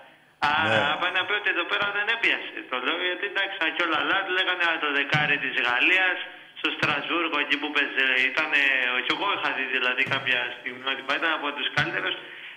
Αλλά 0.50 0.80
πάει 1.02 1.14
να 1.20 1.24
πει 1.28 1.34
ότι 1.40 1.50
εδώ 1.56 1.66
πέρα 1.72 1.88
δεν 1.98 2.06
έπιασε. 2.16 2.58
Το 2.72 2.76
λέω 2.86 2.98
γιατί 3.10 3.26
εντάξει, 3.32 3.56
σαν 3.60 3.70
και 3.76 3.84
όλα 3.88 3.98
άλλα 4.04 4.18
λέγανε 4.38 4.64
«Α, 4.70 4.72
το 4.84 4.90
δεκάρι 5.00 5.38
της 5.44 5.54
Γαλλίας 5.68 6.18
στο 6.60 6.70
Στρασβούργο 6.76 7.38
εκεί 7.44 7.56
που 7.62 7.68
παίζε. 7.76 8.06
Ήταν, 8.32 8.50
και 9.06 9.12
εγώ 9.16 9.28
είχα 9.36 9.50
δει 9.58 9.66
δηλαδή 9.76 10.04
κάποια 10.14 10.40
στιγμή 10.58 10.84
ότι 10.94 11.02
ήταν 11.08 11.24
από 11.38 11.48
τους 11.58 11.68
καλύτερους. 11.78 12.16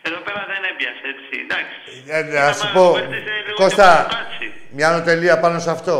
Εδώ 0.09 0.18
πέρα 0.27 0.43
δεν 0.53 0.61
έπιασε, 0.70 1.05
έτσι. 1.14 1.35
Εντάξει. 1.45 1.77
Ε, 2.16 2.20
να 2.22 2.29
Ήταν 2.29 2.55
σου 2.59 2.66
μάλλον 2.66 2.77
πω, 2.77 2.87
παίχτης, 2.97 3.25
ε, 3.33 3.37
λίγο 3.47 3.59
Κώστα, 3.62 3.89
πιο 4.09 4.16
κάτσει. 4.18 4.47
μια 4.79 4.89
νοτελεία 4.95 5.37
πάνω 5.45 5.57
σε 5.64 5.70
αυτό. 5.77 5.97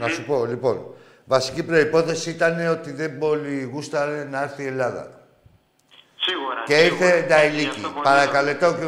Να 0.00 0.06
σου 0.14 0.22
πω, 0.28 0.36
λοιπόν. 0.52 0.76
Βασική 1.24 1.62
προϋπόθεση 1.70 2.30
ήταν 2.30 2.54
ότι 2.76 2.90
δεν 3.00 3.18
πολύ 3.18 3.62
γούσταρε 3.72 4.24
να 4.24 4.42
έρθει 4.42 4.62
η 4.62 4.66
Ελλάδα. 4.66 5.02
Σίγουρα. 6.26 6.62
Και 6.66 6.74
σίγουρα. 6.76 7.06
ήρθε 7.06 7.26
τα 7.28 7.44
Γι' 7.44 7.52
ηλίκη. 7.52 7.68
αυτό 7.68 7.88
πολύ 7.88 8.02
Παρακαλετώ 8.04 8.74
και 8.74 8.84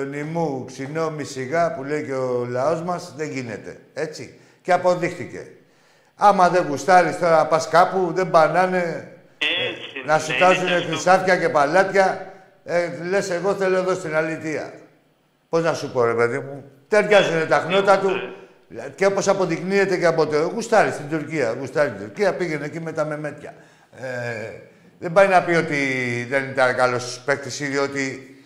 ε, 0.00 0.04
νημού, 0.04 0.64
ξινό, 0.66 1.10
μισηγά 1.10 1.74
που 1.74 1.84
λέει 1.84 2.02
και 2.04 2.12
ο 2.12 2.46
λαός 2.50 2.82
μας, 2.82 3.12
δεν 3.16 3.30
γίνεται. 3.30 3.76
Έτσι. 3.94 4.38
Και 4.62 4.72
αποδείχτηκε. 4.72 5.46
Άμα 6.16 6.48
δεν 6.48 6.66
γουστάρεις 6.68 7.18
τώρα 7.18 7.36
να 7.36 7.46
πας 7.46 7.68
κάπου, 7.68 8.10
δεν 8.14 8.30
πανάνε 8.30 9.08
Έτσι, 9.38 10.06
να 10.06 10.14
ναι, 10.14 10.20
σου 10.20 10.30
είναι 10.30 10.40
τάζουν 10.40 10.66
και 10.66 10.74
αυτό. 10.74 10.86
χρυσάφια 10.88 11.36
και 11.36 11.48
παλάτια. 11.48 12.32
Ε, 12.64 12.88
λες, 13.08 13.30
εγώ 13.30 13.54
θέλω 13.54 13.76
εδώ 13.76 13.94
στην 13.94 14.16
αλήθεια. 14.16 14.72
Πώς 15.48 15.62
να 15.62 15.74
σου 15.74 15.90
πω, 15.92 16.04
ρε 16.04 16.14
παιδί 16.14 16.38
μου. 16.38 16.64
Ταιριάζουν 16.88 17.48
τα 17.48 17.56
χνότα 17.58 17.98
του. 17.98 18.10
Και 18.94 19.06
όπως 19.06 19.28
αποδεικνύεται 19.28 19.96
και 19.96 20.06
από 20.06 20.26
το 20.26 20.36
γουστάρι 20.54 20.90
στην 20.90 21.08
Τουρκία. 21.08 21.54
Γουστάρι 21.58 21.88
στην 21.88 22.00
Τουρκία, 22.00 22.34
πήγαινε 22.34 22.64
εκεί 22.64 22.80
με 22.80 22.92
τα 22.92 23.04
μεμέτια. 23.04 23.54
Ε, 24.00 24.06
δεν 24.98 25.12
πάει 25.12 25.28
να 25.28 25.42
πει 25.42 25.54
ότι 25.54 25.76
δεν 26.28 26.44
ήταν 26.50 26.74
καλός 26.74 27.22
παίκτης 27.24 27.60
ή 27.60 27.76
ότι 27.76 28.36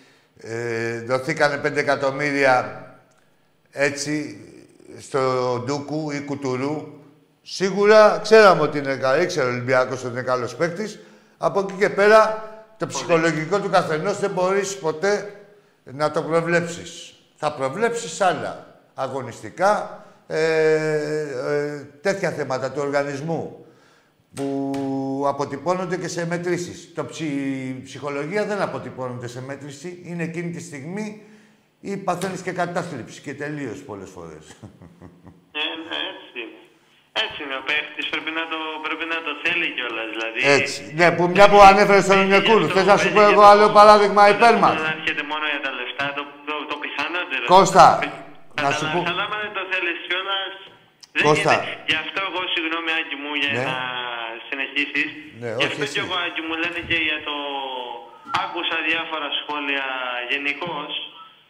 ε, 0.41 1.01
δοθήκανε 1.01 1.61
5 1.65 1.77
εκατομμύρια 1.77 2.85
έτσι 3.71 4.39
στο 4.99 5.19
Ντούκου 5.65 6.11
ή 6.11 6.21
Κουτουρού. 6.21 6.99
Σίγουρα 7.43 8.21
ξέραμε 8.23 8.61
ότι 8.61 8.79
είναι 8.79 8.97
καλό, 8.97 9.23
ήξερε 9.23 9.47
ο 9.47 9.51
Ολυμπιακός 9.51 10.05
ότι 10.05 10.13
είναι 10.13 10.23
καλός 10.23 10.57
παίκτης. 10.57 10.99
Από 11.39 11.61
εκεί 11.61 11.73
και 11.73 11.89
πέρα 11.89 12.49
το 12.77 12.87
ψυχολογικό 12.87 13.61
του 13.61 13.71
καθενός 13.71 14.19
δεν 14.19 14.31
μπορείς 14.31 14.77
ποτέ 14.77 15.35
να 15.85 16.11
το 16.11 16.23
προβλέψεις. 16.23 17.15
Θα 17.37 17.53
προβλέψεις 17.53 18.21
άλλα 18.21 18.67
αγωνιστικά, 18.95 20.05
ε, 20.27 20.37
ε, 20.37 21.87
τέτοια 22.01 22.31
θέματα 22.31 22.71
του 22.71 22.81
οργανισμού 22.85 23.65
που 24.35 25.25
αποτυπώνονται 25.27 25.97
και 25.97 26.09
σε 26.09 26.27
μετρήσεις. 26.27 26.93
Το 26.95 27.05
ψι... 27.05 27.25
Η 27.25 27.83
ψυχολογία 27.85 28.45
δεν 28.47 28.61
αποτυπώνεται 28.61 29.27
σε 29.29 29.43
μέτρηση. 29.43 30.03
Είναι 30.05 30.23
εκείνη 30.23 30.51
τη 30.51 30.61
στιγμή 30.61 31.23
ή 31.81 31.97
παθαίνεις 31.97 32.41
και 32.43 32.53
κατάθλιψη 32.53 33.21
και 33.21 33.35
τελείως 33.35 33.79
πολλές 33.83 34.11
φορές. 34.11 34.45
Ε, 35.63 35.67
ναι, 35.89 35.99
έτσι 36.13 36.37
είναι. 36.45 36.61
Έτσι 37.25 37.39
είναι 37.45 37.57
ο 37.61 37.63
παίχτης, 37.69 38.05
πρέπει 38.13 38.31
να 38.39 38.45
το, 38.53 38.59
πρέπει 38.87 39.05
να 39.15 39.19
το 39.27 39.33
θέλει 39.43 39.67
κιόλας, 39.77 40.09
δηλαδή. 40.15 40.39
Έτσι. 40.59 40.79
Ναι, 40.99 41.07
που 41.17 41.23
μια 41.35 41.47
που 41.53 41.59
ανέφερε 41.71 42.01
στον 42.07 42.19
Ινεκούρου. 42.27 42.67
Θες 42.75 42.87
να 42.93 42.97
σου 43.03 43.09
πω 43.15 43.21
εγώ 43.31 43.43
άλλο 43.53 43.67
παράδειγμα 43.79 44.23
υπέρ 44.35 44.55
μας. 44.63 44.75
Δεν 44.83 44.93
έρχεται 44.99 45.23
μόνο 45.33 45.45
για 45.53 45.61
τα 45.67 45.71
λεφτά, 45.79 46.07
το, 46.19 46.23
το, 46.49 46.55
το 46.71 46.77
πιθανότερο. 46.83 47.45
Κώστα, 47.55 47.87
να 48.65 48.71
σου 48.79 48.85
πω... 48.93 48.99
Καταλάβεις, 48.99 49.11
Αλλά 49.13 49.23
άμα 49.29 49.37
δεν 49.45 49.53
το 49.59 49.63
θέλεις 49.73 49.97
κιόλας, 50.09 50.53
δεν 51.15 51.23
Κώστα. 51.27 51.53
γίνεται. 51.53 51.73
Γι' 51.91 51.99
αυτό 52.05 52.19
εγώ, 52.29 52.41
συγγνώμη 52.55 52.91
Άκη 52.99 53.15
μου, 53.23 53.31
για 53.41 53.51
Ναι. 53.57 53.65
να 53.71 53.79
συνεχίσεις. 54.81 55.11
Ναι, 55.41 55.51
Γι' 55.59 55.67
όχι 55.67 55.73
αυτό 55.73 55.83
εσύ. 55.87 55.95
κι 55.97 56.03
εγώ 56.07 56.17
Άκη 56.27 56.41
μου 56.47 56.55
λένε 56.63 56.81
και 56.91 56.99
για 57.09 57.19
το... 57.29 57.37
Άκουσα 58.45 58.77
διάφορα 58.89 59.29
σχόλια 59.41 59.87
γενικώς 60.33 60.91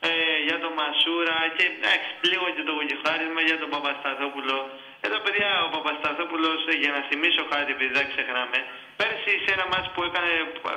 ε, 0.09 0.13
για 0.47 0.59
τον 0.63 0.73
Μασούρα 0.79 1.39
και 1.57 1.65
εντάξει, 1.77 2.11
λίγο 2.31 2.47
και 2.57 2.65
το 2.69 2.73
γουγιχάρισμα 2.77 3.41
για 3.49 3.59
τον 3.63 3.69
Παπασταθόπουλο. 3.75 4.57
Εδώ, 5.07 5.19
παιδιά, 5.25 5.51
ο 5.67 5.69
Παπασταθόπουλος, 5.77 6.61
για 6.83 6.93
να 6.97 7.01
θυμίσω 7.09 7.43
κάτι, 7.53 7.69
επειδή 7.77 7.93
δεν 7.99 8.07
ξεχνάμε, 8.13 8.59
πέρσι 8.99 9.33
σε 9.45 9.51
ένα 9.57 9.67
μάτς 9.73 9.89
που 9.95 10.01
έκανε 10.09 10.33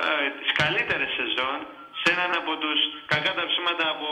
ε, 0.08 0.28
τις 0.38 0.50
καλύτερες 0.60 1.10
σεζόν, 1.18 1.58
σε 2.00 2.08
έναν 2.14 2.30
από 2.40 2.52
τους 2.62 2.80
κακά 3.12 3.32
τα 3.38 3.44
ψήματα 3.50 3.84
από 3.94 4.08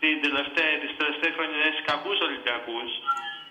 την 0.00 0.14
τελευταία, 0.26 0.72
τις 0.82 0.92
τελευταίες 1.00 1.32
χρονιές 1.36 1.74
κακούς 1.90 2.18
Ολυμπιακούς. 2.26 2.90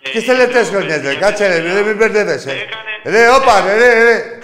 Ε, 0.04 0.10
Και 0.10 0.20
στις 0.20 0.26
τελευταίες 0.26 0.68
είχε 0.68 0.76
χρονιές, 0.76 0.96
ρε. 0.96 1.02
παίξει 1.02 1.20
Κάτσε, 1.20 1.48
ρε, 1.48 1.58
για 1.60 1.74
ρε, 1.74 1.82
μην 1.82 1.96
μπερδεύεσαι. 1.98 2.50
Έκανε- 2.52 3.16
Ρε, 3.24 3.30
όπα, 3.30 3.62
ρε, 3.66 3.76
ρε, 3.78 4.04
ρε. 4.04 4.38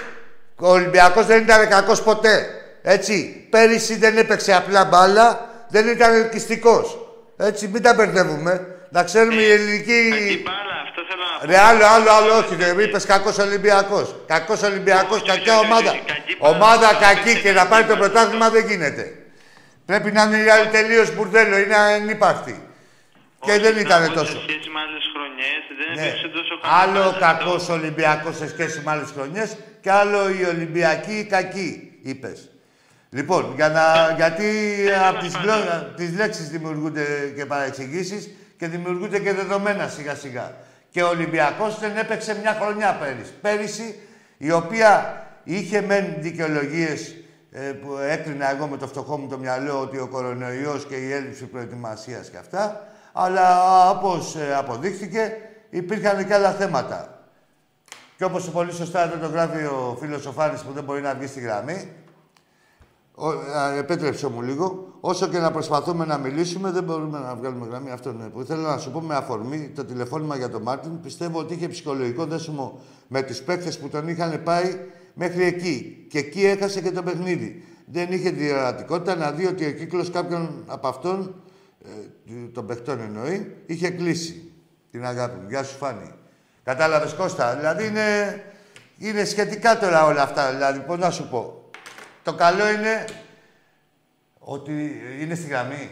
Ο 0.56 0.68
Ολυμπιακός 0.70 1.26
δεν 1.26 1.42
ήταν 1.42 1.68
κακός 1.70 2.02
ποτέ. 2.02 2.46
Έτσι. 2.82 3.48
Πέρυσι 3.50 3.96
δεν 3.98 4.18
έπαιξε 4.18 4.54
απλά 4.54 4.86
μπάλα, 4.86 5.50
δεν 5.70 5.88
ήταν 5.88 6.14
ελκυστικός. 6.14 6.98
Έτσι, 7.38 7.68
μην 7.68 7.82
τα 7.82 7.94
μπερδεύουμε. 7.94 8.68
Να 8.90 9.04
ξέρουμε 9.04 9.42
η 9.42 9.52
ελληνική... 9.52 10.10
Κακή 10.10 10.42
μπάλα, 10.46 10.82
αυτό 10.88 11.02
θέλω 11.10 11.24
να 11.34 11.40
πω. 11.40 11.52
Ρε, 11.52 11.58
άλλο, 11.58 11.86
άλλο, 11.86 12.12
άλλο, 12.12 12.34
όχι. 12.38 12.56
Ρε, 12.76 12.84
είπες 12.84 13.06
κακός 13.06 13.38
Ολυμπιακός. 13.38 14.16
Κακός 14.28 14.62
Ολυμπιακός, 14.64 15.18
Όχι, 15.22 15.30
κακιά 15.30 15.54
όχι, 15.58 15.64
όχι, 15.66 15.72
ομάδα. 15.72 15.92
όχι, 15.92 16.02
κακή 16.06 16.38
μπάλα. 16.40 16.56
Ομάδα 16.56 16.88
κακή 17.02 17.24
Κακή 17.24 17.42
και 17.42 17.52
να 17.52 17.66
πάρει 17.68 17.84
το 17.84 17.96
μπάλα. 17.96 18.00
πρωτάθλημα 18.10 18.50
δεν 18.50 18.66
γίνεται. 18.68 19.14
Πρέπει 19.86 20.12
να 20.12 20.22
είναι 20.24 20.38
η 20.38 20.50
άλλη 20.50 20.68
τελείως 20.68 21.16
μπουρδέλο, 21.16 21.58
είναι 21.58 21.76
ανύπαρκτη. 21.76 22.62
Και 23.46 23.52
Όχι, 23.52 23.60
δεν 23.60 23.74
να 23.74 23.80
ήταν 23.80 24.08
πω 24.08 24.14
τόσο. 24.14 24.32
Σε 24.32 24.40
σχέση 24.48 24.70
με 24.74 24.80
άλλες 24.86 25.06
χρονιές, 25.38 25.64
δεν 25.80 25.96
Ναι. 25.96 26.02
έπαιξε 26.08 26.28
τόσο 26.28 26.54
καλά. 26.62 26.74
Άλλο 26.82 27.12
μπάλα, 27.12 27.18
κακός 27.34 27.62
αυτό. 27.62 27.74
Ολυμπιακός 27.74 28.36
σε 28.38 28.48
σχέση 28.50 28.82
με 28.86 28.92
άλλες 28.92 29.10
χρονιές 29.16 29.58
και 29.82 29.92
άλλο 29.92 30.30
η 30.30 30.44
Ολυμπιακή 30.54 31.26
κακή, 31.30 32.00
είπες. 32.02 32.50
Λοιπόν, 33.10 33.54
για 33.56 33.70
να, 33.70 34.14
γιατί 34.16 34.46
από 35.10 35.20
τις, 35.20 35.34
πάντων. 35.34 35.56
γλω- 35.62 35.96
τις 35.96 36.16
λέξεις 36.16 36.50
δημιουργούνται 36.50 37.06
και 37.36 37.46
παρεξηγήσεις 37.46 38.30
και 38.58 38.68
δημιουργούνται 38.68 39.20
και 39.20 39.34
δεδομένα 39.34 39.88
σιγά 39.88 40.16
σιγά. 40.16 40.56
Και 40.90 41.04
ο 41.04 41.08
Ολυμπιακός 41.08 41.80
δεν 41.80 41.98
έπαιξε 41.98 42.38
μια 42.42 42.58
χρονιά 42.62 42.98
πέρυσι. 43.02 43.34
Πέρυσι, 43.42 44.00
η 44.38 44.52
οποία 44.52 45.22
είχε 45.44 45.82
μεν 45.82 46.16
δικαιολογίες 46.20 47.16
που 47.82 47.98
έκρινα 48.10 48.50
εγώ 48.52 48.68
με 48.68 48.78
το 48.78 48.88
φτωχό 48.88 49.18
μου 49.18 49.28
το 49.28 49.38
μυαλό 49.38 49.80
ότι 49.80 49.98
ο 49.98 50.08
κορονοϊός 50.08 50.86
και 50.86 50.96
η 50.96 51.12
έλλειψη 51.12 51.46
προετοιμασίας 51.46 52.30
και 52.30 52.38
αυτά, 52.38 52.88
αλλά 53.20 53.90
όπως 53.90 54.36
ε, 54.36 54.56
αποδείχθηκε 54.56 55.32
υπήρχαν 55.70 56.28
και 56.28 56.34
άλλα 56.34 56.52
θέματα. 56.52 57.22
Και 58.18 58.24
όπως 58.24 58.50
πολύ 58.50 58.72
σωστά 58.72 59.04
εδώ 59.04 59.28
το 59.28 59.32
γράφει 59.32 59.64
ο 59.64 59.98
φίλος 60.00 60.26
ο 60.26 60.32
Φάνης 60.32 60.62
που 60.62 60.72
δεν 60.74 60.84
μπορεί 60.84 61.02
να 61.02 61.14
βγει 61.14 61.28
στη 61.28 61.40
γραμμή, 61.40 61.92
Ο, 63.16 63.28
α, 63.30 63.74
επέτρεψε 63.78 64.28
μου 64.28 64.42
λίγο. 64.42 64.88
Όσο 65.00 65.28
και 65.28 65.38
να 65.38 65.52
προσπαθούμε 65.52 66.06
να 66.06 66.18
μιλήσουμε, 66.18 66.72
δεν 66.72 66.84
μπορούμε 66.84 67.20
να 67.20 67.36
βγάλουμε 67.36 67.68
γραμμή. 67.68 67.92
Αυτό 67.92 68.10
είναι 68.10 68.30
που 68.30 68.42
ήθελα 68.42 68.62
να 68.72 68.78
σου 68.78 68.92
πω 68.92 69.02
με 69.02 69.16
αφορμή 69.16 69.72
το 69.76 69.86
τηλεφώνημα 69.86 70.36
για 70.36 70.50
τον 70.50 70.62
Μάρτιν. 70.62 71.02
Πιστεύω 71.02 71.40
ότι 71.40 71.54
είχε 71.54 71.68
ψυχολογικό 71.68 72.26
δέσιμο 72.26 72.80
με 73.08 73.22
τους 73.22 73.42
παίκτες 73.42 73.80
που 73.80 73.90
τον 73.90 74.08
είχαν 74.08 74.44
πάει 74.44 74.80
μέχρι 75.14 75.44
εκεί. 75.44 76.08
Και 76.10 76.18
εκεί 76.18 76.46
έχασε 76.46 76.82
και 76.82 76.92
το 76.92 77.04
παιχνίδι. 77.04 77.64
Δεν 77.86 78.12
είχε 78.12 78.32
τη 78.32 78.52
ορατικότητα 78.52 79.16
να 79.16 79.32
δει 79.32 79.46
ότι 79.46 79.66
ο 79.66 79.72
κύκλος 79.72 80.12
κάποιων 80.12 80.64
από 80.68 80.88
αυτών, 80.88 81.36
ε, 81.46 81.47
των 82.54 82.68
παιχτών 82.68 83.00
εννοεί, 83.00 83.56
είχε 83.66 83.90
κλείσει 83.90 84.52
την 84.92 85.06
αγάπη 85.06 85.40
μου. 85.40 85.50
Γεια 85.50 85.64
σου, 85.64 85.78
Φάνη. 85.78 86.14
Κατάλαβες 86.64 87.14
Κώστα; 87.14 87.56
Δηλαδή 87.56 87.86
είναι, 87.86 88.44
είναι 88.98 89.24
σχετικά 89.24 89.78
τώρα 89.78 90.06
όλα 90.06 90.22
αυτά. 90.22 90.52
Δηλαδή, 90.52 90.80
πώς 90.80 90.98
να 90.98 91.10
σου 91.10 91.30
πω. 91.30 91.70
Το 92.24 92.34
καλό 92.34 92.70
είναι 92.70 93.06
ότι 94.40 95.02
είναι 95.20 95.36
στη 95.36 95.48
γραμμή. 95.48 95.90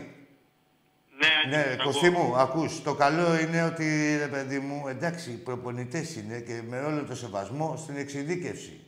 Ναι, 1.17 1.57
Ναι, 1.57 1.63
ακούω. 1.71 1.83
Κωστή 1.83 2.09
μου, 2.09 2.35
ακούς. 2.37 2.83
Το 2.83 2.93
καλό 2.93 3.39
είναι 3.39 3.63
ότι, 3.63 4.17
ρε 4.17 4.27
παιδί 4.27 4.59
μου, 4.59 4.87
εντάξει, 4.87 5.31
οι 5.31 5.35
προπονητές 5.35 6.15
είναι 6.15 6.39
και 6.39 6.61
με 6.69 6.79
όλο 6.79 7.03
το 7.03 7.15
σεβασμό 7.15 7.77
στην 7.77 7.97
εξειδίκευση. 7.97 8.79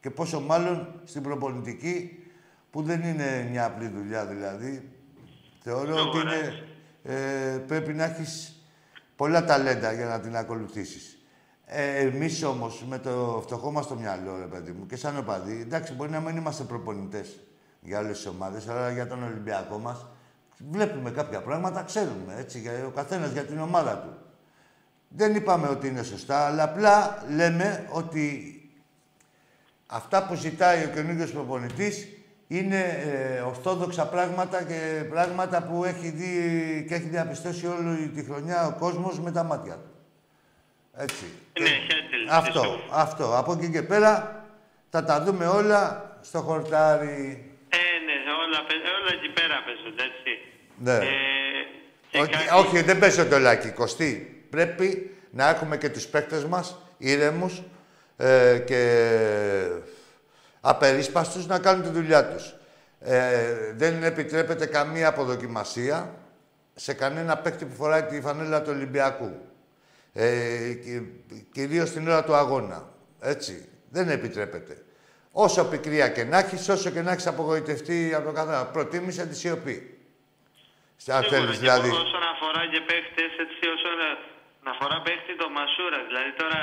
Και 0.00 0.10
πόσο 0.10 0.40
μάλλον 0.40 1.00
στην 1.04 1.22
προπονητική, 1.22 2.24
που 2.70 2.82
δεν 2.82 3.02
είναι 3.02 3.48
μια 3.50 3.64
απλή 3.64 3.88
δουλειά 3.88 4.26
δηλαδή. 4.26 4.95
Θεωρώ 5.68 6.00
ότι 6.00 6.18
είναι, 6.18 6.64
ε, 7.02 7.58
πρέπει 7.66 7.92
να 7.92 8.04
έχεις 8.04 8.62
πολλά 9.16 9.44
ταλέντα 9.44 9.92
για 9.92 10.06
να 10.06 10.20
την 10.20 10.36
ακολουθήσεις. 10.36 11.18
Ε, 11.66 11.98
εμείς 11.98 12.42
όμως, 12.42 12.84
με 12.88 12.98
το 12.98 13.40
φτωχό 13.42 13.70
μας 13.70 13.86
το 13.86 13.94
μυαλό, 13.94 14.38
ρε 14.38 14.44
παιδί 14.44 14.72
μου, 14.72 14.86
και 14.86 14.96
σαν 14.96 15.18
οπαδοί, 15.18 15.60
εντάξει, 15.60 15.92
μπορεί 15.92 16.10
να 16.10 16.20
μην 16.20 16.36
είμαστε 16.36 16.62
προπονητές 16.62 17.38
για 17.80 17.98
όλες 17.98 18.16
τις 18.16 18.26
ομάδες, 18.26 18.68
αλλά 18.68 18.90
για 18.90 19.06
τον 19.06 19.22
Ολυμπιακό 19.22 19.78
μας, 19.78 20.06
βλέπουμε 20.70 21.10
κάποια 21.10 21.42
πράγματα, 21.42 21.82
ξέρουμε, 21.82 22.34
έτσι, 22.38 22.60
για, 22.60 22.86
ο 22.86 22.90
καθένας 22.90 23.30
για 23.30 23.44
την 23.44 23.60
ομάδα 23.60 23.98
του. 23.98 24.16
Δεν 25.08 25.34
είπαμε 25.34 25.68
ότι 25.68 25.88
είναι 25.88 26.02
σωστά, 26.02 26.46
αλλά 26.46 26.62
απλά 26.62 27.24
λέμε 27.34 27.88
ότι 27.90 28.54
αυτά 29.86 30.26
που 30.26 30.34
ζητάει 30.34 30.84
ο 30.84 30.88
καινούργιος 30.88 31.30
προπονητής 31.30 32.15
είναι 32.48 32.80
ε, 33.36 33.40
ορθόδοξα 33.40 34.06
πράγματα 34.06 34.62
και 34.62 35.04
πράγματα 35.10 35.62
που 35.62 35.84
έχει 35.84 36.08
δει 36.10 36.84
και 36.88 36.94
έχει 36.94 37.08
διαπιστώσει 37.08 37.66
όλη 37.66 38.08
τη 38.08 38.24
χρονιά 38.24 38.66
ο 38.66 38.72
κόσμος 38.78 39.20
με 39.20 39.30
τα 39.32 39.42
μάτια 39.42 39.72
του. 39.74 39.90
Έτσι. 40.96 41.24
Ναι, 41.60 41.68
Ε, 41.68 41.70
Χέντελ, 41.72 42.28
αυτό, 42.30 42.60
πιστεύω. 42.60 42.80
αυτό. 42.90 43.36
Από 43.36 43.52
εκεί 43.52 43.70
και 43.70 43.82
πέρα 43.82 44.44
θα 44.90 45.04
τα 45.04 45.22
δούμε 45.22 45.46
όλα 45.46 46.10
στο 46.22 46.40
χορτάρι. 46.40 47.50
Ε, 47.68 47.76
ναι, 48.06 48.12
όλα, 48.46 48.58
παί- 48.66 48.76
όλα 49.00 49.10
εκεί 49.18 49.28
πέρα 49.32 49.54
παίζονται, 49.64 50.02
έτσι. 50.02 50.38
Ναι. 50.78 50.94
Ε, 51.06 51.10
και 52.10 52.18
Όχι, 52.18 52.30
κάτι- 52.30 52.66
όχι, 52.66 52.82
δεν 52.82 52.98
πέσει 52.98 53.26
το 53.26 53.38
λάκι, 53.38 53.68
Κωστή. 53.70 54.44
Πρέπει 54.50 55.16
να 55.30 55.48
έχουμε 55.48 55.76
και 55.76 55.88
τους 55.88 56.06
παίκτες 56.06 56.44
μας 56.44 56.82
ήρεμους 56.98 57.62
ε, 58.16 58.58
και 58.66 58.80
απερίσπαστους 60.68 61.46
να 61.46 61.58
κάνουν 61.58 61.82
τη 61.82 61.88
δουλειά 61.88 62.28
τους. 62.28 62.54
Ε, 63.00 63.72
δεν 63.72 64.02
επιτρέπεται 64.02 64.66
καμία 64.66 65.08
αποδοκιμασία 65.08 66.14
σε 66.74 66.94
κανένα 66.94 67.36
παίκτη 67.36 67.64
που 67.64 67.74
φοράει 67.74 68.02
τη 68.02 68.20
φανέλα 68.20 68.62
του 68.62 68.70
Ολυμπιακού. 68.74 69.40
Ε, 70.12 70.72
και, 70.72 71.02
κυρίως 71.52 71.90
την 71.90 72.08
ώρα 72.08 72.24
του 72.24 72.34
αγώνα. 72.34 72.88
Έτσι. 73.20 73.68
Δεν 73.90 74.08
επιτρέπεται. 74.08 74.84
Όσο 75.32 75.64
πικρία 75.64 76.08
και 76.08 76.24
να 76.24 76.38
έχεις, 76.38 76.68
όσο 76.68 76.90
και 76.90 77.02
να 77.02 77.12
έχεις 77.12 77.26
απογοητευτεί 77.26 78.14
από 78.14 78.26
το 78.26 78.32
καθένα. 78.32 78.64
Προτίμησε 78.66 79.26
τη 79.26 79.36
σιωπή. 79.36 79.76
Αν 81.08 81.22
Σίγουρα, 81.22 81.28
θέλεις 81.28 81.50
και 81.50 81.58
δηλαδή. 81.58 81.88
Όσον 81.88 82.26
αφορά 82.34 82.62
και 82.72 82.80
παίχτες, 82.88 83.32
έτσι, 83.44 83.62
όσον 83.76 83.98
αφορά 84.72 85.02
παίχτη 85.02 85.36
το 85.36 85.48
Μασούρα. 85.56 86.00
Δηλαδή 86.08 86.32
τώρα 86.40 86.60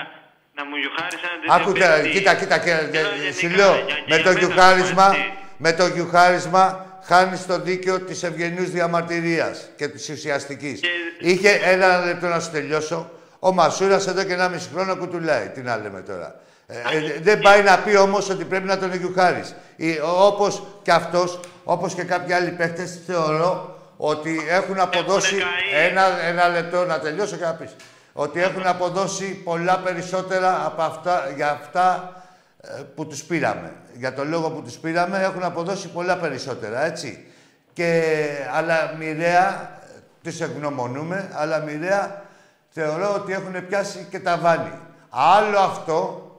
να 0.55 0.65
μου 0.65 0.75
γιουχάρισαν 0.75 1.29
τέτοιο 1.41 1.53
Άκου 1.55 1.71
τώρα, 1.71 1.93
παίχτη- 1.95 2.11
κοίτα, 2.11 2.33
κοίτα, 2.35 2.57
κοίτα, 2.57 2.81
Λέω 2.81 3.01
γενικά, 3.15 3.39
σου 3.39 3.49
λέω, 3.49 3.73
για- 3.75 3.85
για 4.05 4.17
με 4.17 4.17
το 4.23 4.29
μένα, 4.29 4.39
γιουχάρισμα, 4.39 5.07
έτσι. 5.07 5.33
με 5.57 5.73
το 5.73 5.85
γιουχάρισμα 5.87 6.85
χάνεις 7.03 7.45
το 7.45 7.59
δίκαιο 7.59 7.99
της 7.99 8.23
ευγενούς 8.23 8.69
διαμαρτυρίας 8.69 9.69
και 9.75 9.87
της 9.87 10.09
ουσιαστικής. 10.09 10.79
Είχε 11.19 11.59
ένα 11.63 12.05
λεπτό 12.05 12.27
να 12.27 12.39
σου 12.39 12.51
τελειώσω. 12.51 13.09
Ο 13.39 13.51
Μασούρας 13.53 14.07
εδώ 14.07 14.23
και 14.23 14.33
ένα 14.33 14.49
μισή 14.49 14.69
χρόνο 14.73 14.95
κουτουλάει. 14.95 15.47
Τι 15.47 15.61
να 15.61 15.77
λέμε 15.77 16.01
τώρα. 16.01 16.35
Ε, 16.67 16.75
ε, 16.97 17.19
δεν 17.21 17.39
πάει 17.39 17.61
να 17.61 17.77
πει 17.77 17.95
όμως 17.95 18.29
ότι 18.29 18.43
πρέπει 18.45 18.67
να 18.67 18.77
τον 18.77 18.93
γιουχάρεις. 18.95 19.55
Ή, 19.75 19.99
όπως 20.01 20.63
και 20.83 20.91
αυτός, 20.91 21.39
όπως 21.63 21.93
και 21.93 22.03
κάποιοι 22.03 22.33
άλλοι 22.33 22.49
παίχτες, 22.49 22.99
θεωρώ 23.07 23.79
ότι 23.97 24.45
έχουν 24.49 24.79
αποδώσει... 24.79 25.35
καεί. 25.35 25.87
Ένα, 25.89 26.21
ένα 26.25 26.47
λεπτό 26.49 26.85
να 26.85 26.99
τελειώσω 26.99 27.35
και 27.35 27.43
να 27.43 27.53
πεις. 27.53 27.69
Ότι 28.13 28.41
έχουν 28.41 28.65
αποδώσει 28.65 29.33
πολλά 29.43 29.79
περισσότερα 29.79 30.65
από 30.65 30.81
αυτά, 30.81 31.29
για 31.35 31.51
αυτά 31.51 32.13
ε, 32.61 32.81
που 32.95 33.07
τους 33.07 33.23
πήραμε. 33.23 33.73
Για 33.93 34.13
τον 34.13 34.29
λόγο 34.29 34.51
που 34.51 34.61
τους 34.61 34.75
πήραμε 34.75 35.17
έχουν 35.23 35.43
αποδώσει 35.43 35.87
πολλά 35.87 36.17
περισσότερα, 36.17 36.85
έτσι. 36.85 37.25
Και, 37.73 38.13
αλλά 38.53 38.95
μοιραία, 38.97 39.79
ε, 39.95 39.99
τις 40.21 40.41
ευγνωμονούμε, 40.41 41.31
αλλά 41.33 41.59
μοιραία 41.59 42.23
θεωρώ 42.69 43.13
ότι 43.13 43.33
έχουν 43.33 43.67
πιάσει 43.67 44.07
και 44.09 44.19
τα 44.19 44.37
βάνη. 44.37 44.71
Άλλο 45.09 45.59
αυτό, 45.59 46.31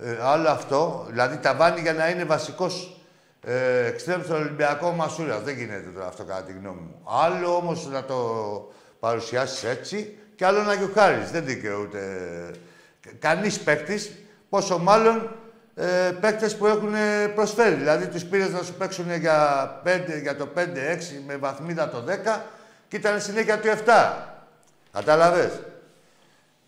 ε, 0.00 0.16
άλλο 0.22 0.48
αυτό, 0.48 1.06
δηλαδή 1.08 1.36
τα 1.36 1.54
βάνη 1.54 1.80
για 1.80 1.92
να 1.92 2.08
είναι 2.08 2.24
βασικός 2.24 2.96
ε, 3.44 3.86
εξτρέμ 3.86 4.22
στον 4.22 4.36
Ολυμπιακό 4.36 4.90
Μασούρα. 4.90 5.38
Δεν 5.38 5.56
γίνεται 5.56 5.90
τώρα 5.94 6.06
αυτό 6.06 6.24
κατά 6.24 6.42
τη 6.42 6.52
γνώμη 6.52 6.80
μου. 6.80 7.00
Άλλο 7.04 7.56
όμως 7.56 7.86
να 7.86 8.04
το 8.04 8.16
παρουσιάσεις 9.00 9.64
έτσι 9.64 10.16
και 10.42 10.48
άλλο 10.48 10.62
να 10.62 10.74
γιουχάρεις. 10.74 11.30
Δεν 11.30 11.44
δικαιούται 11.44 12.00
κανείς 13.18 13.60
παίκτης, 13.60 14.12
πόσο 14.48 14.78
μάλλον 14.78 15.36
ε, 15.74 16.12
παίκτες 16.20 16.56
που 16.56 16.66
έχουν 16.66 16.94
ε, 16.94 17.26
προσφέρει. 17.26 17.74
Δηλαδή 17.74 18.06
τους 18.06 18.24
πήρες 18.24 18.50
να 18.50 18.62
σου 18.62 18.74
παίξουν 18.74 19.14
για, 19.14 19.68
5, 19.84 19.88
για 20.22 20.36
το 20.36 20.48
5-6 20.56 20.60
με 21.26 21.36
βαθμίδα 21.36 21.88
το 21.88 22.04
10 22.36 22.40
και 22.88 22.96
ήταν 22.96 23.20
συνέχεια 23.20 23.58
του 23.60 23.68
7. 23.68 23.72
Κατάλαβες. 24.92 25.60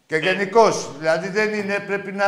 Και 0.06 0.16
γενικώς, 0.16 0.98
δηλαδή 0.98 1.28
δεν 1.28 1.52
είναι, 1.52 1.78
πρέπει 1.86 2.12
να 2.12 2.26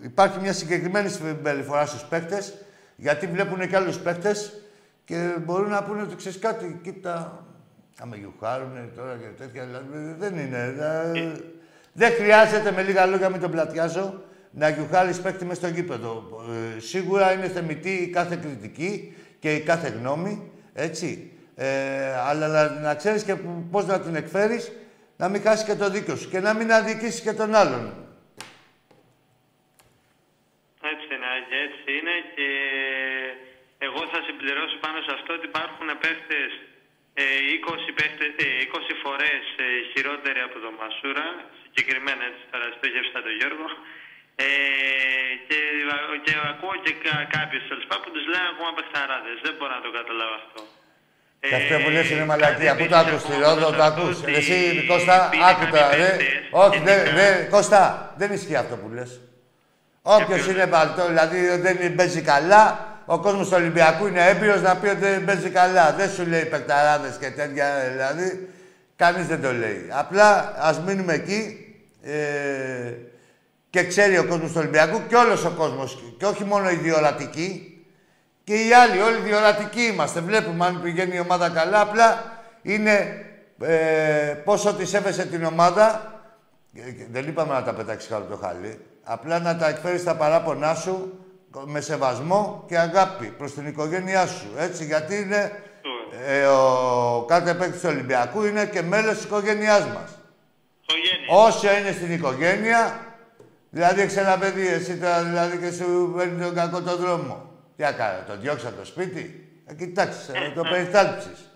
υπάρχει 0.00 0.38
μια 0.40 0.52
συγκεκριμένη 0.52 1.08
συμπεριφορά 1.08 1.86
στους 1.86 2.02
παίκτες, 2.02 2.54
γιατί 2.96 3.26
βλέπουν 3.26 3.68
και 3.68 3.76
άλλους 3.76 3.98
παίκτες 3.98 4.62
και 5.04 5.32
μπορούν 5.44 5.68
να 5.68 5.82
πούνε 5.82 6.02
ότι 6.02 6.16
ξέρεις 6.16 6.38
κάτι, 6.38 6.80
κοίτα, 6.82 7.44
θα 7.92 8.06
με 8.06 8.16
γιουχάρουν 8.16 8.92
τώρα 8.96 9.16
και 9.16 9.42
τέτοια, 9.42 9.64
δηλαδή 9.64 10.14
δεν 10.18 10.38
είναι. 10.38 10.70
δηλαδή, 10.70 11.54
δεν 11.92 12.12
χρειάζεται, 12.12 12.72
με 12.72 12.82
λίγα 12.82 13.06
λόγια, 13.06 13.28
μην 13.28 13.40
τον 13.40 13.50
πλατιάζω, 13.50 14.22
να 14.50 14.68
γιουχάρεις 14.68 15.20
παίκτη 15.20 15.44
μες 15.44 15.56
στο 15.56 15.66
γήπεδο. 15.66 16.44
Ε, 16.76 16.80
σίγουρα 16.80 17.32
είναι 17.32 17.48
θεμητή 17.48 17.90
η 17.90 18.10
κάθε 18.10 18.36
κριτική 18.36 19.16
και 19.38 19.54
η 19.54 19.60
κάθε 19.60 19.88
γνώμη, 19.88 20.52
έτσι. 20.72 21.32
Ε, 21.56 22.14
αλλά 22.16 22.46
να, 22.48 22.70
να 22.80 22.94
ξέρεις 22.94 23.24
και 23.24 23.34
πώς 23.70 23.86
να 23.86 24.00
την 24.00 24.14
εκφέρεις, 24.14 24.72
να 25.16 25.28
μην 25.28 25.42
χάσεις 25.42 25.64
και 25.64 25.74
το 25.74 25.90
δίκιο 25.90 26.16
σου 26.16 26.28
και 26.30 26.40
να 26.40 26.54
μην 26.54 26.72
αδικήσεις 26.72 27.20
και 27.20 27.32
τον 27.32 27.54
άλλον. 27.54 27.84
Έτσι 30.92 31.06
είναι, 31.14 31.26
Άγγε, 31.36 31.56
έτσι 31.66 31.88
είναι 31.98 32.14
και 32.34 32.48
εγώ 33.86 34.00
θα 34.12 34.20
συμπληρώσω 34.26 34.76
πάνω 34.84 34.98
σε 35.06 35.12
αυτό 35.18 35.30
ότι 35.38 35.46
υπάρχουν 35.52 35.88
παίχτες 36.02 36.50
ε, 36.56 36.69
20, 37.58 37.88
παίχτες, 37.98 38.32
ε, 38.44 38.46
20 38.66 38.94
φορές 39.04 39.42
ε, 39.64 39.66
χειρότεροι 39.90 40.40
από 40.48 40.56
τον 40.64 40.72
Μασούρα, 40.80 41.26
συγκεκριμένα 41.64 42.22
έτσι 42.30 42.42
τώρα 42.52 42.66
στόχευσα 42.76 43.18
τον 43.26 43.34
Γιώργο, 43.38 43.68
ε, 44.44 44.48
και, 45.48 45.58
και 46.24 46.32
ακούω 46.52 46.76
και 46.84 46.92
κα, 47.04 47.14
κάποιους 47.36 47.62
τέλος 47.70 47.84
πάντων 47.88 48.02
που 48.04 48.10
τους 48.16 48.24
λένε 48.32 48.46
ακόμα 48.52 48.70
παιχταράδες. 48.78 49.36
Δεν 49.46 49.54
μπορώ 49.56 49.72
να 49.78 49.82
το 49.86 49.90
καταλάβω 49.98 50.36
αυτό. 50.42 50.60
Και 51.50 51.56
αυτό 51.60 51.74
που 51.82 51.90
λες 51.94 52.06
είναι 52.10 52.24
κάτι 52.24 52.30
μαλακία. 52.32 52.72
Πού 52.80 52.86
το 52.92 52.96
επίσης 52.96 53.00
ακούς, 53.02 53.20
στη 53.24 53.32
ακόμα 53.32 53.44
Ρόδο, 53.46 53.66
προς 53.66 53.76
το 53.78 53.82
αυτό 53.82 54.02
ακούς. 54.02 54.16
ότι 54.22 54.32
Εσύ, 54.40 54.56
Κώστα, 54.90 55.16
πήγαιναν 55.30 55.50
άκου 55.50 55.64
οι 55.66 55.70
τώρα, 55.74 55.90
ρε. 56.00 56.10
παίχτες, 56.10 56.26
Όχι, 56.64 56.78
δεν, 56.88 56.98
γενικά. 56.98 57.14
δεν, 57.18 57.50
Κώστα, 57.54 57.82
δεν 58.20 58.28
ισχύει 58.36 58.58
αυτό 58.64 58.74
που 58.80 58.88
λες. 58.96 59.10
Όποιος 60.02 60.40
ποιος; 60.42 60.46
είναι 60.52 60.66
παλτό, 60.74 61.02
δηλαδή 61.06 61.38
δεν 61.66 61.94
παίζει 61.94 62.22
καλά, 62.32 62.64
ο 63.12 63.18
κόσμος 63.18 63.48
του 63.48 63.54
Ολυμπιακού 63.56 64.06
είναι 64.06 64.28
έμπειρος 64.28 64.62
να 64.62 64.76
πει 64.76 64.88
ότι 64.88 65.00
δεν 65.00 65.24
παίζει 65.24 65.50
καλά. 65.50 65.92
Δεν 65.92 66.10
σου 66.10 66.26
λέει 66.26 66.44
παικταράδες 66.44 67.16
και 67.16 67.30
τέτοια, 67.30 67.66
δηλαδή. 67.92 68.48
Κανείς 68.96 69.26
δεν 69.26 69.42
το 69.42 69.52
λέει. 69.52 69.86
Απλά 69.90 70.54
ας 70.58 70.80
μείνουμε 70.80 71.12
εκεί 71.12 71.66
ε, 72.02 72.92
και 73.70 73.84
ξέρει 73.86 74.18
ο 74.18 74.24
κόσμος 74.24 74.50
του 74.50 74.56
Ολυμπιακού 74.58 75.02
και 75.08 75.16
όλος 75.16 75.44
ο 75.44 75.50
κόσμος 75.50 76.02
και 76.18 76.26
όχι 76.26 76.44
μόνο 76.44 76.70
οι 76.70 76.74
διορατικοί 76.74 77.84
και 78.44 78.54
οι 78.54 78.72
άλλοι, 78.72 79.00
όλοι 79.00 79.16
διορατικοί 79.16 79.82
είμαστε. 79.82 80.20
Βλέπουμε 80.20 80.66
αν 80.66 80.82
πηγαίνει 80.82 81.16
η 81.16 81.20
ομάδα 81.20 81.48
καλά. 81.48 81.80
Απλά 81.80 82.24
είναι 82.62 83.24
ε, 83.60 84.34
πόσο 84.44 84.74
της 84.74 84.88
σέβεσαι 84.88 85.26
την 85.26 85.44
ομάδα. 85.44 86.14
Ε, 86.74 86.90
και 86.90 87.04
Δεν 87.10 87.28
είπαμε 87.28 87.52
να 87.52 87.62
τα 87.62 87.72
πετάξεις 87.72 88.10
κάτω 88.10 88.24
το 88.24 88.36
χαλί. 88.36 88.80
Απλά 89.02 89.38
να 89.38 89.56
τα 89.56 89.68
εκφέρεις 89.68 90.04
τα 90.04 90.16
παράπονά 90.16 90.74
σου 90.74 91.19
με 91.64 91.80
σεβασμό 91.80 92.64
και 92.68 92.78
αγάπη 92.78 93.26
προς 93.26 93.54
την 93.54 93.66
οικογένειά 93.66 94.26
σου. 94.26 94.46
Έτσι, 94.56 94.84
γιατί 94.84 95.16
είναι 95.16 95.62
ε, 96.26 96.46
ο 96.46 97.24
κάθε 97.28 97.54
παίκτης 97.54 97.80
του 97.80 97.88
Ολυμπιακού 97.92 98.44
είναι 98.44 98.66
και 98.66 98.82
μέλος 98.82 99.14
της 99.14 99.24
οικογένειάς 99.24 99.86
μας. 99.86 100.18
Οικογένεια. 100.82 101.46
Όσο 101.46 101.76
είναι 101.76 101.92
στην 101.92 102.12
οικογένεια, 102.12 103.00
δηλαδή 103.70 104.00
έχεις 104.00 104.16
ένα 104.16 104.38
παιδί, 104.38 104.66
εσύ 104.66 104.96
τώρα 104.96 105.22
δηλαδή 105.22 105.56
και 105.56 105.70
σου 105.70 106.12
παίρνει 106.16 106.42
τον 106.42 106.54
κακό 106.54 106.82
τον 106.82 106.96
δρόμο. 106.96 107.48
Τι 107.76 107.84
έκανε, 107.84 108.24
τον 108.26 108.40
διώξα 108.40 108.68
από 108.68 108.76
το 108.76 108.84
σπίτι; 108.84 109.48
Ε, 109.66 109.74
κοιτάξτε, 109.74 110.32
ε, 110.32 110.50
το 110.54 110.62
περιθάλψεις. 110.62 111.50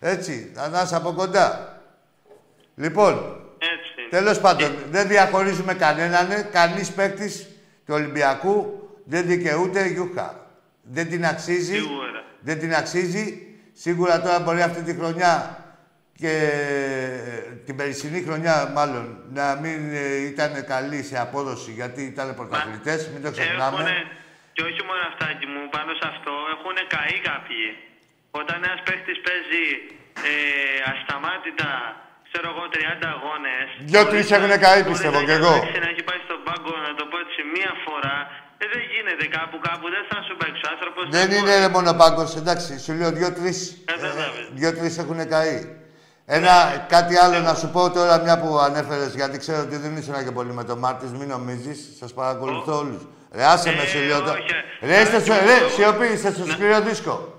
Έτσι, 0.00 0.52
θα 0.54 0.68
να 0.68 0.82
είσαι 0.82 0.96
από 0.96 1.12
κοντά. 1.12 1.78
Λοιπόν, 2.74 3.12
Έτσι. 3.58 4.08
τέλος 4.10 4.40
πάντων, 4.40 4.74
δεν 4.90 5.08
διαχωρίζουμε 5.08 5.74
κανέναν, 5.74 6.28
κανείς 6.52 6.90
παίκτης 6.90 7.46
του 7.86 7.94
Ολυμπιακού 7.94 8.83
δεν 9.04 9.26
δικαιούται 9.26 9.86
γιούχα. 9.86 10.46
Δεν 10.82 11.08
την 11.08 11.26
αξίζει. 11.26 11.74
Σίγουρα. 11.74 12.24
Δεν 12.40 12.58
την 12.58 12.74
αξίζει. 12.74 13.24
Σίγουρα 13.72 14.20
τώρα 14.20 14.40
μπορεί 14.40 14.62
αυτή 14.62 14.82
τη 14.82 14.94
χρονιά 14.94 15.58
και 16.16 16.34
την 17.66 17.76
περσινή 17.76 18.20
χρονιά 18.26 18.70
μάλλον 18.74 19.04
να 19.38 19.46
μην 19.62 19.94
ε, 19.94 20.16
ήταν 20.32 20.64
καλή 20.66 21.02
σε 21.02 21.16
απόδοση 21.18 21.70
γιατί 21.70 22.02
ήταν 22.02 22.34
πρωταθλητές, 22.34 23.10
μην 23.12 23.22
το 23.22 23.30
ξεχνάμε. 23.30 23.76
Έχουνε, 23.76 23.96
και 24.54 24.62
όχι 24.68 24.82
μόνο 24.88 25.02
αυτά 25.12 25.26
και 25.38 25.46
μου, 25.52 25.60
πάνω 25.76 25.90
σε 26.00 26.06
αυτό 26.12 26.32
έχουν 26.54 26.76
καεί 26.94 27.16
κάποιοι. 27.30 27.64
Όταν 28.40 28.56
ένας 28.68 28.80
παίχτη 28.86 29.12
παίζει 29.26 29.66
ε, 30.30 30.32
ασταμάτητα, 30.90 31.70
ξέρω 32.28 32.46
εγώ, 32.52 32.64
30 32.74 33.14
αγώνες. 33.16 33.66
Δυο-τρεις 33.90 34.26
έχουνε 34.34 34.58
καεί, 34.64 34.82
πιστεύω 34.90 35.20
κι 35.28 35.36
εγώ. 35.40 35.54
Να 35.84 35.88
έχει 35.92 36.04
πάει 36.08 36.20
στον 36.28 36.40
πάγκο, 36.46 36.72
να 36.86 36.92
το 36.98 37.04
πω 37.10 37.16
έτσι, 37.24 37.40
μία 37.54 37.72
φορά. 37.84 38.16
Ε, 38.64 38.66
δεν 38.74 38.82
γίνεται 38.94 39.26
κάπου, 39.36 39.56
κάπου 39.68 39.86
δεν 39.94 40.04
θα 40.10 40.18
σου 40.26 40.34
παίξει 40.40 40.62
ο 40.66 40.68
άνθρωπος. 40.74 41.02
Δεν 41.16 41.30
είναι 41.38 41.58
ρε, 41.58 41.68
μόνο 41.68 41.92
πάγκος, 42.00 42.36
εντάξει. 42.36 42.78
Σου 42.84 42.92
λέω 42.98 43.10
δυο-τρεις, 43.18 43.58
Κατάλαβες. 43.84 44.24
ε, 44.24 44.52
δυο-τρεις 44.58 44.98
έχουν 44.98 45.28
καεί. 45.28 45.58
Ένα, 46.26 46.52
κάτι 46.88 47.16
άλλο 47.16 47.38
να 47.38 47.54
σου 47.54 47.68
πω 47.70 47.90
τώρα, 47.90 48.18
μια 48.22 48.38
που 48.40 48.58
ανέφερες, 48.58 49.14
γιατί 49.14 49.38
ξέρω 49.38 49.60
ότι 49.60 49.76
δεν 49.76 49.96
ήσουν 49.96 50.24
και 50.24 50.30
πολύ 50.30 50.52
με 50.52 50.64
το 50.64 50.76
Μάρτιν, 50.76 51.08
μην 51.08 51.28
νομίζεις, 51.28 51.78
σας 52.00 52.12
παρακολουθώ 52.12 52.78
όλους. 52.78 53.02
Ρε, 53.32 53.44
άσε 53.44 53.70
με, 53.70 53.82
Ε, 53.82 53.86
σου 53.86 53.98
λέω. 53.98 54.18
τώρα. 54.20 54.32
όχι. 54.32 54.44
Ρε, 54.80 55.00
είστε 55.00 55.18
στο, 55.20 55.32
Ε, 55.32 55.38
ρε, 55.44 55.52
εγώ- 55.56 55.68
σιωπή, 55.68 56.06
είστε 56.06 56.30
στο 56.32 56.44
σκληρό 56.46 56.80
δίσκο. 56.80 57.32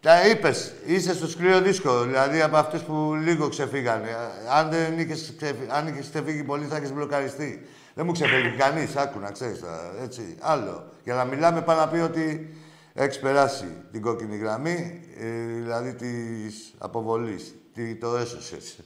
Τα 0.00 0.26
είπες, 0.28 0.72
είσαι 0.86 1.14
στο 1.14 1.28
σκληρό 1.28 1.60
δίσκο, 1.60 2.00
δηλαδή 2.02 2.42
από 2.42 2.56
αυτούς 2.56 2.82
που 2.82 3.14
λίγο 3.22 3.48
ξεφύγανε. 3.48 4.16
Αν 4.58 4.70
δεν 4.70 4.98
είχες 4.98 5.32
ξεφύγει, 5.36 5.66
αν 5.68 5.86
είχες 5.86 6.06
ξεφύγει 6.10 6.42
πολύ, 6.42 6.64
θα 6.66 6.76
έχει 6.76 6.92
μπλοκαριστεί. 6.92 7.66
Δεν 7.96 8.06
μου 8.06 8.12
ξεφύγει 8.12 8.56
κανείς, 8.56 8.96
άκου 8.96 9.18
να 9.18 9.30
ξέρεις 9.30 9.60
τώρα. 9.60 9.92
Έτσι, 10.02 10.36
άλλο. 10.40 10.92
Για 11.04 11.14
να 11.14 11.24
μιλάμε, 11.24 11.62
πάνω 11.62 11.80
να 11.80 11.88
πει 11.88 11.98
ότι 11.98 12.56
έχεις 12.94 13.18
περάσει 13.18 13.64
την 13.92 14.02
κόκκινη 14.02 14.36
γραμμή, 14.36 15.02
ε, 15.20 15.26
δηλαδή 15.62 15.94
της 15.94 16.74
αποβολής. 16.78 17.54
Τι 17.74 17.94
το 17.94 18.16
έσωσες. 18.16 18.78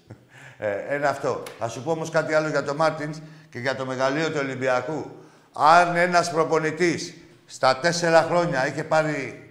Ε, 0.62 0.94
ένα 0.94 1.08
αυτό. 1.08 1.42
Θα 1.58 1.68
σου 1.68 1.82
πω 1.82 1.90
όμως 1.90 2.11
κάτι 2.11 2.34
άλλο 2.34 2.48
για 2.48 2.62
το 2.62 2.74
Μάρτινς 2.74 3.18
και 3.50 3.58
για 3.58 3.76
το 3.76 3.86
μεγαλείο 3.86 4.30
του 4.30 4.38
Ολυμπιακού. 4.42 5.11
Αν 5.52 5.96
ένας 5.96 6.30
προπονητής 6.30 7.14
στα 7.46 7.76
τέσσερα 7.76 8.22
χρόνια 8.22 8.66
είχε 8.66 8.84
πάρει 8.84 9.50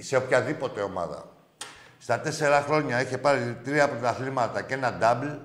σε 0.00 0.16
οποιαδήποτε 0.16 0.80
ομάδα. 0.80 1.24
Στα 1.98 2.20
τέσσερα 2.20 2.60
χρόνια 2.60 3.02
είχε 3.02 3.18
πάρει 3.18 3.58
τρία 3.64 3.88
πρωταθλήματα 3.88 4.62
και 4.62 4.74
ένα 4.74 4.98
double. 5.00 5.38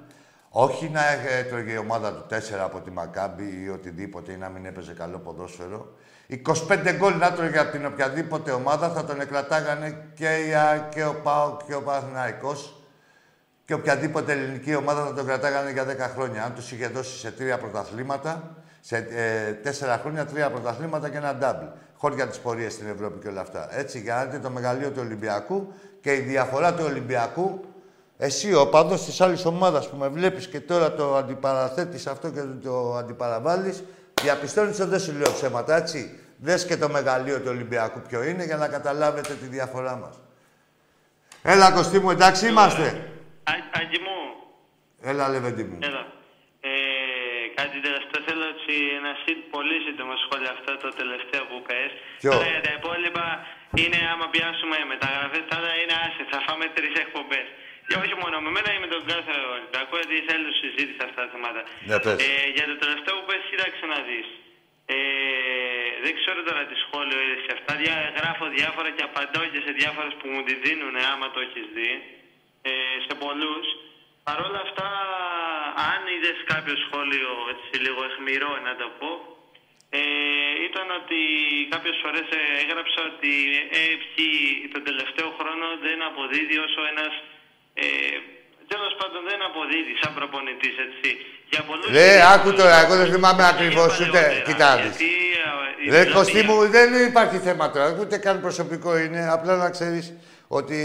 Όχι 0.57 0.89
να 0.89 1.07
έχει- 1.11 1.27
έτρωγε 1.39 1.71
η 1.71 1.77
ομάδα 1.77 2.13
του 2.13 2.25
τέσσερα 2.27 2.63
από 2.63 2.79
τη 2.79 2.91
Μακάμπη 2.91 3.61
ή 3.65 3.69
οτιδήποτε 3.69 4.31
ή 4.31 4.37
να 4.37 4.49
μην 4.49 4.65
έπαιζε 4.65 4.93
καλό 4.93 5.17
ποδόσφαιρο. 5.17 5.93
25 6.27 6.91
γκολ 6.97 7.17
να 7.17 7.25
έτρωγε 7.25 7.57
από 7.59 7.71
την 7.71 7.85
οποιαδήποτε 7.85 8.51
ομάδα 8.51 8.89
θα 8.89 9.03
τον 9.05 9.21
εκρατάγανε 9.21 10.05
και, 10.13 10.37
η 10.47 10.53
Α- 10.53 10.87
και 10.89 11.03
ο 11.03 11.15
ΠΑΟ 11.23 11.57
και 11.67 11.73
ο 11.75 11.81
Παναθηναϊκός 11.81 12.81
και 13.65 13.73
οποιαδήποτε 13.73 14.31
ελληνική 14.31 14.75
ομάδα 14.75 15.05
θα 15.05 15.13
τον 15.13 15.25
κρατάγανε 15.25 15.71
για 15.71 15.85
10 15.85 16.09
χρόνια. 16.15 16.43
Αν 16.43 16.53
τους 16.53 16.71
είχε 16.71 16.87
δώσει 16.87 17.17
σε 17.17 17.31
τρία 17.31 17.57
πρωταθλήματα, 17.57 18.55
σε 18.81 18.97
ε, 18.97 19.51
τέσσερα 19.53 19.97
χρόνια 19.97 20.25
τρία 20.25 20.49
πρωταθλήματα 20.51 21.09
και 21.09 21.17
ένα 21.17 21.37
double. 21.41 21.71
Χώρια 21.97 22.27
τις 22.27 22.39
πορείες 22.39 22.73
στην 22.73 22.87
Ευρώπη 22.89 23.19
και 23.19 23.27
όλα 23.27 23.41
αυτά. 23.41 23.67
Έτσι, 23.77 23.99
για 23.99 24.15
να 24.15 24.23
δείτε 24.25 24.39
το 24.39 24.49
μεγαλείο 24.49 24.89
του 24.91 24.99
Ολυμπιακού 25.03 25.73
και 26.01 26.13
η 26.13 26.19
διαφορά 26.19 26.73
του 26.73 26.83
Ολυμπιακού, 26.87 27.65
εσύ 28.17 28.53
ο 28.53 28.67
παδός 28.69 29.05
της 29.05 29.21
άλλης 29.21 29.45
ομάδας 29.45 29.89
που 29.89 29.95
με 29.97 30.07
βλέπεις 30.07 30.47
και 30.47 30.59
τώρα 30.59 30.93
το 30.93 31.15
αντιπαραθέτεις 31.15 32.07
αυτό 32.07 32.29
και 32.31 32.41
το 32.63 32.95
αντιπαραβάλλεις, 32.95 33.83
διαπιστώνεις 34.21 34.79
ότι 34.79 34.89
δεν 34.89 34.99
σου 34.99 35.11
λέω 35.13 35.31
ψέματα, 35.33 35.75
έτσι. 35.75 36.19
Δες 36.37 36.65
και 36.65 36.77
το 36.77 36.89
μεγαλείο 36.89 37.37
του 37.39 37.49
Ολυμπιακού 37.55 37.99
ποιο 38.09 38.23
είναι 38.23 38.43
για 38.49 38.57
να 38.57 38.67
καταλάβετε 38.67 39.33
τη 39.41 39.45
διαφορά 39.55 39.95
μας. 39.95 40.15
Έλα, 41.53 41.71
Κωστή 41.71 41.99
μου, 41.99 42.09
εντάξει 42.15 42.43
είμαστε. 42.51 42.85
Α- 43.51 43.69
Άγγι 43.79 43.99
μου, 44.05 44.17
Έλα, 45.09 45.23
Λεβέντη 45.33 45.63
μου. 45.69 45.77
Έλα. 45.89 46.03
Ε, 46.71 46.73
κάτι 47.59 47.75
τελευταίο 47.87 48.21
θέλω 48.27 48.45
έτσι 48.53 48.73
ένα 48.99 49.11
σύν- 49.23 49.45
πολύ 49.55 49.77
σύντομο 49.85 50.13
σχόλιο 50.23 50.49
αυτό 50.57 50.71
το 50.83 50.89
τελευταίο 51.01 51.43
που 51.49 51.57
πες. 51.67 51.91
Ποιο; 52.21 52.31
Τώρα 52.35 52.49
για 52.55 52.63
τα 52.67 52.73
υπόλοιπα 52.79 53.25
είναι 53.81 53.99
άμα 54.13 54.25
πιάσουμε 54.33 54.77
μεταγραφές, 54.93 55.43
τα 55.49 55.55
άλλα 55.59 55.73
είναι 55.81 55.95
άσε, 56.05 56.23
θα 56.33 56.39
φάμε 56.45 56.65
τρεις 56.77 56.93
εκπομπές. 57.03 57.47
Και 57.87 57.95
όχι 58.03 58.15
μόνο 58.21 58.35
με 58.45 58.49
μένα 58.55 58.69
ή 58.75 58.79
με 58.85 58.89
τον 58.93 59.01
κάθε 59.11 59.33
Ολυμπιακό, 59.55 59.93
γιατί 60.01 60.15
θέλω 60.29 60.49
συζήτηση 60.63 61.01
αυτά 61.07 61.21
τα 61.25 61.29
θέματα. 61.33 61.61
Ναι, 61.89 61.97
πες. 62.03 62.15
Ε, 62.25 62.29
για 62.55 62.65
το 62.69 62.75
τελευταίο 62.83 63.13
που 63.19 63.25
πες, 63.29 63.41
κοίταξε 63.51 63.85
να 63.93 63.99
δεις. 64.07 64.27
Ε, 64.95 64.97
δεν 66.03 66.13
ξέρω 66.19 66.39
τώρα 66.49 66.61
τι 66.69 66.75
σχόλιο 66.85 67.17
είδες 67.23 67.41
σε 67.45 67.51
αυτά. 67.57 67.71
Δια, 67.81 67.95
γράφω 68.17 68.45
διάφορα 68.57 68.89
και 68.95 69.03
απαντώ 69.09 69.41
και 69.51 69.61
σε 69.65 69.71
διάφορες 69.79 70.13
που 70.19 70.27
μου 70.33 70.41
τη 70.47 70.53
δίνουν, 70.63 70.95
άμα 71.11 71.27
το 71.33 71.39
έχεις 71.45 71.65
δει. 71.75 71.91
Ε, 72.69 72.71
σε 73.05 73.13
πολλούς. 73.23 73.67
Παρ' 74.27 74.41
όλα 74.47 74.61
αυτά, 74.67 74.87
αν 75.91 76.01
είδες 76.13 76.39
κάποιο 76.53 76.75
σχόλιο 76.85 77.31
έτσι 77.53 77.73
λίγο 77.85 78.01
αιχμηρό 78.09 78.51
να 78.67 78.73
το 78.81 78.87
πω, 78.99 79.11
ε, 79.89 80.01
ήταν 80.69 80.87
ότι 81.01 81.19
κάποιες 81.73 81.97
φορές 82.03 82.27
ε, 82.39 82.41
έγραψα 82.63 82.99
ότι 83.11 83.33
ε, 83.79 83.83
ποιοι 84.03 84.31
τον 84.73 84.83
τελευταίο 84.89 85.29
χρόνο 85.39 85.65
δεν 85.85 85.99
αποδίδει 86.09 86.57
όσο 86.67 86.81
ένας 86.93 87.13
ε, 87.83 87.85
Τέλος 88.73 88.93
πάντων 88.99 89.21
δεν 89.29 89.39
αποδίδεις 89.49 89.97
σαν 90.01 90.11
προπονητής, 90.17 90.75
έτσι. 90.85 91.09
Για 91.51 91.61
πολλούς 91.67 91.87
Ρε, 91.97 92.07
είναι 92.13 92.25
άκου 92.33 92.43
πολύ- 92.49 92.57
τώρα, 92.61 92.75
εγώ 92.83 92.93
δεν 93.01 93.09
θυμάμαι 93.13 93.41
και 93.43 93.49
ακριβώς 93.53 93.91
ούτε. 93.99 94.09
παλαιότερα, 94.21 94.43
Κοίτα 94.47 94.67
να 94.69 94.75
δεις. 94.81 94.83
γιατί, 94.83 95.05
ε, 95.05 95.91
Ρε, 95.91 95.91
δηλαδή, 95.91 96.11
Κωστή 96.17 96.41
μου, 96.47 96.57
δεν 96.77 96.89
υπάρχει 97.09 97.37
θέμα 97.37 97.71
τώρα. 97.71 97.97
Ούτε 98.01 98.17
καν 98.17 98.41
προσωπικό 98.41 98.97
είναι. 98.97 99.21
Απλά 99.31 99.55
να 99.55 99.69
ξέρεις 99.69 100.13
ότι 100.47 100.77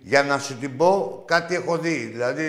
για 0.00 0.22
να 0.22 0.38
σου 0.38 0.58
την 0.58 0.76
πω 0.76 1.22
κάτι 1.26 1.54
έχω 1.54 1.78
δει. 1.78 1.96
Δηλαδή 2.12 2.44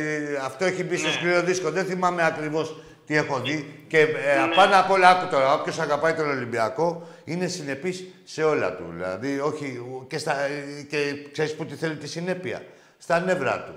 αυτό 0.46 0.66
έχει 0.66 0.84
μπει 0.84 0.98
στο 0.98 1.08
Ναι. 1.08 1.14
σκληρό 1.14 1.42
δίσκο. 1.42 1.70
Δεν 1.72 1.86
θυμάμαι 1.86 2.26
ακριβώς 2.26 2.76
τι 3.06 3.16
έχω 3.16 3.40
δει. 3.40 3.86
Και 3.88 4.00
ε, 4.00 4.08
πάνω 4.56 4.80
απ' 4.80 4.92
όλα, 4.92 5.10
άκου 5.10 5.28
τώρα, 5.32 5.54
όποιος 5.54 5.80
αγαπάει 5.80 6.14
τον 6.14 6.30
Ολυμπιακό 6.30 7.08
είναι 7.26 7.48
συνεπής 7.48 8.04
σε 8.24 8.44
όλα 8.44 8.76
του. 8.76 8.86
Δηλαδή, 8.96 9.40
όχι, 9.40 9.66
ου- 9.90 10.08
και, 10.10 10.18
στα, 10.18 10.42
ε, 10.46 10.86
και 10.90 10.98
ξέρεις 11.32 11.56
που 11.56 11.66
τη 11.66 11.76
θέλει 11.76 11.96
τη 11.96 12.08
συνέπεια. 12.08 12.64
Στα 13.04 13.20
νεύρα 13.20 13.64
του. 13.64 13.74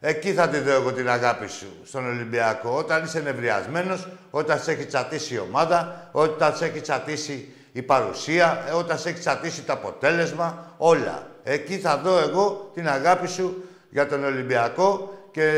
Εκεί 0.00 0.32
θα 0.32 0.48
τη 0.48 0.58
δω 0.58 0.70
εγώ 0.70 0.92
την 0.92 1.10
αγάπη 1.10 1.48
σου 1.48 1.66
στον 1.84 2.06
Ολυμπιακό. 2.06 2.76
Όταν 2.76 3.04
είσαι 3.04 3.20
νευριασμένος, 3.20 4.08
όταν 4.30 4.60
σε 4.60 4.72
έχει 4.72 4.84
τσατίσει 4.84 5.34
η 5.34 5.38
ομάδα, 5.38 6.08
όταν 6.12 6.56
σε 6.56 6.64
έχει 6.64 6.80
τσατίσει 6.80 7.52
η 7.72 7.82
παρουσία, 7.82 8.64
ε, 8.68 8.72
όταν 8.72 8.98
σε 8.98 9.08
έχει 9.08 9.18
τσατίσει 9.18 9.62
το 9.62 9.72
αποτέλεσμα, 9.72 10.74
όλα. 10.76 11.26
Εκεί 11.42 11.78
θα 11.78 11.96
δω 11.98 12.18
εγώ 12.18 12.70
την 12.74 12.88
αγάπη 12.88 13.28
σου 13.28 13.64
για 13.90 14.06
τον 14.06 14.24
Ολυμπιακό 14.24 15.18
και 15.30 15.48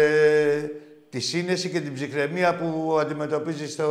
τη 1.11 1.21
σύνεση 1.21 1.69
και 1.69 1.81
την 1.81 1.95
ψυχραιμία 1.95 2.55
που 2.55 2.99
αντιμετωπίζεις 3.01 3.73
στο 3.73 3.87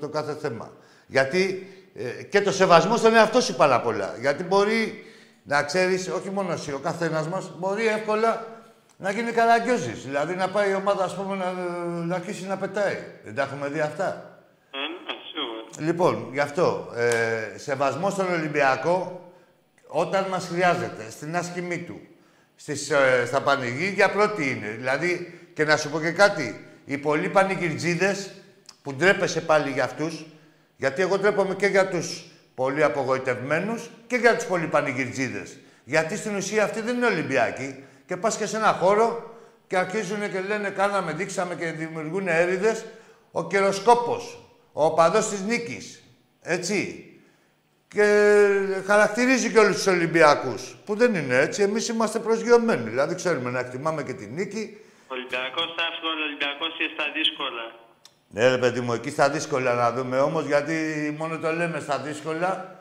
το 0.00 0.08
κάθε 0.08 0.36
θέμα. 0.40 0.72
Γιατί 1.06 1.66
ε, 1.94 2.22
και 2.22 2.40
το 2.40 2.52
σεβασμό 2.52 2.96
στον 2.96 3.14
εαυτό 3.14 3.40
σου 3.40 3.54
πάρα 3.54 3.80
πολλά. 3.80 4.14
Γιατί 4.20 4.42
μπορεί 4.42 5.05
να 5.46 5.62
ξέρεις, 5.62 6.08
όχι 6.08 6.30
μόνο 6.30 6.52
εσύ, 6.52 6.72
ο 6.72 6.78
καθένας 6.78 7.28
μας, 7.28 7.52
μπορεί 7.58 7.86
εύκολα 7.86 8.46
να 8.96 9.10
γίνει 9.10 9.30
καραγκιόζης. 9.32 10.04
Δηλαδή 10.04 10.34
να 10.34 10.48
πάει 10.48 10.70
η 10.70 10.74
ομάδα, 10.74 11.04
ας 11.04 11.14
πούμε, 11.14 11.36
να, 11.36 11.52
να 12.04 12.14
αρχίσει 12.14 12.46
να 12.46 12.56
πετάει. 12.56 12.96
Δεν 13.24 13.34
τα 13.34 13.42
έχουμε 13.42 13.68
δει 13.68 13.80
αυτά. 13.80 14.40
Ε, 14.70 14.78
ναι, 14.78 15.18
σίγουρα. 15.32 15.90
Λοιπόν, 15.90 16.28
γι' 16.32 16.40
αυτό, 16.40 16.92
ε, 16.94 17.58
σεβασμό 17.58 18.10
στον 18.10 18.32
Ολυμπιακό, 18.32 19.30
όταν 19.86 20.26
μας 20.30 20.48
χρειάζεται, 20.52 21.10
στην 21.10 21.36
άσχημή 21.36 21.78
του, 21.78 22.00
στις, 22.56 22.90
ε, 22.90 23.24
στα 23.26 23.42
πανηγύρια 23.42 24.10
πρώτη 24.10 24.50
είναι. 24.50 24.68
Δηλαδή, 24.68 25.40
και 25.54 25.64
να 25.64 25.76
σου 25.76 25.90
πω 25.90 26.00
και 26.00 26.10
κάτι, 26.10 26.66
οι 26.84 26.98
πολλοί 26.98 27.28
πανηγυρτζίδες, 27.28 28.30
που 28.82 28.94
ντρέπεσαι 28.94 29.40
πάλι 29.40 29.70
για 29.70 29.84
αυτούς, 29.84 30.26
γιατί 30.76 31.02
εγώ 31.02 31.18
ντρέπομαι 31.18 31.54
και 31.54 31.66
για 31.66 31.88
τους 31.88 32.24
πολύ 32.56 32.82
απογοητευμένους 32.82 33.90
και 34.06 34.16
για 34.16 34.36
τους 34.36 34.44
πολύ 34.44 34.66
πανηγυρτζίδες. 34.66 35.56
Γιατί 35.84 36.16
στην 36.16 36.36
ουσία 36.36 36.64
αυτοί 36.64 36.80
δεν 36.80 36.96
είναι 36.96 37.06
Ολυμπιακοί. 37.06 37.84
Και 38.06 38.16
πας 38.16 38.36
και 38.36 38.46
σε 38.46 38.56
ένα 38.56 38.72
χώρο 38.72 39.36
και 39.66 39.76
αρχίζουν 39.76 40.30
και 40.32 40.40
λένε 40.40 40.70
κάναμε, 40.70 41.12
δείξαμε 41.12 41.54
και 41.54 41.66
δημιουργούν 41.70 42.28
έρηδες. 42.28 42.84
Ο 43.32 43.46
καιροσκόπος, 43.46 44.38
ο 44.72 44.84
οπαδός 44.84 45.28
της 45.28 45.40
νίκης. 45.40 46.02
Έτσι. 46.42 47.10
και 47.88 48.04
χαρακτηρίζει 48.86 49.52
και 49.52 49.58
όλους 49.58 49.76
τους 49.76 49.86
Ολυμπιακούς. 49.86 50.76
Που 50.84 50.96
δεν 50.96 51.14
είναι 51.14 51.36
έτσι. 51.38 51.62
Εμείς 51.62 51.88
είμαστε 51.88 52.18
προσγειωμένοι. 52.18 52.88
Δηλαδή 52.88 53.14
ξέρουμε 53.14 53.50
να 53.50 53.58
εκτιμάμε 53.58 54.02
και 54.02 54.12
τη 54.12 54.26
νίκη. 54.26 54.80
Ολυμπιακός 55.08 55.70
στα 55.72 55.82
εύκολα, 55.92 56.24
Ολυμπιακός 56.24 56.72
και 56.78 56.90
στα 56.94 57.04
δύσκολα. 57.14 57.85
Ναι, 58.36 58.48
ρε 58.48 58.58
παιδί 58.58 58.80
μου, 58.80 58.92
εκεί 58.92 59.10
στα 59.10 59.30
δύσκολα 59.30 59.74
να 59.74 59.92
δούμε 59.92 60.18
όμως, 60.18 60.44
γιατί 60.44 60.74
μόνο 61.18 61.38
το 61.38 61.52
λέμε 61.52 61.80
στα 61.80 61.98
δύσκολα 61.98 62.76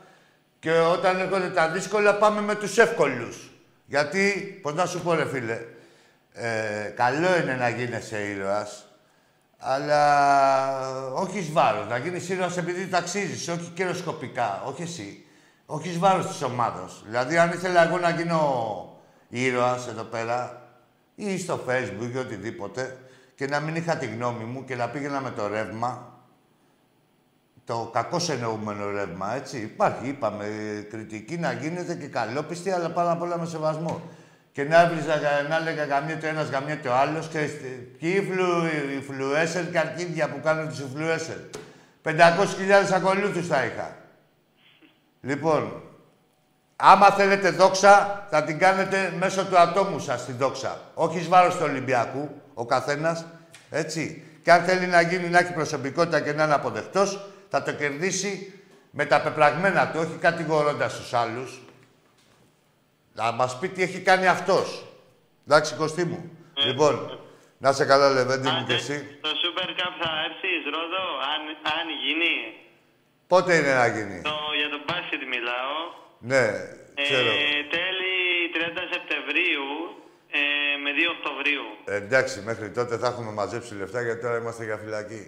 και 0.59 0.71
όταν 0.71 1.19
έρχονται 1.19 1.49
τα 1.49 1.69
δύσκολα 1.69 2.15
πάμε 2.15 2.41
με 2.41 2.55
τους 2.55 2.77
εύκολους. 2.77 3.51
Γιατί, 3.85 4.59
πώς 4.61 4.73
να 4.73 4.85
σου 4.85 5.01
πω 5.01 5.13
ρε 5.13 5.25
φίλε, 5.25 5.59
ε, 6.33 6.93
καλό 6.95 7.37
είναι 7.41 7.53
να 7.53 7.69
γίνεσαι 7.69 8.27
ήρωας, 8.27 8.85
αλλά 9.57 11.13
όχι 11.13 11.37
εις 11.37 11.51
βάρος. 11.51 11.87
Να 11.89 11.97
γίνεις 11.97 12.29
ήρωας 12.29 12.57
επειδή 12.57 12.87
ταξίζεις, 12.87 13.47
όχι 13.47 13.71
καιροσκοπικά, 13.73 14.63
όχι 14.65 14.81
εσύ. 14.81 15.25
Όχι 15.65 15.89
εις 15.89 15.97
βάρος 15.99 16.27
της 16.27 16.41
ομάδας. 16.41 17.03
Δηλαδή, 17.05 17.37
αν 17.37 17.51
ήθελα 17.51 17.87
εγώ 17.87 17.97
να 17.97 18.09
γίνω 18.09 18.99
ήρωας 19.29 19.87
εδώ 19.87 20.03
πέρα, 20.03 20.61
ή 21.15 21.37
στο 21.37 21.59
facebook 21.67 22.13
ή 22.13 22.17
οτιδήποτε, 22.17 22.97
και 23.35 23.47
να 23.47 23.59
μην 23.59 23.75
είχα 23.75 23.95
τη 23.97 24.05
γνώμη 24.05 24.43
μου 24.43 24.63
και 24.63 24.75
να 24.75 24.89
πήγαινα 24.89 25.21
με 25.21 25.31
το 25.31 25.47
ρεύμα, 25.47 26.13
το 27.65 27.89
κακό 27.93 28.17
εννοούμενο 28.29 28.89
ρεύμα, 28.89 29.35
έτσι. 29.35 29.57
Υπάρχει, 29.57 30.07
είπαμε, 30.07 30.45
κριτική 30.89 31.37
να 31.37 31.51
γίνεται 31.51 31.95
και 31.95 32.07
καλόπιστη, 32.07 32.71
αλλά 32.71 32.89
πάνω 32.89 33.11
απ' 33.11 33.21
όλα 33.21 33.37
με 33.37 33.45
σεβασμό. 33.45 34.01
Και 34.51 34.63
να 34.63 34.81
έβριζα, 34.81 35.19
να 35.49 35.55
έλεγα 35.55 35.85
γαμιέται 35.85 36.25
ο 36.25 36.29
ένας, 36.29 36.49
γαμιέται 36.49 36.87
ο 36.87 36.95
άλλος 36.95 37.27
και 37.27 37.49
ποιοι 37.99 38.27
influ, 38.27 38.63
influencer 38.99 39.65
και 39.71 39.79
αρχίδια 39.79 40.29
που 40.29 40.39
κάνουν 40.43 40.67
τους 40.67 40.79
influencer. 40.79 41.57
500.000 42.03 42.93
ακολούθους 42.93 43.47
θα 43.47 43.65
είχα. 43.65 43.95
Λοιπόν, 45.21 45.81
άμα 46.75 47.09
θέλετε 47.09 47.49
δόξα, 47.49 48.25
θα 48.29 48.43
την 48.43 48.59
κάνετε 48.59 49.13
μέσω 49.19 49.45
του 49.45 49.57
ατόμου 49.57 49.99
σας 49.99 50.25
τη 50.25 50.31
δόξα. 50.31 50.79
Όχι 50.93 51.17
εις 51.17 51.27
βάρος 51.27 51.55
του 51.55 51.65
Ολυμπιακού, 51.69 52.29
ο 52.55 52.65
καθένας, 52.65 53.25
έτσι. 53.69 54.23
Και 54.43 54.51
αν 54.51 54.63
θέλει 54.63 54.85
να 54.85 55.01
γίνει, 55.01 55.27
να 55.29 55.39
έχει 55.39 55.53
προσωπικότητα 55.53 56.19
και 56.21 56.33
να 56.33 56.43
είναι 56.43 56.53
αποδεκτός, 56.53 57.25
θα 57.49 57.63
το 57.63 57.71
κερδίσει 57.73 58.61
με 58.91 59.05
τα 59.05 59.21
πεπραγμένα 59.21 59.91
του, 59.91 59.99
όχι 59.99 60.17
κατηγορώντας 60.19 60.97
τους 60.99 61.13
άλλους. 61.13 61.61
Να 63.13 63.31
μας 63.31 63.59
πει 63.59 63.67
τι 63.67 63.81
έχει 63.83 63.99
κάνει 63.99 64.27
αυτός. 64.27 64.85
Εντάξει, 65.47 65.75
Κωστή 65.75 66.05
μου. 66.05 66.37
λοιπόν, 66.65 67.19
να 67.57 67.71
σε 67.73 67.85
καλά, 67.85 68.09
Λεβέντη 68.09 68.49
μου 68.49 68.63
και 68.67 68.73
εσύ. 68.73 69.17
Το 69.21 69.29
Super 69.43 69.69
Cup 69.79 69.93
θα 70.01 70.11
έρθεις, 70.27 70.61
Ρόδο, 70.73 71.05
αν, 71.33 71.41
αν 71.77 71.85
γίνει. 72.03 72.35
Πότε 73.27 73.55
είναι 73.55 73.73
να 73.73 73.87
γίνει; 73.87 74.21
Το, 74.21 74.37
για 74.59 74.69
τον 74.73 74.81
μπάσκετ 74.85 75.21
μιλάω. 75.33 75.75
Ναι, 76.31 76.43
ξέρω. 77.03 77.31
Ε, 77.31 77.63
τέλη 77.75 78.13
30 78.55 78.83
Σεπτεμβρίου 78.93 79.67
ε, 80.37 80.77
με 80.83 80.89
2 80.97 81.15
Οκτωβρίου. 81.17 81.65
Ε, 81.85 81.95
εντάξει, 81.95 82.41
μέχρι 82.49 82.69
τότε 82.69 82.97
θα 82.97 83.07
έχουμε 83.07 83.31
μαζέψει 83.31 83.75
λεφτά 83.75 84.01
γιατί 84.01 84.21
τώρα 84.21 84.37
είμαστε 84.37 84.63
για 84.63 84.77
φυλακή. 84.77 85.23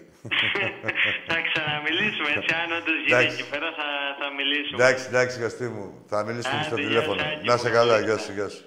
θα 1.30 1.36
ξαναμιλήσουμε, 1.48 2.30
έτσι, 2.36 2.54
αν 2.64 2.72
όντως 2.78 2.96
γίνει 3.06 3.12
Εντάξει. 3.20 3.38
εκεί 3.40 3.50
πέρα 3.50 3.70
θα, 3.80 3.88
θα 4.20 4.28
μιλήσουμε. 4.38 4.84
εντάξει, 4.84 5.06
εντάξει, 5.08 5.40
Κωστή 5.40 5.64
μου. 5.76 6.04
Θα 6.08 6.24
μιλήσουμε 6.24 6.56
Άντε, 6.56 6.64
στο 6.66 6.76
γεια 6.78 6.88
τηλέφωνο. 6.88 7.20
σας, 7.20 7.44
Να 7.44 7.58
σε 7.58 7.68
Άκη, 7.68 7.76
καλά, 7.76 7.94
πολύ 7.94 8.06
γεια 8.06 8.16
καλά. 8.16 8.26
σου, 8.26 8.32
γεια 8.34 8.50
σου. 8.50 8.64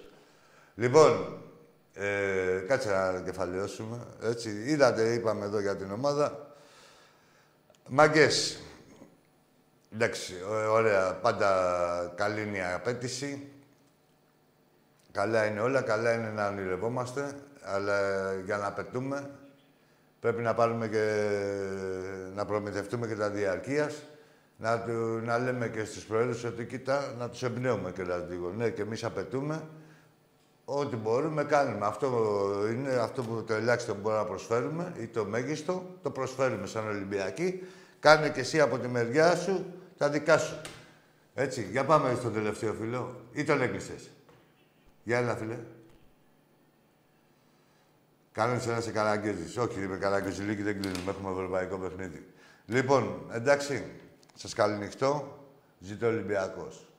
Λοιπόν, 0.74 1.12
ε, 1.94 2.64
κάτσε 2.68 2.90
να 2.90 3.22
κεφαλαιώσουμε. 3.24 4.06
Έτσι, 4.22 4.48
είδατε, 4.66 5.12
είπαμε 5.12 5.44
εδώ 5.44 5.60
για 5.60 5.76
την 5.76 5.90
ομάδα. 5.92 6.54
Μαγκές. 7.88 8.62
Εντάξει, 9.94 10.32
ω- 10.50 10.72
ωραία. 10.72 11.14
Πάντα 11.14 11.50
καλή 12.16 12.42
είναι 12.42 12.58
η 12.58 12.62
απέτηση. 12.74 13.49
Καλά 15.12 15.46
είναι 15.46 15.60
όλα, 15.60 15.82
καλά 15.82 16.12
είναι 16.12 16.30
να 16.30 16.48
ονειρευόμαστε, 16.48 17.32
αλλά 17.62 17.98
για 18.44 18.56
να 18.56 18.72
πετούμε 18.72 19.30
πρέπει 20.20 20.42
να 20.42 20.54
πάρουμε 20.54 20.88
και 20.88 21.28
να 22.34 22.44
προμηθευτούμε 22.44 23.06
και 23.06 23.14
τα 23.14 23.30
διαρκείας. 23.30 24.02
Να, 24.56 24.80
του, 24.80 25.20
να 25.24 25.38
λέμε 25.38 25.68
και 25.68 25.84
στους 25.84 26.04
προέδρους 26.04 26.44
ότι 26.44 26.64
κοίτα, 26.64 27.14
να 27.18 27.28
τους 27.28 27.42
εμπνέουμε 27.42 27.90
και 27.90 28.02
λίγο. 28.28 28.52
Ναι, 28.56 28.70
και 28.70 28.82
εμείς 28.82 29.04
απαιτούμε 29.04 29.62
ό,τι 30.64 30.96
μπορούμε, 30.96 31.44
κάνουμε. 31.44 31.86
Αυτό 31.86 32.08
είναι 32.70 32.90
αυτό 32.90 33.22
που 33.22 33.44
το 33.46 33.54
ελάχιστο 33.54 33.94
που 33.94 34.00
μπορούμε 34.00 34.22
να 34.22 34.28
προσφέρουμε 34.28 34.92
ή 35.00 35.06
το 35.06 35.24
μέγιστο, 35.24 35.82
το 36.02 36.10
προσφέρουμε 36.10 36.66
σαν 36.66 36.88
Ολυμπιακοί. 36.88 37.62
Κάνε 38.00 38.28
και 38.28 38.40
εσύ 38.40 38.60
από 38.60 38.78
τη 38.78 38.88
μεριά 38.88 39.36
σου 39.36 39.64
τα 39.96 40.08
δικά 40.08 40.38
σου. 40.38 40.60
Έτσι, 41.34 41.68
για 41.70 41.84
πάμε 41.84 42.14
στο 42.18 42.30
τελευταίο 42.30 42.72
φίλο. 42.72 43.20
Ή 43.32 43.44
τον 43.44 43.62
έκλεισες. 43.62 44.10
Για 45.02 45.18
έλα, 45.18 45.36
φίλε. 45.36 45.58
Κάνε 48.32 48.60
να 48.66 48.80
σε 48.80 48.90
καραγκιόζης. 48.90 49.56
Όχι, 49.56 49.78
με 49.78 49.96
καραγκιόζηλίκι 49.96 50.62
δεν 50.62 50.80
κλείνουμε. 50.80 51.10
Έχουμε 51.10 51.30
ευρωπαϊκό 51.30 51.78
παιχνίδι. 51.78 52.26
Λοιπόν, 52.66 53.26
εντάξει. 53.32 53.84
Σας 54.34 54.54
καληνυχτώ. 54.54 55.38
Ζήτω 55.78 56.06
ο 56.06 56.08
Ολυμπιακός. 56.08 56.89